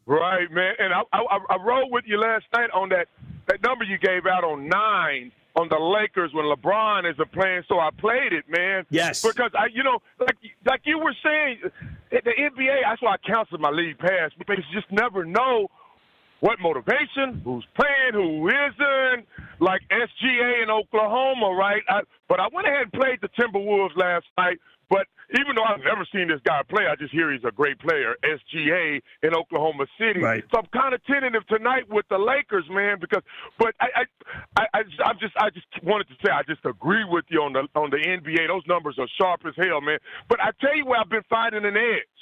Right, 0.08 0.52
man. 0.52 0.74
And 0.80 0.94
I, 0.94 1.02
I 1.14 1.40
I 1.52 1.56
rode 1.64 1.92
with 1.92 2.06
you 2.08 2.20
last 2.20 2.46
night 2.54 2.72
on 2.72 2.90
that 2.90 3.08
that 3.46 3.62
number 3.62 3.84
you 3.86 3.98
gave 4.00 4.26
out 4.26 4.44
on 4.44 4.68
nine 4.68 5.32
on 5.56 5.68
the 5.70 5.78
Lakers 5.78 6.32
when 6.34 6.46
LeBron 6.46 7.12
isn't 7.12 7.32
playing. 7.32 7.64
So 7.68 7.80
I 7.80 7.90
played 7.98 8.34
it, 8.34 8.46
man. 8.48 8.86
Yes. 8.90 9.22
Because 9.22 9.52
I, 9.58 9.68
you 9.74 9.84
know, 9.84 10.00
like 10.20 10.38
like 10.66 10.82
you 10.84 11.00
were 11.00 11.16
saying, 11.24 11.60
the 12.10 12.20
NBA. 12.20 12.82
That's 12.84 13.02
why 13.02 13.16
I 13.16 13.18
canceled 13.18 13.62
my 13.62 13.70
league 13.70 13.98
pass 13.98 14.32
because 14.38 14.58
you 14.58 14.80
just 14.80 14.92
never 14.92 15.26
know 15.26 15.70
what 16.40 16.60
motivation, 16.60 17.42
who's 17.44 17.66
playing, 17.76 18.14
who 18.14 18.48
isn't. 18.48 19.28
Like 19.60 19.82
SGA 19.92 20.64
in 20.64 20.72
Oklahoma, 20.72 21.52
right? 21.52 21.84
I, 21.88 22.02
but 22.28 22.40
I 22.40 22.48
went 22.52 22.68
ahead 22.68 22.84
and 22.84 22.94
played 22.94 23.20
the 23.22 23.30
Timberwolves 23.40 23.96
last 23.96 24.26
night. 24.38 24.58
But 24.92 25.08
even 25.40 25.56
though 25.56 25.64
I've 25.64 25.80
never 25.80 26.06
seen 26.12 26.28
this 26.28 26.42
guy 26.46 26.60
play, 26.68 26.84
I 26.84 26.96
just 27.00 27.14
hear 27.14 27.32
he's 27.32 27.46
a 27.48 27.52
great 27.52 27.80
player. 27.80 28.18
SGA 28.28 29.00
in 29.24 29.34
Oklahoma 29.34 29.86
City. 29.98 30.20
Right. 30.20 30.44
So 30.52 30.60
I'm 30.60 30.68
kind 30.74 30.94
of 30.94 31.02
tentative 31.06 31.48
tonight 31.48 31.90
with 31.90 32.06
the 32.10 32.18
Lakers, 32.18 32.66
man. 32.70 32.98
Because, 33.00 33.24
but 33.58 33.74
I, 33.80 33.88
I, 33.96 34.04
I, 34.60 34.66
I 34.74 34.84
just, 34.84 35.00
I'm 35.00 35.18
just, 35.18 35.34
I 35.38 35.50
just 35.50 35.66
wanted 35.82 36.10
to 36.10 36.16
say 36.26 36.30
I 36.30 36.44
just 36.44 36.66
agree 36.66 37.06
with 37.08 37.24
you 37.30 37.42
on 37.42 37.54
the 37.54 37.64
on 37.74 37.90
the 37.90 38.04
NBA. 38.04 38.50
Those 38.50 38.68
numbers 38.68 39.00
are 39.00 39.08
sharp 39.18 39.42
as 39.48 39.54
hell, 39.56 39.80
man. 39.80 40.00
But 40.28 40.42
I 40.42 40.52
tell 40.60 40.76
you 40.76 40.86
where 40.86 41.00
I've 41.00 41.10
been 41.10 41.24
finding 41.30 41.64
an 41.64 41.78
edge. 41.78 42.20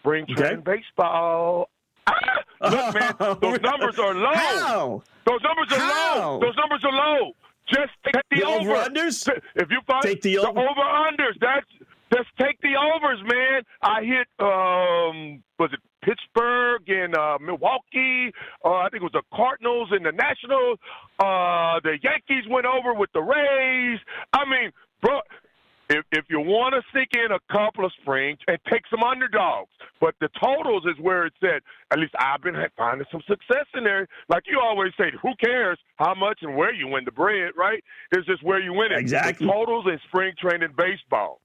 Spring 0.00 0.24
training 0.34 0.64
baseball. 0.64 1.68
Ah! 2.06 2.14
Look, 2.62 2.94
man, 2.94 3.14
those 3.42 3.60
numbers 3.60 3.98
are 3.98 4.14
low. 4.14 4.32
How? 4.32 5.02
Those 5.26 5.40
numbers 5.42 5.72
are 5.72 5.80
How? 5.80 6.18
low. 6.18 6.40
Those 6.40 6.56
numbers 6.56 6.82
are 6.84 6.92
low. 6.92 7.32
Just 7.68 7.92
take 8.04 8.14
the, 8.30 8.36
The 8.36 8.42
over. 8.44 8.70
over-unders? 8.72 9.28
If 9.56 9.70
you 9.70 9.80
find 9.86 10.02
Take 10.02 10.22
the 10.22 10.38
over? 10.38 10.60
unders, 10.60 11.34
that's 11.40 11.66
just 12.12 12.28
take 12.38 12.60
the 12.60 12.74
overs, 12.76 13.18
man. 13.24 13.62
I 13.82 14.02
hit 14.04 14.28
um 14.38 15.42
was 15.58 15.70
it 15.72 15.80
Pittsburgh 16.02 16.88
and 16.88 17.16
uh, 17.16 17.38
Milwaukee? 17.40 18.30
Uh, 18.64 18.74
I 18.74 18.88
think 18.90 19.02
it 19.02 19.02
was 19.02 19.12
the 19.12 19.22
Cardinals 19.34 19.88
and 19.90 20.06
the 20.06 20.12
Nationals. 20.12 20.78
Uh, 21.18 21.80
the 21.82 21.98
Yankees 22.02 22.44
went 22.48 22.66
over 22.66 22.94
with 22.94 23.10
the 23.12 23.20
Rays. 23.22 23.98
I 24.32 24.44
mean, 24.48 24.70
bro, 25.02 25.18
if 25.88 26.04
if 26.12 26.24
you 26.28 26.40
want 26.40 26.74
to 26.74 26.82
sneak 26.92 27.08
in 27.14 27.32
a 27.32 27.40
couple 27.52 27.84
of 27.84 27.92
springs 28.00 28.38
and 28.48 28.58
take 28.70 28.82
some 28.90 29.02
underdogs, 29.02 29.70
but 30.00 30.14
the 30.20 30.28
totals 30.40 30.84
is 30.84 30.98
where 31.00 31.26
it's 31.26 31.36
at. 31.42 31.62
At 31.90 31.98
least 31.98 32.14
I've 32.18 32.42
been 32.42 32.56
finding 32.76 33.06
some 33.10 33.22
success 33.28 33.66
in 33.74 33.84
there. 33.84 34.08
Like 34.28 34.44
you 34.46 34.60
always 34.60 34.92
say, 34.98 35.12
who 35.22 35.32
cares 35.42 35.78
how 35.96 36.14
much 36.14 36.40
and 36.42 36.56
where 36.56 36.74
you 36.74 36.88
win 36.88 37.04
the 37.04 37.12
bread, 37.12 37.52
right? 37.56 37.82
It's 38.12 38.26
just 38.26 38.42
where 38.42 38.60
you 38.60 38.72
win 38.72 38.92
it. 38.92 38.98
Exactly. 38.98 39.46
The 39.46 39.52
totals 39.52 39.86
in 39.86 39.98
spring 40.08 40.34
training 40.38 40.74
baseball. 40.76 41.40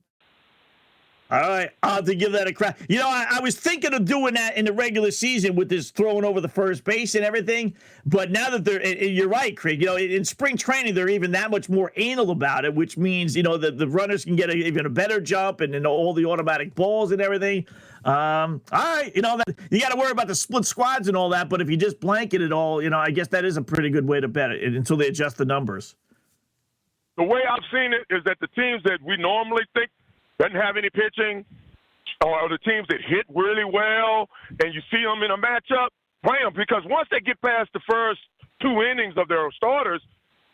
All 1.31 1.39
right, 1.39 1.69
I'll 1.81 1.95
have 1.95 2.05
to 2.05 2.15
give 2.15 2.33
that 2.33 2.47
a 2.47 2.51
crack. 2.51 2.77
You 2.89 2.99
know, 2.99 3.07
I, 3.07 3.37
I 3.37 3.39
was 3.39 3.55
thinking 3.55 3.93
of 3.93 4.03
doing 4.03 4.33
that 4.33 4.57
in 4.57 4.65
the 4.65 4.73
regular 4.73 5.11
season 5.11 5.55
with 5.55 5.69
this 5.69 5.89
throwing 5.89 6.25
over 6.25 6.41
the 6.41 6.49
first 6.49 6.83
base 6.83 7.15
and 7.15 7.23
everything. 7.23 7.73
But 8.05 8.31
now 8.31 8.49
that 8.49 8.65
they're, 8.65 8.85
you're 8.85 9.29
right, 9.29 9.55
Craig. 9.55 9.79
You 9.79 9.87
know, 9.87 9.95
in, 9.95 10.11
in 10.11 10.25
spring 10.25 10.57
training, 10.57 10.93
they're 10.93 11.07
even 11.07 11.31
that 11.31 11.49
much 11.49 11.69
more 11.69 11.93
anal 11.95 12.31
about 12.31 12.65
it, 12.65 12.75
which 12.75 12.97
means 12.97 13.33
you 13.33 13.43
know 13.43 13.55
that 13.55 13.77
the 13.77 13.87
runners 13.87 14.25
can 14.25 14.35
get 14.35 14.49
a, 14.49 14.53
even 14.55 14.85
a 14.85 14.89
better 14.89 15.21
jump 15.21 15.61
and, 15.61 15.73
and 15.73 15.87
all 15.87 16.13
the 16.13 16.25
automatic 16.25 16.75
balls 16.75 17.13
and 17.13 17.21
everything. 17.21 17.65
Um, 18.03 18.61
all 18.73 18.95
right, 18.95 19.15
you 19.15 19.21
know 19.21 19.37
that 19.37 19.55
you 19.69 19.79
got 19.79 19.93
to 19.93 19.97
worry 19.97 20.11
about 20.11 20.27
the 20.27 20.35
split 20.35 20.65
squads 20.65 21.07
and 21.07 21.15
all 21.15 21.29
that. 21.29 21.47
But 21.47 21.61
if 21.61 21.69
you 21.69 21.77
just 21.77 22.01
blanket 22.01 22.41
it 22.41 22.51
all, 22.51 22.83
you 22.83 22.89
know, 22.89 22.99
I 22.99 23.09
guess 23.09 23.29
that 23.29 23.45
is 23.45 23.55
a 23.55 23.61
pretty 23.61 23.89
good 23.89 24.05
way 24.05 24.19
to 24.19 24.27
bet 24.27 24.51
it 24.51 24.75
until 24.75 24.97
they 24.97 25.07
adjust 25.07 25.37
the 25.37 25.45
numbers. 25.45 25.95
The 27.15 27.23
way 27.23 27.39
I've 27.49 27.63
seen 27.71 27.93
it 27.93 28.13
is 28.13 28.21
that 28.25 28.37
the 28.41 28.47
teams 28.47 28.83
that 28.83 28.99
we 29.01 29.15
normally 29.15 29.63
think 29.73 29.91
doesn't 30.41 30.57
have 30.57 30.75
any 30.75 30.89
pitching, 30.89 31.45
or 32.25 32.49
the 32.49 32.57
teams 32.65 32.89
that 32.89 32.97
hit 33.05 33.29
really 33.29 33.65
well, 33.65 34.25
and 34.57 34.73
you 34.73 34.81
see 34.89 35.01
them 35.05 35.21
in 35.21 35.29
a 35.29 35.37
matchup, 35.37 35.93
them 36.25 36.53
because 36.57 36.81
once 36.85 37.07
they 37.11 37.19
get 37.19 37.39
past 37.41 37.69
the 37.73 37.81
first 37.89 38.21
two 38.61 38.81
innings 38.81 39.13
of 39.17 39.27
their 39.27 39.45
starters, 39.53 40.01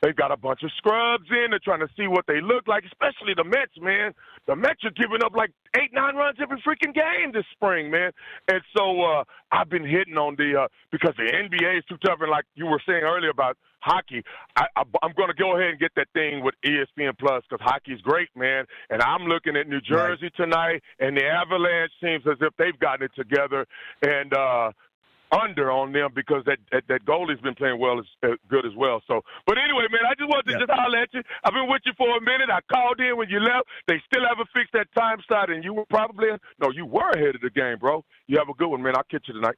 they've 0.02 0.16
got 0.16 0.32
a 0.32 0.38
bunch 0.38 0.64
of 0.64 0.72
scrubs 0.78 1.28
in. 1.32 1.52
They're 1.52 1.64
trying 1.64 1.80
to 1.80 1.92
see 1.96 2.08
what 2.08 2.26
they 2.28 2.40
look 2.42 2.68
like, 2.68 2.84
especially 2.84 3.34
the 3.36 3.44
Mets, 3.44 3.76
man. 3.80 4.12
The 4.48 4.56
Mets 4.56 4.84
are 4.84 4.96
giving 4.96 5.24
up 5.24 5.36
like 5.36 5.52
eight, 5.76 5.92
nine 5.94 6.16
runs 6.16 6.38
every 6.42 6.62
freaking 6.64 6.94
game 6.94 7.32
this 7.34 7.48
spring, 7.52 7.92
man. 7.92 8.12
And 8.48 8.62
so 8.76 9.04
uh, 9.04 9.24
I've 9.52 9.70
been 9.70 9.86
hitting 9.86 10.16
on 10.16 10.36
the 10.38 10.64
uh, 10.64 10.68
because 10.92 11.16
the 11.18 11.32
NBA 11.32 11.80
is 11.80 11.86
too 11.90 11.98
tough, 12.04 12.20
and 12.22 12.32
like 12.32 12.46
you 12.56 12.66
were 12.68 12.82
saying 12.88 13.04
earlier 13.04 13.32
about 13.32 13.58
hockey, 13.80 14.24
I, 14.56 14.66
I, 14.76 14.84
I'm 15.04 15.14
going 15.16 15.30
to 15.30 15.36
go 15.36 15.56
ahead 15.56 15.72
and 15.72 15.80
get 15.80 15.92
that 15.96 16.08
thing 16.14 16.44
with 16.44 16.56
Plus 17.20 17.44
because 17.50 17.64
hockey's 17.64 18.02
great, 18.02 18.30
man. 18.36 18.66
And 18.90 19.02
I'm 19.02 19.24
looking 19.24 19.56
at 19.56 19.68
New 19.68 19.82
Jersey 19.82 20.30
tonight, 20.36 20.82
and 21.00 21.18
the 21.18 21.26
Avalanche 21.26 21.92
seems 22.02 22.24
as 22.28 22.38
if 22.42 22.54
they've 22.58 22.78
gotten 22.80 23.06
it 23.06 23.12
together, 23.16 23.66
and. 24.02 24.34
uh 24.34 24.72
under 25.30 25.70
on 25.70 25.92
them 25.92 26.10
because 26.16 26.42
that 26.46 26.58
that, 26.72 26.84
that 26.88 27.04
goalie's 27.04 27.42
been 27.42 27.54
playing 27.54 27.78
well 27.82 28.00
as 28.00 28.06
uh, 28.24 28.28
good 28.48 28.66
as 28.66 28.72
well. 28.78 29.02
So, 29.10 29.20
but 29.46 29.58
anyway, 29.58 29.84
man, 29.92 30.00
I 30.10 30.16
just 30.16 30.30
wanted 30.30 30.46
to 30.46 30.52
Yeah. 30.54 30.60
just 30.66 30.72
holler 30.72 31.00
at 31.00 31.10
you. 31.14 31.22
I've 31.44 31.52
been 31.52 31.68
with 31.68 31.82
you 31.86 31.92
for 31.98 32.16
a 32.16 32.22
minute. 32.22 32.48
I 32.50 32.60
called 32.74 33.02
in 33.02 33.18
when 33.18 33.28
you 33.30 33.42
left. 33.42 33.68
They 33.90 34.02
still 34.10 34.24
haven't 34.26 34.48
fixed 34.54 34.72
that 34.72 34.88
time 34.98 35.18
slot, 35.28 35.50
and 35.50 35.66
you 35.66 35.74
were 35.74 35.84
probably 35.90 36.30
no, 36.62 36.72
you 36.72 36.86
were 36.86 37.10
ahead 37.10 37.36
of 37.36 37.42
the 37.42 37.50
game, 37.50 37.78
bro. 37.78 38.06
You 38.28 38.38
have 38.38 38.48
a 38.48 38.54
good 38.54 38.70
one, 38.70 38.82
man. 38.82 38.94
I'll 38.96 39.04
catch 39.12 39.26
you 39.28 39.34
tonight. 39.34 39.58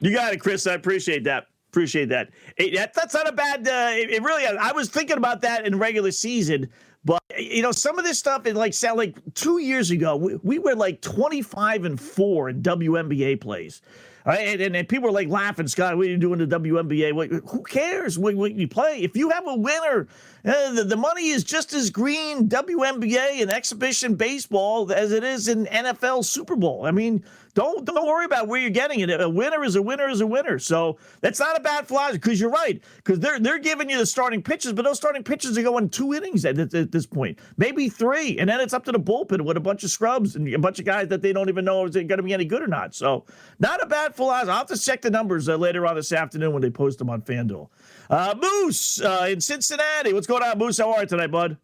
You 0.00 0.12
got 0.12 0.34
it, 0.34 0.40
Chris. 0.42 0.66
I 0.66 0.74
appreciate 0.74 1.24
that. 1.24 1.46
Appreciate 1.72 2.10
that. 2.10 2.28
It, 2.58 2.74
that 2.74 2.92
that's 2.92 3.14
not 3.14 3.26
a 3.26 3.32
bad. 3.32 3.66
Uh, 3.66 3.92
it, 3.94 4.10
it 4.10 4.22
really. 4.22 4.44
I 4.46 4.72
was 4.72 4.90
thinking 4.90 5.16
about 5.16 5.40
that 5.40 5.66
in 5.66 5.78
regular 5.78 6.10
season, 6.10 6.68
but 7.02 7.22
you 7.38 7.62
know, 7.62 7.72
some 7.72 7.98
of 7.98 8.04
this 8.04 8.18
stuff. 8.18 8.44
It 8.44 8.56
like 8.56 8.74
sound 8.74 8.98
like 8.98 9.16
two 9.32 9.56
years 9.56 9.90
ago. 9.90 10.14
We, 10.16 10.36
we 10.42 10.58
were 10.58 10.76
like 10.76 11.00
twenty 11.00 11.40
five 11.40 11.86
and 11.86 11.98
four 11.98 12.50
in 12.50 12.60
WNBA 12.60 13.40
plays. 13.40 13.80
Right? 14.26 14.60
And, 14.60 14.76
and, 14.76 14.88
people 14.88 15.08
were 15.08 15.14
like 15.14 15.28
laughing, 15.28 15.66
Scott, 15.66 15.96
what 15.96 16.06
are 16.06 16.10
you 16.10 16.16
doing 16.18 16.38
the 16.38 16.46
WNBA? 16.46 17.12
What, 17.12 17.28
who 17.28 17.62
cares 17.64 18.18
when, 18.18 18.36
when 18.36 18.56
you 18.56 18.68
play? 18.68 19.00
If 19.00 19.16
you 19.16 19.30
have 19.30 19.48
a 19.48 19.56
winner, 19.56 20.06
uh, 20.44 20.72
the, 20.72 20.84
the, 20.84 20.96
money 20.96 21.28
is 21.28 21.44
just 21.44 21.72
as 21.72 21.90
green 21.90 22.48
WNBA 22.48 23.42
and 23.42 23.52
exhibition 23.52 24.16
baseball 24.16 24.92
as 24.92 25.12
it 25.12 25.22
is 25.22 25.46
in 25.46 25.66
NFL 25.66 26.24
Super 26.24 26.56
Bowl. 26.56 26.84
I 26.84 26.90
mean, 26.90 27.22
don't 27.54 27.84
don't 27.84 28.06
worry 28.06 28.24
about 28.24 28.48
where 28.48 28.60
you're 28.60 28.70
getting 28.70 29.00
it. 29.00 29.20
A 29.20 29.28
winner 29.28 29.62
is 29.62 29.76
a 29.76 29.82
winner 29.82 30.08
is 30.08 30.20
a 30.20 30.26
winner. 30.26 30.58
So 30.58 30.98
that's 31.20 31.38
not 31.38 31.56
a 31.56 31.60
bad 31.60 31.86
philosophy 31.86 32.18
because 32.18 32.40
you're 32.40 32.50
right. 32.50 32.82
Because 32.96 33.20
they're 33.20 33.38
they're 33.38 33.58
giving 33.58 33.90
you 33.90 33.98
the 33.98 34.06
starting 34.06 34.42
pitches, 34.42 34.72
but 34.72 34.84
those 34.84 34.96
starting 34.96 35.22
pitches 35.22 35.56
are 35.58 35.62
going 35.62 35.90
two 35.90 36.14
innings 36.14 36.44
at, 36.44 36.58
at, 36.58 36.74
at, 36.74 36.90
this 36.90 37.06
point, 37.06 37.38
maybe 37.56 37.88
three, 37.88 38.38
and 38.38 38.48
then 38.48 38.60
it's 38.60 38.72
up 38.72 38.84
to 38.86 38.92
the 38.92 39.00
bullpen 39.00 39.42
with 39.42 39.56
a 39.56 39.60
bunch 39.60 39.84
of 39.84 39.90
scrubs 39.90 40.34
and 40.34 40.48
a 40.48 40.58
bunch 40.58 40.78
of 40.78 40.84
guys 40.84 41.08
that 41.08 41.22
they 41.22 41.32
don't 41.32 41.48
even 41.48 41.64
know 41.64 41.88
they're 41.88 42.04
going 42.04 42.18
to 42.18 42.22
be 42.22 42.32
any 42.32 42.46
good 42.46 42.62
or 42.62 42.68
not. 42.68 42.94
So 42.94 43.26
not 43.60 43.82
a 43.82 43.86
bad 43.86 44.14
philosophy. 44.14 44.50
I'll 44.50 44.58
have 44.58 44.66
to 44.68 44.78
check 44.78 45.02
the 45.02 45.10
numbers 45.10 45.48
uh, 45.48 45.56
later 45.56 45.86
on 45.86 45.94
this 45.94 46.10
afternoon 46.10 46.52
when 46.52 46.62
they 46.62 46.70
post 46.70 46.98
them 46.98 47.10
on 47.10 47.22
FanDuel. 47.22 47.68
Uh, 48.10 48.34
Moose 48.40 49.00
uh, 49.00 49.26
in 49.30 49.40
Cincinnati, 49.40 50.12
what's 50.12 50.26
going 50.26 50.42
on, 50.42 50.58
Moose? 50.58 50.78
How 50.78 50.92
are 50.92 51.00
you 51.02 51.06
tonight, 51.06 51.30
bud? 51.30 51.56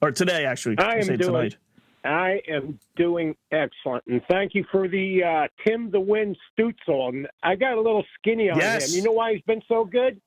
Or 0.00 0.10
today, 0.10 0.46
actually. 0.46 0.78
I 0.78 0.96
am 0.96 1.06
doing. 1.06 1.18
Tonight. 1.18 1.56
I 2.02 2.40
am 2.48 2.78
doing 2.96 3.36
excellent, 3.52 4.04
and 4.06 4.22
thank 4.30 4.54
you 4.54 4.64
for 4.72 4.88
the 4.88 5.22
uh, 5.22 5.48
Tim 5.66 5.90
the 5.90 6.00
Wind 6.00 6.36
Stützle. 6.58 7.08
And 7.10 7.28
I 7.42 7.56
got 7.56 7.74
a 7.74 7.80
little 7.80 8.04
skinny 8.18 8.48
on 8.48 8.58
yes. 8.58 8.88
him. 8.90 8.96
You 8.96 9.04
know 9.04 9.12
why 9.12 9.34
he's 9.34 9.42
been 9.42 9.62
so 9.68 9.84
good? 9.84 10.18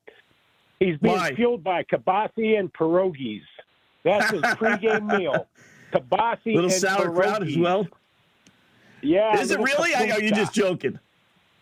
He's 0.80 0.98
being 0.98 1.16
why? 1.16 1.34
fueled 1.34 1.64
by 1.64 1.84
kielbasi 1.84 2.60
and 2.60 2.72
pierogies. 2.74 3.42
That's 4.04 4.30
his 4.32 4.42
pregame 4.42 5.18
meal. 5.18 5.48
Kielbasi 5.94 6.46
little 6.46 6.64
and 6.66 6.74
sauerkraut 6.74 7.44
as 7.44 7.58
well. 7.58 7.88
Yeah. 9.02 9.40
Is 9.40 9.52
it 9.52 9.60
really? 9.60 9.94
are 9.94 10.22
you 10.22 10.32
just 10.32 10.54
joking? 10.54 11.00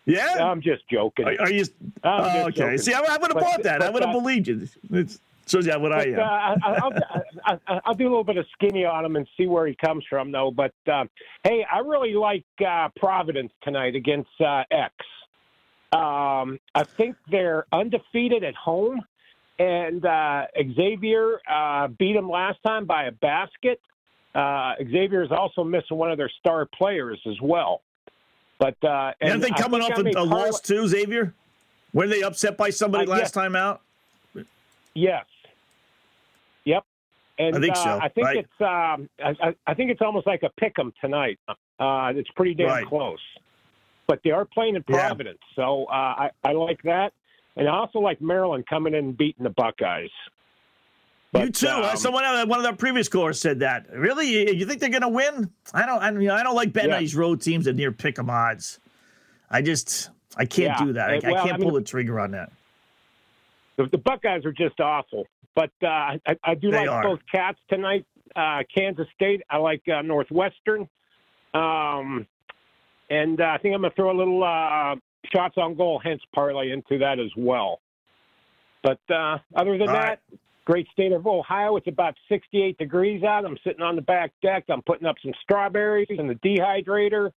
Yeah, 0.04 0.50
I'm 0.50 0.60
just 0.60 0.82
joking. 0.90 1.26
Are, 1.26 1.42
are 1.42 1.50
you? 1.50 1.64
Oh, 2.02 2.46
okay. 2.46 2.50
Joking. 2.50 2.78
See, 2.78 2.92
I, 2.92 3.00
I 3.00 3.18
would 3.18 3.32
have 3.32 3.40
bought 3.40 3.62
that. 3.62 3.80
But, 3.80 3.88
I 3.88 3.90
would 3.90 4.02
have 4.02 4.12
believed 4.12 4.48
you. 4.48 4.68
It's, 4.90 5.20
Shows 5.46 5.66
you 5.66 5.78
what 5.78 5.92
I 5.92 6.04
am. 6.04 6.18
Uh, 6.18 6.22
I'll, 6.22 6.92
I'll, 7.44 7.80
I'll, 7.84 7.94
do 7.94 8.04
a 8.04 8.08
little 8.10 8.24
bit 8.24 8.36
of 8.36 8.46
skinny 8.52 8.84
on 8.84 9.04
him 9.04 9.16
and 9.16 9.26
see 9.36 9.46
where 9.46 9.66
he 9.66 9.74
comes 9.74 10.04
from, 10.08 10.30
though. 10.30 10.50
But 10.50 10.72
uh, 10.90 11.04
hey, 11.42 11.66
I 11.70 11.78
really 11.80 12.14
like 12.14 12.44
uh, 12.66 12.88
Providence 12.96 13.52
tonight 13.62 13.96
against 13.96 14.30
uh, 14.40 14.62
X. 14.70 14.94
Um, 15.92 16.58
I 16.74 16.84
think 16.84 17.16
they're 17.30 17.66
undefeated 17.72 18.44
at 18.44 18.54
home, 18.54 19.02
and 19.58 20.04
uh, 20.06 20.46
Xavier 20.76 21.40
uh, 21.50 21.88
beat 21.88 22.14
them 22.14 22.30
last 22.30 22.58
time 22.64 22.86
by 22.86 23.04
a 23.04 23.12
basket. 23.12 23.80
Xavier 24.34 25.22
is 25.24 25.32
also 25.32 25.64
missing 25.64 25.96
one 25.96 26.10
of 26.10 26.18
their 26.18 26.30
star 26.38 26.66
players 26.78 27.20
as 27.28 27.36
well. 27.42 27.82
But 28.62 28.88
uh, 28.88 29.12
and 29.20 29.30
aren't 29.30 29.42
they 29.42 29.50
coming 29.50 29.80
off 29.82 29.98
a, 29.98 30.20
a 30.20 30.22
loss 30.22 30.60
too, 30.60 30.86
Xavier? 30.86 31.34
Were 31.92 32.06
they 32.06 32.22
upset 32.22 32.56
by 32.56 32.70
somebody 32.70 33.06
last 33.06 33.20
yes. 33.20 33.30
time 33.32 33.56
out? 33.56 33.80
Yes. 34.94 35.24
Yep. 36.64 36.84
And 37.40 37.56
I 37.56 37.60
think 37.60 37.76
uh, 37.76 37.82
so. 37.82 37.98
I 38.00 38.08
think 38.08 38.24
right. 38.24 38.36
it's 38.36 38.60
um, 38.60 39.08
I, 39.20 39.54
I, 39.66 39.74
think 39.74 39.90
it's 39.90 40.00
almost 40.00 40.28
like 40.28 40.44
a 40.44 40.50
pick 40.60 40.78
'em 40.78 40.92
tonight. 41.00 41.40
Uh, 41.48 42.12
it's 42.14 42.30
pretty 42.36 42.54
damn 42.54 42.68
right. 42.68 42.86
close. 42.86 43.18
But 44.06 44.20
they 44.22 44.30
are 44.30 44.44
playing 44.44 44.76
in 44.76 44.84
Providence, 44.84 45.40
yeah. 45.56 45.64
so 45.64 45.86
uh, 45.86 45.92
I, 45.92 46.30
I 46.44 46.52
like 46.52 46.80
that. 46.84 47.12
And 47.56 47.68
I 47.68 47.72
also 47.72 47.98
like 47.98 48.20
Maryland 48.20 48.64
coming 48.70 48.94
in 48.94 49.06
and 49.06 49.16
beating 49.16 49.42
the 49.42 49.50
Buckeyes. 49.50 50.10
But, 51.32 51.44
you 51.44 51.50
too. 51.50 51.68
Um, 51.68 51.96
Someone, 51.96 52.24
one 52.46 52.58
of 52.58 52.64
the 52.64 52.74
previous 52.74 53.08
callers 53.08 53.40
said 53.40 53.60
that. 53.60 53.86
Really, 53.90 54.54
you 54.54 54.66
think 54.66 54.80
they're 54.80 54.90
going 54.90 55.02
to 55.02 55.08
win? 55.08 55.50
I 55.72 55.86
don't. 55.86 56.02
I, 56.02 56.10
know, 56.10 56.34
I 56.34 56.42
don't 56.42 56.54
like 56.54 56.72
betting 56.72 56.90
yeah. 56.90 56.98
these 56.98 57.16
road 57.16 57.40
teams 57.40 57.66
at 57.66 57.74
near 57.74 57.90
pick 57.90 58.18
'em 58.18 58.28
odds. 58.28 58.80
I 59.50 59.62
just, 59.62 60.10
I 60.36 60.44
can't 60.44 60.78
yeah. 60.78 60.84
do 60.84 60.92
that. 60.92 61.10
I, 61.10 61.20
well, 61.22 61.36
I 61.36 61.42
can't 61.42 61.54
I 61.54 61.56
mean, 61.56 61.68
pull 61.68 61.74
the 61.74 61.82
trigger 61.82 62.20
on 62.20 62.32
that. 62.32 62.52
The, 63.76 63.86
the 63.86 63.98
Buckeyes 63.98 64.44
are 64.44 64.52
just 64.52 64.78
awful. 64.80 65.26
But 65.54 65.70
uh, 65.82 65.86
I, 65.86 66.20
I, 66.44 66.54
do 66.54 66.70
they 66.70 66.86
like 66.86 66.88
are. 66.88 67.02
both 67.02 67.20
cats 67.30 67.58
tonight. 67.68 68.06
Uh, 68.34 68.62
Kansas 68.74 69.06
State. 69.14 69.42
I 69.50 69.58
like 69.58 69.82
uh, 69.88 70.02
Northwestern. 70.02 70.88
Um, 71.54 72.26
and 73.10 73.40
uh, 73.40 73.44
I 73.44 73.58
think 73.58 73.74
I'm 73.74 73.82
going 73.82 73.90
to 73.90 73.96
throw 73.96 74.10
a 74.10 74.16
little 74.16 74.42
uh, 74.42 74.96
shots 75.34 75.54
on 75.58 75.74
goal, 75.74 76.00
hence 76.02 76.22
parlay 76.34 76.70
into 76.70 76.98
that 76.98 77.18
as 77.18 77.30
well. 77.36 77.80
But 78.82 79.00
uh, 79.10 79.38
other 79.54 79.76
than 79.76 79.88
All 79.88 79.94
that, 79.94 80.20
right. 80.30 80.40
Great 80.64 80.86
state 80.92 81.12
of 81.12 81.26
Ohio. 81.26 81.76
It's 81.76 81.88
about 81.88 82.14
68 82.28 82.78
degrees 82.78 83.24
out. 83.24 83.44
I'm 83.44 83.58
sitting 83.64 83.82
on 83.82 83.96
the 83.96 84.02
back 84.02 84.32
deck. 84.42 84.64
I'm 84.68 84.82
putting 84.82 85.06
up 85.06 85.16
some 85.22 85.32
strawberries 85.42 86.06
in 86.10 86.28
the 86.28 86.36
dehydrator 86.36 87.32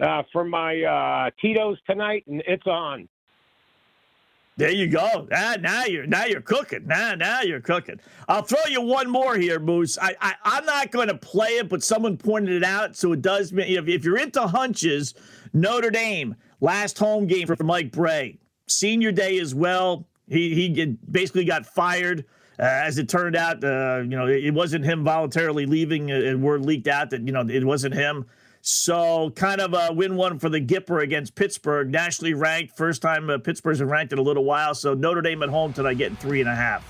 uh, 0.00 0.22
for 0.32 0.44
my 0.44 0.80
uh, 0.82 1.30
Tito's 1.40 1.78
tonight, 1.88 2.24
and 2.28 2.42
it's 2.46 2.66
on. 2.66 3.08
There 4.56 4.70
you 4.70 4.88
go. 4.88 5.28
Ah, 5.32 5.56
now 5.60 5.84
you're 5.84 6.06
now 6.06 6.24
you're 6.24 6.40
cooking. 6.40 6.84
Now 6.86 7.14
now 7.14 7.42
you're 7.42 7.60
cooking. 7.60 8.00
I'll 8.28 8.42
throw 8.42 8.64
you 8.68 8.80
one 8.80 9.08
more 9.08 9.36
here, 9.36 9.60
Moose. 9.60 9.96
I, 10.02 10.16
I 10.20 10.34
I'm 10.42 10.66
not 10.66 10.90
going 10.90 11.06
to 11.06 11.16
play 11.16 11.58
it, 11.58 11.68
but 11.68 11.84
someone 11.84 12.16
pointed 12.16 12.56
it 12.56 12.64
out, 12.64 12.96
so 12.96 13.12
it 13.12 13.22
does. 13.22 13.52
Mean 13.52 13.68
if, 13.68 13.86
if 13.86 14.04
you're 14.04 14.18
into 14.18 14.42
hunches, 14.48 15.14
Notre 15.52 15.90
Dame 15.90 16.34
last 16.60 16.98
home 16.98 17.28
game 17.28 17.46
for 17.46 17.56
Mike 17.62 17.92
Brey, 17.92 18.40
senior 18.66 19.12
day 19.12 19.38
as 19.38 19.54
well. 19.54 20.08
He 20.26 20.54
he 20.54 20.96
basically 21.08 21.44
got 21.44 21.64
fired. 21.64 22.24
Uh, 22.60 22.64
as 22.64 22.98
it 22.98 23.08
turned 23.08 23.36
out, 23.36 23.62
uh, 23.62 24.00
you 24.00 24.16
know, 24.16 24.26
it, 24.26 24.46
it, 24.46 24.54
wasn't 24.54 24.84
him 24.84 25.04
voluntarily 25.04 25.64
leaving. 25.64 26.10
Uh, 26.10 26.36
word 26.36 26.64
leaked 26.64 26.88
out 26.88 27.10
that 27.10 27.24
you 27.24 27.32
know 27.32 27.46
it 27.48 27.64
wasn't 27.64 27.94
him. 27.94 28.26
So, 28.62 29.30
kind 29.30 29.60
of 29.60 29.74
a 29.74 29.92
win 29.92 30.16
one 30.16 30.40
for 30.40 30.48
the 30.48 30.60
Gipper 30.60 31.02
against 31.02 31.36
Pittsburgh, 31.36 31.88
nationally 31.88 32.34
ranked. 32.34 32.76
First 32.76 33.00
time 33.00 33.30
uh, 33.30 33.38
Pittsburgh's 33.38 33.78
been 33.78 33.88
ranked 33.88 34.12
in 34.12 34.18
a 34.18 34.22
little 34.22 34.44
while. 34.44 34.74
So, 34.74 34.94
Notre 34.94 35.22
Dame 35.22 35.44
at 35.44 35.48
home 35.48 35.72
tonight 35.72 35.94
getting 35.94 36.16
three 36.16 36.40
and 36.40 36.50
a 36.50 36.54
half. 36.54 36.84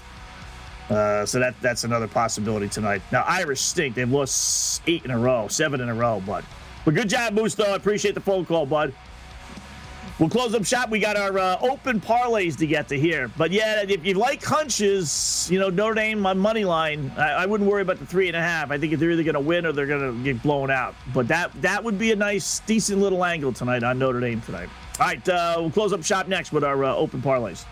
Uh, 0.90 1.26
so 1.26 1.38
that 1.38 1.54
that's 1.60 1.84
another 1.84 2.08
possibility 2.08 2.68
tonight. 2.68 3.02
Now, 3.12 3.22
Irish 3.26 3.60
stink. 3.60 3.94
They've 3.94 4.10
lost 4.10 4.82
eight 4.86 5.04
in 5.04 5.10
a 5.10 5.18
row, 5.18 5.46
seven 5.48 5.82
in 5.82 5.88
a 5.90 5.94
row, 5.94 6.22
but 6.26 6.44
but 6.84 6.94
good 6.94 7.10
job, 7.10 7.34
Moose. 7.34 7.54
Though 7.54 7.72
I 7.72 7.76
appreciate 7.76 8.14
the 8.14 8.22
phone 8.22 8.46
call, 8.46 8.64
bud. 8.64 8.94
We'll 10.18 10.28
close 10.28 10.52
up 10.52 10.64
shop. 10.64 10.90
We 10.90 10.98
got 10.98 11.16
our 11.16 11.38
uh, 11.38 11.58
open 11.60 12.00
parlays 12.00 12.56
to 12.58 12.66
get 12.66 12.88
to 12.88 12.98
here. 12.98 13.28
But 13.36 13.52
yeah, 13.52 13.84
if 13.86 14.04
you 14.04 14.14
like 14.14 14.42
hunches, 14.42 15.48
you 15.48 15.60
know, 15.60 15.70
Notre 15.70 15.94
Dame 15.94 16.18
my 16.18 16.32
money 16.32 16.64
line, 16.64 17.12
I, 17.16 17.30
I 17.30 17.46
wouldn't 17.46 17.70
worry 17.70 17.82
about 17.82 18.00
the 18.00 18.06
three 18.06 18.26
and 18.26 18.36
a 18.36 18.40
half. 18.40 18.72
I 18.72 18.78
think 18.78 18.92
if 18.92 18.98
they're 18.98 19.12
either 19.12 19.22
going 19.22 19.34
to 19.34 19.40
win 19.40 19.64
or 19.64 19.70
they're 19.70 19.86
going 19.86 20.18
to 20.18 20.24
get 20.24 20.42
blown 20.42 20.72
out. 20.72 20.96
But 21.14 21.28
that 21.28 21.52
that 21.62 21.84
would 21.84 22.00
be 22.00 22.10
a 22.10 22.16
nice, 22.16 22.58
decent 22.60 23.00
little 23.00 23.24
angle 23.24 23.52
tonight 23.52 23.84
on 23.84 24.00
Notre 24.00 24.18
Dame 24.18 24.40
tonight. 24.40 24.68
All 24.98 25.06
right, 25.06 25.28
uh, 25.28 25.54
we'll 25.58 25.70
close 25.70 25.92
up 25.92 26.02
shop 26.02 26.26
next 26.26 26.50
with 26.50 26.64
our 26.64 26.82
uh, 26.82 26.94
open 26.96 27.22
parlays. 27.22 27.64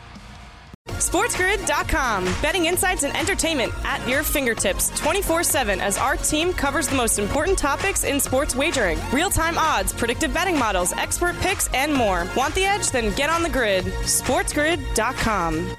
SportsGrid.com. 0.89 2.24
Betting 2.41 2.66
insights 2.66 3.03
and 3.03 3.16
entertainment 3.16 3.72
at 3.84 4.07
your 4.09 4.22
fingertips 4.22 4.91
24 4.99 5.43
7 5.43 5.80
as 5.80 5.99
our 5.99 6.16
team 6.16 6.53
covers 6.53 6.89
the 6.89 6.97
most 6.97 7.18
important 7.18 7.59
topics 7.59 8.05
in 8.05 8.18
sports 8.20 8.55
wagering 8.57 8.99
real 9.12 9.30
time 9.30 9.59
odds, 9.59 9.93
predictive 9.93 10.32
betting 10.32 10.59
models, 10.59 10.93
expert 10.95 11.37
picks, 11.41 11.68
and 11.74 11.93
more. 11.93 12.26
Want 12.37 12.55
the 12.55 12.64
edge? 12.64 12.91
Then 12.91 13.14
get 13.14 13.30
on 13.30 13.43
the 13.43 13.51
grid. 13.51 13.84
SportsGrid.com. 13.84 15.76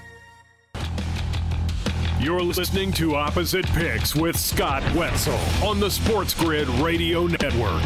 You're 2.19 2.41
listening 2.41 2.91
to 2.93 3.15
Opposite 3.15 3.65
Picks 3.67 4.15
with 4.15 4.37
Scott 4.37 4.83
Wetzel 4.95 5.37
on 5.63 5.79
the 5.79 5.89
Sports 5.89 6.33
Grid 6.33 6.67
Radio 6.67 7.27
Network. 7.27 7.83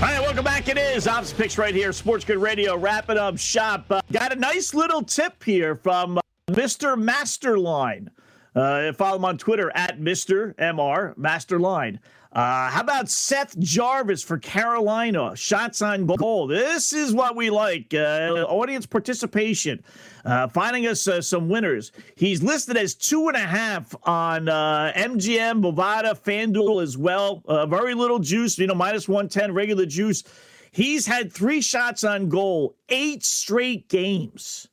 All 0.00 0.06
right, 0.06 0.18
welcome 0.22 0.44
back. 0.44 0.66
It 0.66 0.78
is 0.78 1.06
Ops 1.06 1.30
Picks 1.30 1.58
right 1.58 1.74
here, 1.74 1.92
Sports 1.92 2.24
Grid 2.24 2.38
Radio, 2.38 2.74
wrapping 2.74 3.18
up 3.18 3.36
shop. 3.36 3.84
Uh, 3.90 4.00
got 4.10 4.32
a 4.32 4.34
nice 4.34 4.72
little 4.72 5.02
tip 5.02 5.44
here 5.44 5.76
from 5.76 6.16
uh, 6.16 6.20
Mr. 6.48 6.96
Masterline. 6.96 8.08
Uh, 8.54 8.94
follow 8.94 9.16
him 9.16 9.26
on 9.26 9.36
Twitter 9.36 9.70
at 9.74 10.00
Mr. 10.00 10.54
MR 10.54 11.14
Masterline. 11.16 11.98
Uh, 12.32 12.70
how 12.70 12.80
about 12.80 13.08
Seth 13.08 13.58
Jarvis 13.58 14.22
for 14.22 14.38
Carolina? 14.38 15.34
Shots 15.34 15.82
on 15.82 16.06
goal. 16.06 16.46
This 16.46 16.92
is 16.92 17.12
what 17.12 17.34
we 17.34 17.50
like. 17.50 17.92
Uh, 17.92 18.46
audience 18.48 18.86
participation. 18.86 19.82
Uh, 20.24 20.46
finding 20.46 20.86
us 20.86 21.08
uh, 21.08 21.20
some 21.20 21.48
winners. 21.48 21.90
He's 22.14 22.40
listed 22.40 22.76
as 22.76 22.94
two 22.94 23.26
and 23.26 23.36
a 23.36 23.40
half 23.40 23.96
on 24.04 24.48
uh, 24.48 24.92
MGM, 24.94 25.60
Bovada, 25.60 26.16
FanDuel 26.16 26.82
as 26.82 26.96
well. 26.96 27.42
Uh, 27.46 27.66
very 27.66 27.94
little 27.94 28.20
juice, 28.20 28.56
you 28.58 28.68
know, 28.68 28.74
minus 28.74 29.08
110 29.08 29.52
regular 29.52 29.86
juice. 29.86 30.22
He's 30.70 31.06
had 31.06 31.32
three 31.32 31.60
shots 31.60 32.04
on 32.04 32.28
goal, 32.28 32.76
eight 32.90 33.24
straight 33.24 33.88
games. 33.88 34.68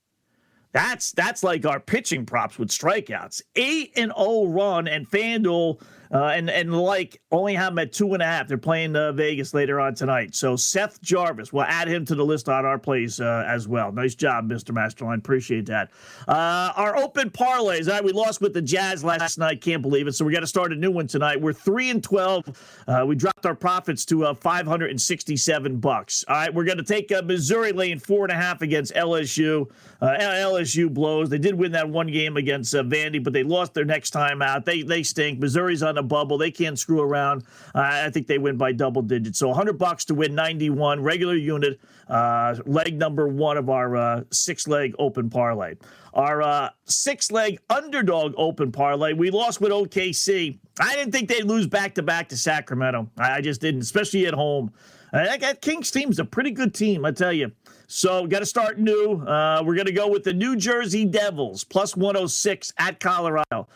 That's 0.74 1.12
that's 1.12 1.42
like 1.42 1.66
our 1.66 1.80
pitching 1.80 2.24
props 2.28 2.60
with 2.60 2.70
strikeouts. 2.70 3.42
Eight 3.56 3.94
and 3.96 4.12
oh 4.16 4.48
run, 4.48 4.88
and 4.88 5.10
FanDuel 5.10 5.82
uh, 6.12 6.28
and 6.28 6.50
and 6.50 6.74
like 6.74 7.22
only 7.32 7.54
have 7.54 7.72
them 7.74 7.80
at 7.80 7.92
two 7.92 8.14
and 8.14 8.24
a 8.24 8.26
half. 8.26 8.48
They're 8.48 8.58
playing 8.58 8.96
uh, 8.96 9.12
Vegas 9.12 9.54
later 9.54 9.80
on 9.80 9.96
tonight. 9.96 10.36
So 10.36 10.56
Seth 10.56 11.02
Jarvis, 11.02 11.52
we'll 11.52 11.64
add 11.64 11.88
him 11.88 12.06
to 12.06 12.16
the 12.16 12.26
list 12.26 12.50
on 12.50 12.66
our 12.66 12.80
plays 12.80 13.20
uh, 13.20 13.46
as 13.48 13.68
well. 13.68 13.92
Nice 13.92 14.16
job, 14.16 14.48
Mr. 14.50 14.74
Masterline. 14.74 15.20
Appreciate 15.20 15.66
that. 15.68 15.92
Uh, 16.28 16.72
our 16.76 16.98
open 16.98 17.30
parlays. 17.30 17.90
Right, 17.90 18.04
we 18.04 18.12
lost 18.12 18.42
with 18.42 18.54
the 18.54 18.62
Jazz 18.62 19.04
last 19.04 19.38
night. 19.38 19.62
Can't 19.62 19.82
believe 19.82 20.08
it. 20.08 20.14
So 20.14 20.26
we 20.26 20.34
got 20.34 20.42
to 20.42 20.48
start 20.48 20.72
a 20.72 20.76
new 20.76 20.92
one 20.92 21.08
tonight. 21.08 21.42
We're 21.42 21.54
three 21.54 21.90
and 21.90 22.04
twelve. 22.04 22.46
Uh, 22.88 23.04
we 23.06 23.16
dropped 23.16 23.46
our 23.46 23.56
profits 23.56 24.06
to 24.06 24.26
uh, 24.26 24.34
five 24.34 24.68
hundred 24.68 24.92
and 24.92 25.02
sixty-seven 25.02 25.78
bucks. 25.78 26.24
All 26.28 26.36
right, 26.36 26.54
we're 26.54 26.66
going 26.66 26.78
to 26.78 26.84
take 26.84 27.12
Missouri 27.26 27.72
laying 27.72 28.00
four 28.00 28.24
and 28.26 28.32
a 28.32 28.36
half 28.36 28.62
against 28.62 28.94
LSU. 28.94 29.70
LSU 30.02 30.94
blows. 30.94 31.30
They 31.30 31.38
did 31.38 31.56
win 31.56 31.72
that 31.72 31.90
one 31.90 32.08
game 32.08 32.38
against 32.38 32.74
Vandy, 32.74 33.24
but 33.24 33.34
they 33.34 33.44
lost 33.44 33.74
their 33.74 33.86
next 33.86 34.12
time 34.12 34.42
out. 34.42 34.66
They 34.66 34.84
they 34.84 35.04
stink. 35.04 35.40
Missouri's 35.40 35.84
on 35.84 35.97
a 35.98 36.04
bubble. 36.04 36.38
They 36.38 36.52
can't 36.52 36.78
screw 36.78 37.02
around. 37.02 37.44
Uh, 37.76 37.82
I 38.06 38.10
think 38.10 38.28
they 38.28 38.38
win 38.38 38.58
by 38.58 38.72
double 38.72 39.02
digits. 39.02 39.40
So 39.40 39.48
100 39.48 39.78
bucks 39.78 40.06
to 40.06 40.16
win 40.16 40.36
91 40.36 41.02
regular 41.02 41.36
unit, 41.36 41.80
uh, 42.08 42.56
leg 42.66 42.98
number 42.98 43.28
one 43.28 43.58
of 43.58 43.70
our 43.70 43.96
uh, 43.96 44.24
six 44.32 44.68
leg 44.68 44.96
open 45.00 45.30
parlay. 45.30 45.76
Our 46.14 46.42
uh, 46.42 46.70
six 46.86 47.32
leg 47.32 47.60
underdog 47.70 48.34
open 48.38 48.72
parlay. 48.72 49.14
We 49.14 49.30
lost 49.30 49.62
with 49.62 49.72
OKC. 49.72 50.58
I 50.80 50.96
didn't 50.96 51.12
think 51.12 51.30
they'd 51.30 51.44
lose 51.44 51.68
back 51.68 51.96
to 51.96 52.04
back 52.04 52.30
to 52.30 52.38
Sacramento. 52.38 53.10
I 53.18 53.42
just 53.42 53.62
didn't, 53.62 53.82
especially 53.82 54.26
at 54.26 54.34
home. 54.34 54.72
Uh, 55.14 55.38
that 55.38 55.62
Kings 55.62 55.90
team's 55.90 56.20
a 56.20 56.26
pretty 56.26 56.52
good 56.52 56.74
team, 56.74 57.06
I 57.06 57.12
tell 57.12 57.32
you. 57.34 57.52
So 57.88 58.28
got 58.28 58.40
to 58.40 58.46
start 58.46 58.78
new. 58.78 59.22
Uh, 59.22 59.64
we're 59.66 59.76
going 59.76 59.88
to 59.88 59.94
go 59.94 60.10
with 60.10 60.24
the 60.24 60.34
New 60.34 60.58
Jersey 60.58 61.06
Devils 61.06 61.64
plus 61.64 61.96
106 61.96 62.74
at 62.78 63.00
Colorado. 63.00 63.68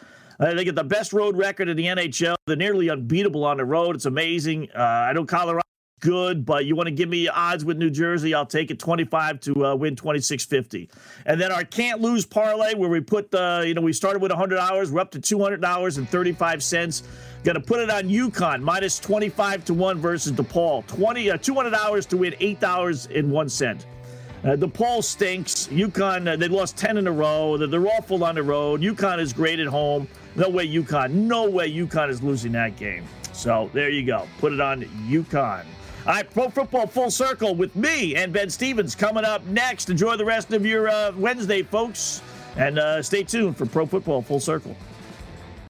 Uh, 0.42 0.56
they 0.56 0.64
get 0.64 0.74
the 0.74 0.84
best 0.84 1.14
road 1.14 1.38
record 1.38 1.70
in 1.70 1.78
the 1.78 1.86
NHL. 1.86 2.36
They're 2.48 2.56
nearly 2.56 2.90
unbeatable 2.90 3.46
on 3.46 3.58
the 3.58 3.66
road. 3.66 3.96
It's 3.96 4.08
amazing. 4.08 4.70
Uh, 4.76 4.82
I 4.82 5.14
know 5.14 5.24
Colorado 5.24 5.62
good, 6.02 6.46
but 6.46 6.66
you 6.66 6.76
want 6.76 6.88
to 6.88 6.92
give 6.92 7.08
me 7.08 7.28
odds 7.30 7.64
with 7.64 7.78
New 7.78 7.90
Jersey, 7.90 8.34
I'll 8.34 8.46
take 8.46 8.72
it 8.72 8.80
25 8.80 9.40
to 9.42 9.66
uh, 9.68 9.76
win 9.76 9.96
2650. 9.96 10.90
And 11.26 11.40
then 11.40 11.52
our 11.52 11.64
can't 11.64 12.02
lose 12.02 12.26
parlay 12.26 12.74
where 12.74 12.90
we 12.90 13.00
put 13.00 13.32
the, 13.32 13.64
you 13.66 13.74
know, 13.74 13.82
we 13.82 13.94
started 13.94 14.22
with 14.22 14.32
$100, 14.32 14.92
we're 14.92 15.00
up 15.00 15.12
to 15.12 15.20
$200.35. 15.20 17.04
Going 17.44 17.56
to 17.56 17.62
put 17.62 17.80
it 17.80 17.90
on 17.90 18.04
UConn 18.04 18.62
minus 18.62 19.00
25 19.00 19.66
to 19.66 19.74
1 19.74 20.00
versus 20.00 20.34
DePaul. 20.34 20.86
20 20.88 21.32
uh, 21.32 21.38
$200 21.38 22.08
to 22.08 22.18
win 22.18 22.34
$8 22.34 23.12
in 23.12 23.30
1 23.30 23.50
cent. 23.50 23.86
Uh, 24.44 24.56
DePaul 24.56 25.04
stinks. 25.04 25.68
UConn, 25.68 26.28
uh, 26.28 26.36
they 26.36 26.48
lost 26.48 26.76
10 26.78 26.98
in 26.98 27.08
a 27.08 27.12
row. 27.12 27.58
They're, 27.58 27.68
they're 27.68 27.88
awful 27.88 28.24
on 28.24 28.36
the 28.36 28.44
road. 28.44 28.82
UConn 28.82 29.20
is 29.20 29.34
great 29.34 29.60
at 29.60 29.68
home. 29.68 30.08
No 30.36 30.50
way 30.50 30.68
UConn, 30.68 31.12
no 31.12 31.50
way 31.50 31.72
UConn 31.72 32.10
is 32.10 32.24
losing 32.24 32.52
that 32.54 32.76
game. 32.78 33.06
So 33.34 33.70
there 33.74 33.90
you 33.90 34.04
go. 34.04 34.28
Put 34.40 34.54
it 34.54 34.62
on 34.62 34.82
UConn. 35.08 35.66
All 36.08 36.14
right, 36.14 36.28
Pro 36.34 36.50
Football 36.50 36.88
Full 36.88 37.12
Circle 37.12 37.54
with 37.54 37.76
me 37.76 38.16
and 38.16 38.34
Ben 38.34 38.50
Stevens 38.50 38.96
coming 38.96 39.24
up 39.24 39.46
next. 39.46 39.92
Enjoy 39.92 40.18
the 40.18 40.26
rest 40.26 40.52
of 40.52 40.66
your 40.66 40.90
uh, 40.90 41.12
Wednesday, 41.16 41.62
folks, 41.62 42.24
and 42.58 42.80
uh, 42.80 43.04
stay 43.04 43.24
tuned 43.24 43.56
for 43.56 43.68
Pro 43.68 43.86
Football 43.86 44.24
Full 44.24 44.40
Circle. 44.40 44.76